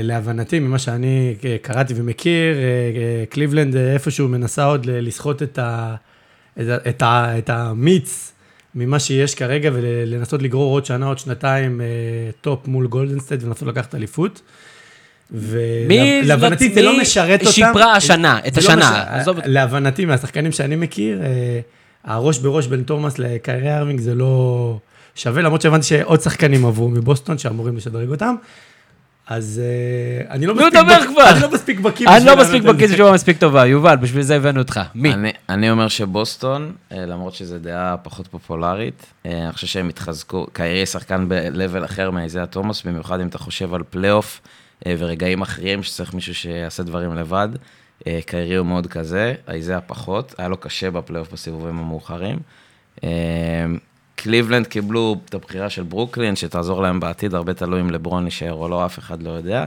להבנתי, 0.02 0.58
ממה 0.58 0.78
שאני 0.78 1.34
קראתי 1.62 1.94
ומכיר, 1.96 2.56
קליבלנד 3.30 3.76
איפשהו 3.76 4.28
מנסה 4.28 4.64
עוד 4.64 4.86
לסחוט 4.86 5.42
את 6.58 7.50
המיץ 7.50 8.32
ממה 8.74 8.98
שיש 8.98 9.34
כרגע, 9.34 9.70
ולנסות 9.72 10.42
לגרור 10.42 10.72
עוד 10.72 10.86
שנה, 10.86 11.06
עוד 11.06 11.18
שנתיים 11.18 11.80
טופ 12.40 12.68
מול 12.68 12.86
גולדנסטייט, 12.86 13.42
ולנסות 13.42 13.68
לקחת 13.68 13.94
אליפות. 13.94 14.40
ולהבנתי 15.32 16.72
זה 16.74 16.82
לא 16.82 17.00
משרת 17.00 17.40
אותם. 17.40 17.52
שיפרה 17.52 17.96
השנה, 17.96 18.38
את 18.48 18.56
לא 18.56 18.62
השנה, 18.62 19.22
להבנתי, 19.44 20.04
מהשחקנים 20.04 20.52
שאני 20.52 20.76
מכיר, 20.76 21.22
אה, 21.22 21.60
הראש 22.04 22.38
בראש 22.38 22.66
בין 22.66 22.82
תומאס 22.82 23.18
לקיירי 23.18 23.76
ארווינג 23.76 24.00
זה 24.00 24.14
לא 24.14 24.76
שווה, 25.14 25.42
למרות 25.42 25.62
שהבנתי 25.62 25.86
שעוד 25.86 26.20
שחקנים 26.20 26.66
עברו 26.66 26.88
מבוסטון 26.88 27.38
שאמורים 27.38 27.76
לשדרג 27.76 28.08
אותם. 28.08 28.34
אז 29.30 29.60
אה, 29.64 30.30
אני 30.34 30.46
לא 30.46 30.54
נו, 30.54 30.60
מספיק 30.60 30.74
דבר 30.82 31.00
בק- 31.00 31.06
כבר. 31.08 31.30
אני 31.32 31.40
לא 31.42 31.50
מספיק 31.52 31.80
בקיא 31.80 32.08
אני 32.08 32.16
בשביל 32.16 32.30
לא 32.34 32.40
מספיק 32.42 32.62
בקיא, 32.62 32.86
זה. 32.86 32.86
זו 32.86 32.94
תשובה 32.94 33.12
מספיק 33.12 33.38
טובה. 33.38 33.66
יובל, 33.66 33.96
בשביל 33.96 34.22
זה 34.22 34.36
הבאנו 34.36 34.58
אותך. 34.60 34.80
מי? 34.94 35.14
אני, 35.14 35.32
אני 35.48 35.70
אומר 35.70 35.88
שבוסטון, 35.88 36.72
אה, 36.92 37.06
למרות 37.06 37.34
שזו 37.34 37.58
דעה 37.58 37.96
פחות 37.96 38.26
פופולרית, 38.26 39.06
אה, 39.26 39.44
אני 39.44 39.52
חושב 39.52 39.66
שהם 39.66 39.88
התחזקו, 39.88 40.46
קיירי 40.52 40.86
שחקן 40.86 41.28
ב-level 41.28 41.84
אחר 41.84 42.10
מאיזיה 42.10 42.46
תומאס, 42.46 42.82
במיוחד 42.82 43.20
אם 43.20 43.26
אתה 43.26 43.38
חושב 43.38 43.74
על 43.74 43.82
פלייאוף 43.90 44.40
ורגעים 44.88 45.42
אחרים 45.42 45.82
שצריך 45.82 46.14
מישהו 46.14 46.34
שיעשה 46.34 46.82
דברים 46.82 47.14
לבד. 47.14 47.48
קיירי 48.26 48.54
הוא 48.56 48.66
מאוד 48.66 48.86
כזה, 48.86 49.34
איזיה 49.48 49.80
פחות, 49.80 50.34
היה 50.38 50.48
לו 50.48 50.56
קשה 50.56 50.90
בפלייאוף 50.90 51.32
בסיבובים 51.32 51.78
המאוחרים. 51.78 52.38
קליבלנד 54.22 54.66
קיבלו 54.66 55.16
את 55.24 55.34
הבחירה 55.34 55.70
של 55.70 55.82
ברוקלין, 55.82 56.36
שתעזור 56.36 56.82
להם 56.82 57.00
בעתיד, 57.00 57.34
הרבה 57.34 57.54
תלוי 57.54 57.80
אם 57.80 57.90
לברון 57.90 58.24
יישאר 58.24 58.52
או 58.52 58.68
לא, 58.68 58.86
אף 58.86 58.98
אחד 58.98 59.22
לא 59.22 59.30
יודע. 59.30 59.64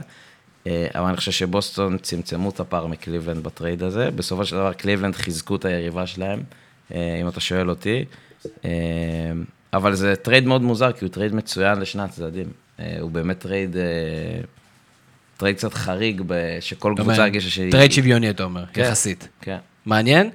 אה, 0.66 0.86
אבל 0.94 1.08
אני 1.08 1.16
חושב 1.16 1.32
שבוסטון 1.32 1.98
צמצמו 1.98 2.50
את 2.50 2.60
הפער 2.60 2.86
מקליבלנד 2.86 3.44
בטרייד 3.44 3.82
הזה. 3.82 4.10
בסופו 4.10 4.44
של 4.44 4.56
דבר 4.56 4.72
קליבלנד 4.72 5.14
חיזקו 5.14 5.56
את 5.56 5.64
היריבה 5.64 6.06
שלהם, 6.06 6.42
אה, 6.94 7.18
אם 7.20 7.28
אתה 7.28 7.40
שואל 7.40 7.70
אותי. 7.70 8.04
אה, 8.64 8.70
אבל 9.72 9.94
זה 9.94 10.16
טרייד 10.16 10.46
מאוד 10.46 10.62
מוזר, 10.62 10.92
כי 10.92 11.04
הוא 11.04 11.12
טרייד 11.12 11.34
מצוין 11.34 11.78
לשני 11.78 12.02
הצדדים. 12.02 12.46
הוא 13.00 13.10
באמת 13.10 13.38
טרייד, 13.38 13.76
טרייד 15.36 15.56
קצת 15.56 15.74
חריג, 15.74 16.22
שכל 16.60 16.94
קבוצה 16.96 17.22
הרגישה 17.22 17.50
שהיא... 17.50 17.72
טרייד 17.72 17.92
שוויוני, 17.92 18.30
אתה 18.30 18.42
אומר, 18.44 18.64
כן. 18.72 18.82
יחסית. 18.82 19.28
כן. 19.40 19.56
מעניין. 19.86 20.30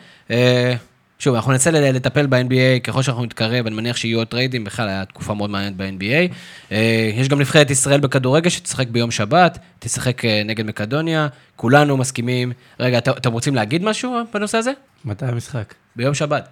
שוב, 1.20 1.36
אנחנו 1.36 1.52
ננסה 1.52 1.72
לטפל 1.72 2.26
ב-NBA 2.28 2.80
ככל 2.84 3.02
שאנחנו 3.02 3.26
נתקרב, 3.26 3.66
אני 3.68 3.76
מניח 3.76 3.98
שיהיו 3.98 4.18
עוד 4.20 4.28
טריידים, 4.28 4.64
בכלל 4.64 4.88
הייתה 4.90 5.06
תקופה 5.06 5.34
מאוד 5.34 5.50
מעניינת 5.50 5.76
ב-NBA. 5.78 6.34
אה, 6.72 7.10
יש 7.16 7.28
גם 7.30 7.40
נבחרת 7.40 7.72
ישראל 7.72 8.00
בכדורגל 8.00 8.50
שתשחק 8.50 8.88
ביום 8.88 9.12
שבת, 9.12 9.60
תשחק 9.80 10.26
אה, 10.26 10.42
נגד 10.46 10.66
מקדוניה, 10.66 11.28
כולנו 11.56 11.98
מסכימים. 11.98 12.52
רגע, 12.80 12.98
את- 12.98 13.08
אתם 13.08 13.32
רוצים 13.32 13.56
להגיד 13.56 13.84
משהו 13.84 14.18
בנושא 14.34 14.58
הזה? 14.58 14.72
מתי 15.06 15.26
המשחק? 15.26 15.74
ביום 15.96 16.14
שבת. 16.14 16.48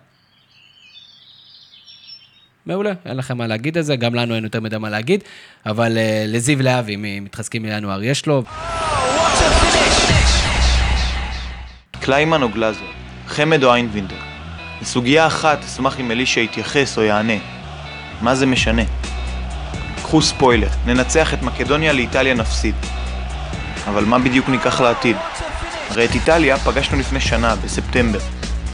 מעולה, 2.65 2.91
אין 3.05 3.17
לכם 3.17 3.37
מה 3.37 3.47
להגיד 3.47 3.77
על 3.77 3.83
זה, 3.83 3.95
גם 3.95 4.15
לנו 4.15 4.35
אין 4.35 4.43
יותר 4.43 4.61
מדי 4.61 4.77
מה 4.77 4.89
להגיד, 4.89 5.23
אבל 5.65 5.97
אה, 5.97 6.25
לזיו 6.27 6.61
להבי, 6.63 6.95
מתחזקים 7.21 7.61
מינואר, 7.63 8.03
יש 8.03 8.25
לו. 8.25 8.43
קליימן 12.01 12.41
או 12.41 12.49
גלאזר, 12.49 12.85
חמד 13.27 13.63
או 13.63 13.73
איינבינדר. 13.73 14.15
לסוגיה 14.81 15.27
אחת 15.27 15.63
אשמח 15.63 15.99
אם 15.99 16.11
אלישע 16.11 16.41
יתייחס 16.41 16.97
או 16.97 17.03
יענה. 17.03 17.33
מה 18.21 18.35
זה 18.35 18.45
משנה? 18.45 18.81
קחו 20.03 20.21
ספוילר, 20.21 20.67
ננצח 20.85 21.33
את 21.33 21.43
מקדוניה, 21.43 21.93
לאיטליה 21.93 22.33
נפסיד. 22.33 22.75
אבל 23.87 24.05
מה 24.05 24.19
בדיוק 24.19 24.49
ניקח 24.49 24.81
לעתיד? 24.81 25.15
הרי 25.89 26.05
את 26.05 26.15
איטליה 26.15 26.57
פגשנו 26.57 26.99
לפני 26.99 27.19
שנה, 27.19 27.55
בספטמבר. 27.55 28.19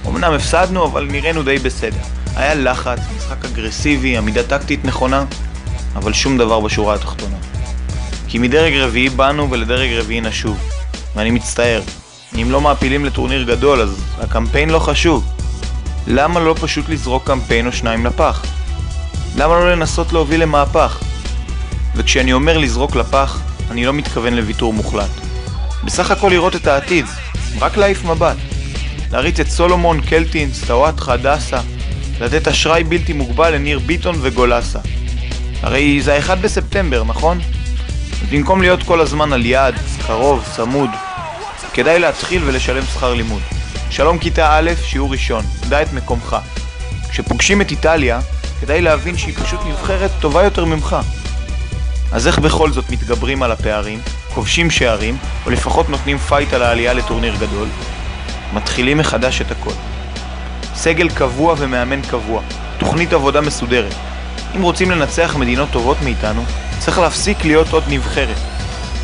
אמנם 0.07 0.33
הפסדנו, 0.33 0.85
אבל 0.85 1.07
נראינו 1.11 1.43
די 1.43 1.57
בסדר. 1.57 2.01
היה 2.35 2.55
לחץ, 2.55 2.99
משחק 3.17 3.45
אגרסיבי, 3.45 4.17
עמידה 4.17 4.43
טקטית 4.43 4.85
נכונה, 4.85 5.25
אבל 5.95 6.13
שום 6.13 6.37
דבר 6.37 6.59
בשורה 6.59 6.95
התחתונה. 6.95 7.35
כי 8.27 8.37
מדרג 8.37 8.73
רביעי 8.73 9.09
באנו 9.09 9.51
ולדרג 9.51 9.93
רביעי 9.93 10.21
נשוב. 10.21 10.57
ואני 11.15 11.31
מצטער, 11.31 11.81
אם 12.41 12.51
לא 12.51 12.61
מעפילים 12.61 13.05
לטורניר 13.05 13.43
גדול, 13.43 13.81
אז 13.81 14.03
הקמפיין 14.21 14.69
לא 14.69 14.79
חשוב. 14.79 15.42
למה 16.07 16.39
לא 16.39 16.55
פשוט 16.61 16.89
לזרוק 16.89 17.27
קמפיין 17.27 17.67
או 17.67 17.71
שניים 17.71 18.05
לפח? 18.05 18.45
למה 19.35 19.53
לא 19.59 19.71
לנסות 19.71 20.13
להוביל 20.13 20.41
למהפך? 20.41 20.99
וכשאני 21.95 22.33
אומר 22.33 22.57
לזרוק 22.57 22.95
לפח, 22.95 23.39
אני 23.71 23.85
לא 23.85 23.93
מתכוון 23.93 24.33
לוויתור 24.33 24.73
מוחלט. 24.73 25.09
בסך 25.83 26.11
הכל 26.11 26.29
לראות 26.29 26.55
את 26.55 26.67
העתיד, 26.67 27.05
רק 27.59 27.77
להעיף 27.77 28.05
מבט. 28.05 28.37
להריץ 29.11 29.39
את 29.39 29.47
סולומון, 29.49 30.01
קלטין, 30.01 30.53
סטוואטחה, 30.53 31.17
דסה, 31.17 31.59
לתת 32.21 32.47
אשראי 32.47 32.83
בלתי 32.83 33.13
מוגבל 33.13 33.55
לניר 33.55 33.79
ביטון 33.79 34.15
וגולסה. 34.21 34.79
הרי 35.61 36.01
זה 36.01 36.13
האחד 36.13 36.41
בספטמבר, 36.41 37.03
נכון? 37.03 37.39
אז 38.21 38.29
במקום 38.31 38.61
להיות 38.61 38.83
כל 38.83 39.01
הזמן 39.01 39.33
על 39.33 39.45
יעד, 39.45 39.75
קרוב, 40.07 40.45
צמוד, 40.55 40.89
כדאי 41.73 41.99
להתחיל 41.99 42.43
ולשלם 42.45 42.85
שכר 42.85 43.13
לימוד. 43.13 43.41
שלום 43.95 44.17
כיתה 44.17 44.57
א', 44.57 44.71
שיעור 44.83 45.11
ראשון, 45.11 45.45
דע 45.69 45.81
את 45.81 45.93
מקומך. 45.93 46.37
כשפוגשים 47.09 47.61
את 47.61 47.71
איטליה, 47.71 48.19
כדאי 48.61 48.81
להבין 48.81 49.17
שהיא 49.17 49.35
פשוט 49.35 49.59
נבחרת 49.65 50.11
טובה 50.21 50.43
יותר 50.43 50.65
ממך. 50.65 50.95
אז 52.11 52.27
איך 52.27 52.39
בכל 52.39 52.71
זאת 52.71 52.89
מתגברים 52.89 53.43
על 53.43 53.51
הפערים, 53.51 53.99
כובשים 54.33 54.71
שערים, 54.71 55.17
או 55.45 55.51
לפחות 55.51 55.89
נותנים 55.89 56.17
פייט 56.17 56.53
על 56.53 56.61
העלייה 56.61 56.93
לטורניר 56.93 57.35
גדול? 57.35 57.67
מתחילים 58.53 58.97
מחדש 58.97 59.41
את 59.41 59.51
הכל. 59.51 59.73
סגל 60.75 61.09
קבוע 61.09 61.55
ומאמן 61.57 62.01
קבוע, 62.01 62.41
תוכנית 62.77 63.13
עבודה 63.13 63.41
מסודרת. 63.41 63.93
אם 64.55 64.61
רוצים 64.61 64.91
לנצח 64.91 65.35
מדינות 65.35 65.69
טובות 65.71 65.97
מאיתנו, 66.01 66.43
צריך 66.79 66.99
להפסיק 66.99 67.45
להיות 67.45 67.67
עוד 67.69 67.83
נבחרת. 67.87 68.37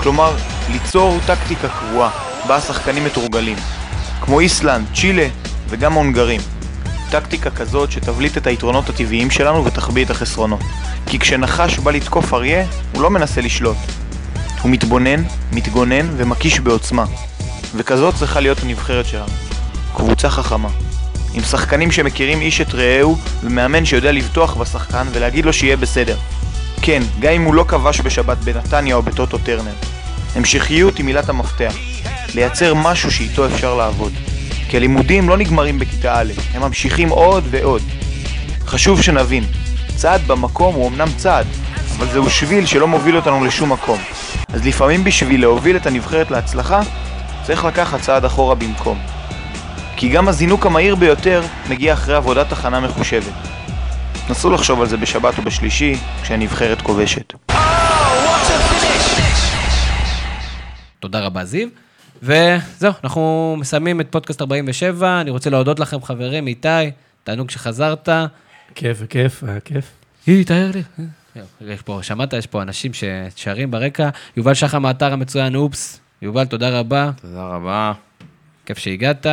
כלומר, 0.02 0.36
ליצור 0.70 1.20
טקטיקה 1.26 1.68
קבועה, 1.70 2.10
בה 2.48 2.56
השחקנים 2.56 3.04
מתורגלים. 3.06 3.58
כמו 4.30 4.40
איסלנד, 4.40 4.86
צ'ילה 4.96 5.28
וגם 5.70 5.94
ההונגרים. 5.94 6.42
טקטיקה 7.10 7.50
כזאת 7.50 7.92
שתבליט 7.92 8.38
את 8.38 8.48
היתרונות 8.48 8.90
הטבעיים 8.90 9.32
שלנו 9.32 9.66
ותחביא 9.66 10.06
את 10.06 10.10
החסרונות. 10.10 10.60
כי 11.06 11.20
כשנחש 11.20 11.80
בא 11.80 11.92
לתקוף 11.92 12.34
אריה, 12.34 12.66
הוא 12.94 13.02
לא 13.02 13.10
מנסה 13.10 13.42
לשלוט. 13.42 13.78
הוא 14.62 14.72
מתבונן, 14.72 15.24
מתגונן 15.52 16.10
ומקיש 16.18 16.60
בעוצמה. 16.60 17.06
וכזאת 17.76 18.16
צריכה 18.16 18.40
להיות 18.40 18.64
הנבחרת 18.64 19.06
שלנו. 19.06 19.32
קבוצה 19.96 20.30
חכמה. 20.30 20.70
עם 21.34 21.44
שחקנים 21.44 21.92
שמכירים 21.92 22.42
איש 22.42 22.62
את 22.62 22.74
רעהו, 22.74 23.18
ומאמן 23.44 23.86
שיודע 23.86 24.12
לבטוח 24.12 24.54
בשחקן 24.54 25.08
ולהגיד 25.12 25.46
לו 25.46 25.54
שיהיה 25.54 25.78
בסדר. 25.78 26.18
כן, 26.82 27.04
גם 27.20 27.34
אם 27.34 27.42
הוא 27.42 27.54
לא 27.54 27.66
כבש 27.68 28.02
בשבת 28.02 28.38
בנתניה 28.38 28.96
או 28.96 29.02
בטוטו 29.02 29.38
טרנר. 29.38 29.74
המשכיות 30.36 30.98
היא 30.98 31.06
מילת 31.06 31.30
המפתח. 31.30 31.74
לייצר 32.36 32.74
משהו 32.74 33.12
שאיתו 33.12 33.46
אפשר 33.46 33.76
לעבוד. 33.76 34.14
כי 34.70 34.78
הלימודים 34.78 35.30
לא 35.30 35.38
נגמרים 35.38 35.80
בכיתה 35.80 36.20
א', 36.20 36.32
הם 36.54 36.62
ממשיכים 36.62 37.10
עוד 37.10 37.44
ועוד. 37.50 37.82
חשוב 38.66 39.02
שנבין, 39.02 39.44
צעד 39.96 40.22
במקום 40.28 40.76
הוא 40.76 40.88
אמנם 40.90 41.08
צעד, 41.18 41.48
אבל 41.98 42.08
זהו 42.12 42.30
שביל 42.30 42.66
שלא 42.66 42.88
מוביל 42.88 43.16
אותנו 43.16 43.46
לשום 43.46 43.72
מקום. 43.72 44.00
אז 44.54 44.66
לפעמים 44.66 45.04
בשביל 45.04 45.42
להוביל 45.42 45.76
את 45.76 45.86
הנבחרת 45.86 46.32
להצלחה, 46.32 46.82
צריך 47.44 47.66
לקחת 47.66 48.02
צעד 48.02 48.26
אחורה 48.26 48.56
במקום. 48.56 49.00
כי 49.96 50.10
גם 50.10 50.28
הזינוק 50.28 50.66
המהיר 50.66 50.96
ביותר 50.96 51.42
מגיע 51.70 51.94
אחרי 51.94 52.16
עבודת 52.16 52.52
הכנה 52.52 52.80
מחושבת. 52.80 53.34
נסו 54.30 54.50
לחשוב 54.50 54.82
על 54.82 54.88
זה 54.88 54.98
בשבת 54.98 55.38
או 55.38 55.44
בשלישי, 55.44 55.98
כשהנבחרת 56.22 56.82
כובשת. 56.82 57.34
תודה 61.00 61.20
רבה, 61.20 61.46
זיו. 61.46 61.68
וזהו, 62.24 62.94
אנחנו 63.04 63.56
מסיימים 63.60 64.02
את 64.02 64.08
פודקאסט 64.10 64.42
47. 64.42 65.22
אני 65.22 65.30
רוצה 65.30 65.50
להודות 65.50 65.80
לכם, 65.80 66.02
חברים, 66.02 66.48
איתי, 66.48 66.68
תענוג 67.24 67.50
שחזרת. 67.50 68.10
כיף 68.76 68.98
וכיף, 69.02 69.44
היה 69.44 69.60
כיף. 69.60 69.92
היא, 70.28 70.46
תאר 70.46 70.72
לי. 70.74 70.84
יש 71.62 71.82
פה, 71.82 72.00
שמעת? 72.02 72.34
יש 72.34 72.48
פה 72.48 72.62
אנשים 72.62 72.92
ששרים 72.94 73.72
ברקע. 73.72 74.10
יובל 74.38 74.54
שחר 74.54 74.80
מהאתר 74.80 75.14
המצוין, 75.14 75.56
אופס. 75.56 76.00
יובל, 76.22 76.46
תודה 76.46 76.80
רבה. 76.80 77.12
תודה 77.22 77.44
רבה. 77.44 77.94
כיף 78.66 78.78
שהגעת. 78.78 79.26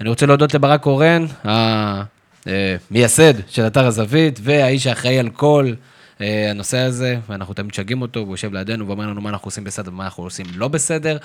אני 0.00 0.08
רוצה 0.08 0.26
להודות 0.26 0.54
לברק 0.54 0.80
קורן, 0.80 1.26
המייסד 1.44 3.34
של 3.48 3.66
אתר 3.66 3.86
הזווית, 3.86 4.40
והאיש 4.42 4.86
האחראי 4.86 5.18
על 5.18 5.28
כל 5.28 5.72
אה, 6.20 6.50
הנושא 6.50 6.78
הזה, 6.78 7.18
ואנחנו 7.28 7.54
תמיד 7.54 7.70
משגעים 7.72 8.02
אותו, 8.02 8.20
והוא 8.20 8.34
יושב 8.34 8.52
לידינו 8.52 8.86
ואומר 8.86 9.06
לנו 9.06 9.20
מה 9.20 9.30
אנחנו 9.30 9.46
עושים 9.46 9.64
בסדר 9.64 9.92
ומה 9.92 10.04
אנחנו 10.04 10.22
עושים 10.22 10.46
לא 10.56 10.68
בסדר. 10.68 11.16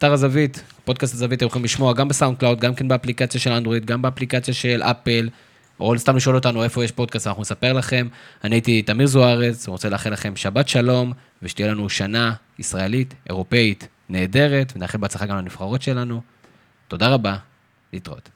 אתר 0.00 0.12
הזווית, 0.12 0.62
פודקאסט 0.84 1.14
הזווית, 1.14 1.38
אתם 1.38 1.46
יכולים 1.46 1.64
לשמוע 1.64 1.92
גם 1.92 2.08
בסאונד 2.08 2.38
קלאוד, 2.38 2.60
גם 2.60 2.74
כן 2.74 2.88
באפליקציה 2.88 3.40
של 3.40 3.52
אנדרואיד, 3.52 3.84
גם 3.84 4.02
באפליקציה 4.02 4.54
של 4.54 4.82
אפל, 4.82 5.28
או 5.80 5.98
סתם 5.98 6.16
לשאול 6.16 6.34
אותנו 6.34 6.64
איפה 6.64 6.84
יש 6.84 6.92
פודקאסט, 6.92 7.26
אנחנו 7.26 7.42
נספר 7.42 7.72
לכם. 7.72 8.08
אני 8.44 8.54
הייתי 8.54 8.82
תמיר 8.82 9.06
זוארץ, 9.06 9.68
רוצה 9.68 9.88
לאחל 9.88 10.10
לכם 10.10 10.36
שבת 10.36 10.68
שלום, 10.68 11.12
ושתהיה 11.42 11.68
לנו 11.68 11.88
שנה 11.88 12.32
ישראלית, 12.58 13.14
אירופאית, 13.28 13.88
נהדרת, 14.08 14.72
ונאחל 14.76 14.98
בהצלחה 14.98 15.26
גם 15.26 15.36
לנבחרות 15.36 15.82
שלנו. 15.82 16.20
תודה 16.88 17.08
רבה, 17.08 17.36
להתראות. 17.92 18.30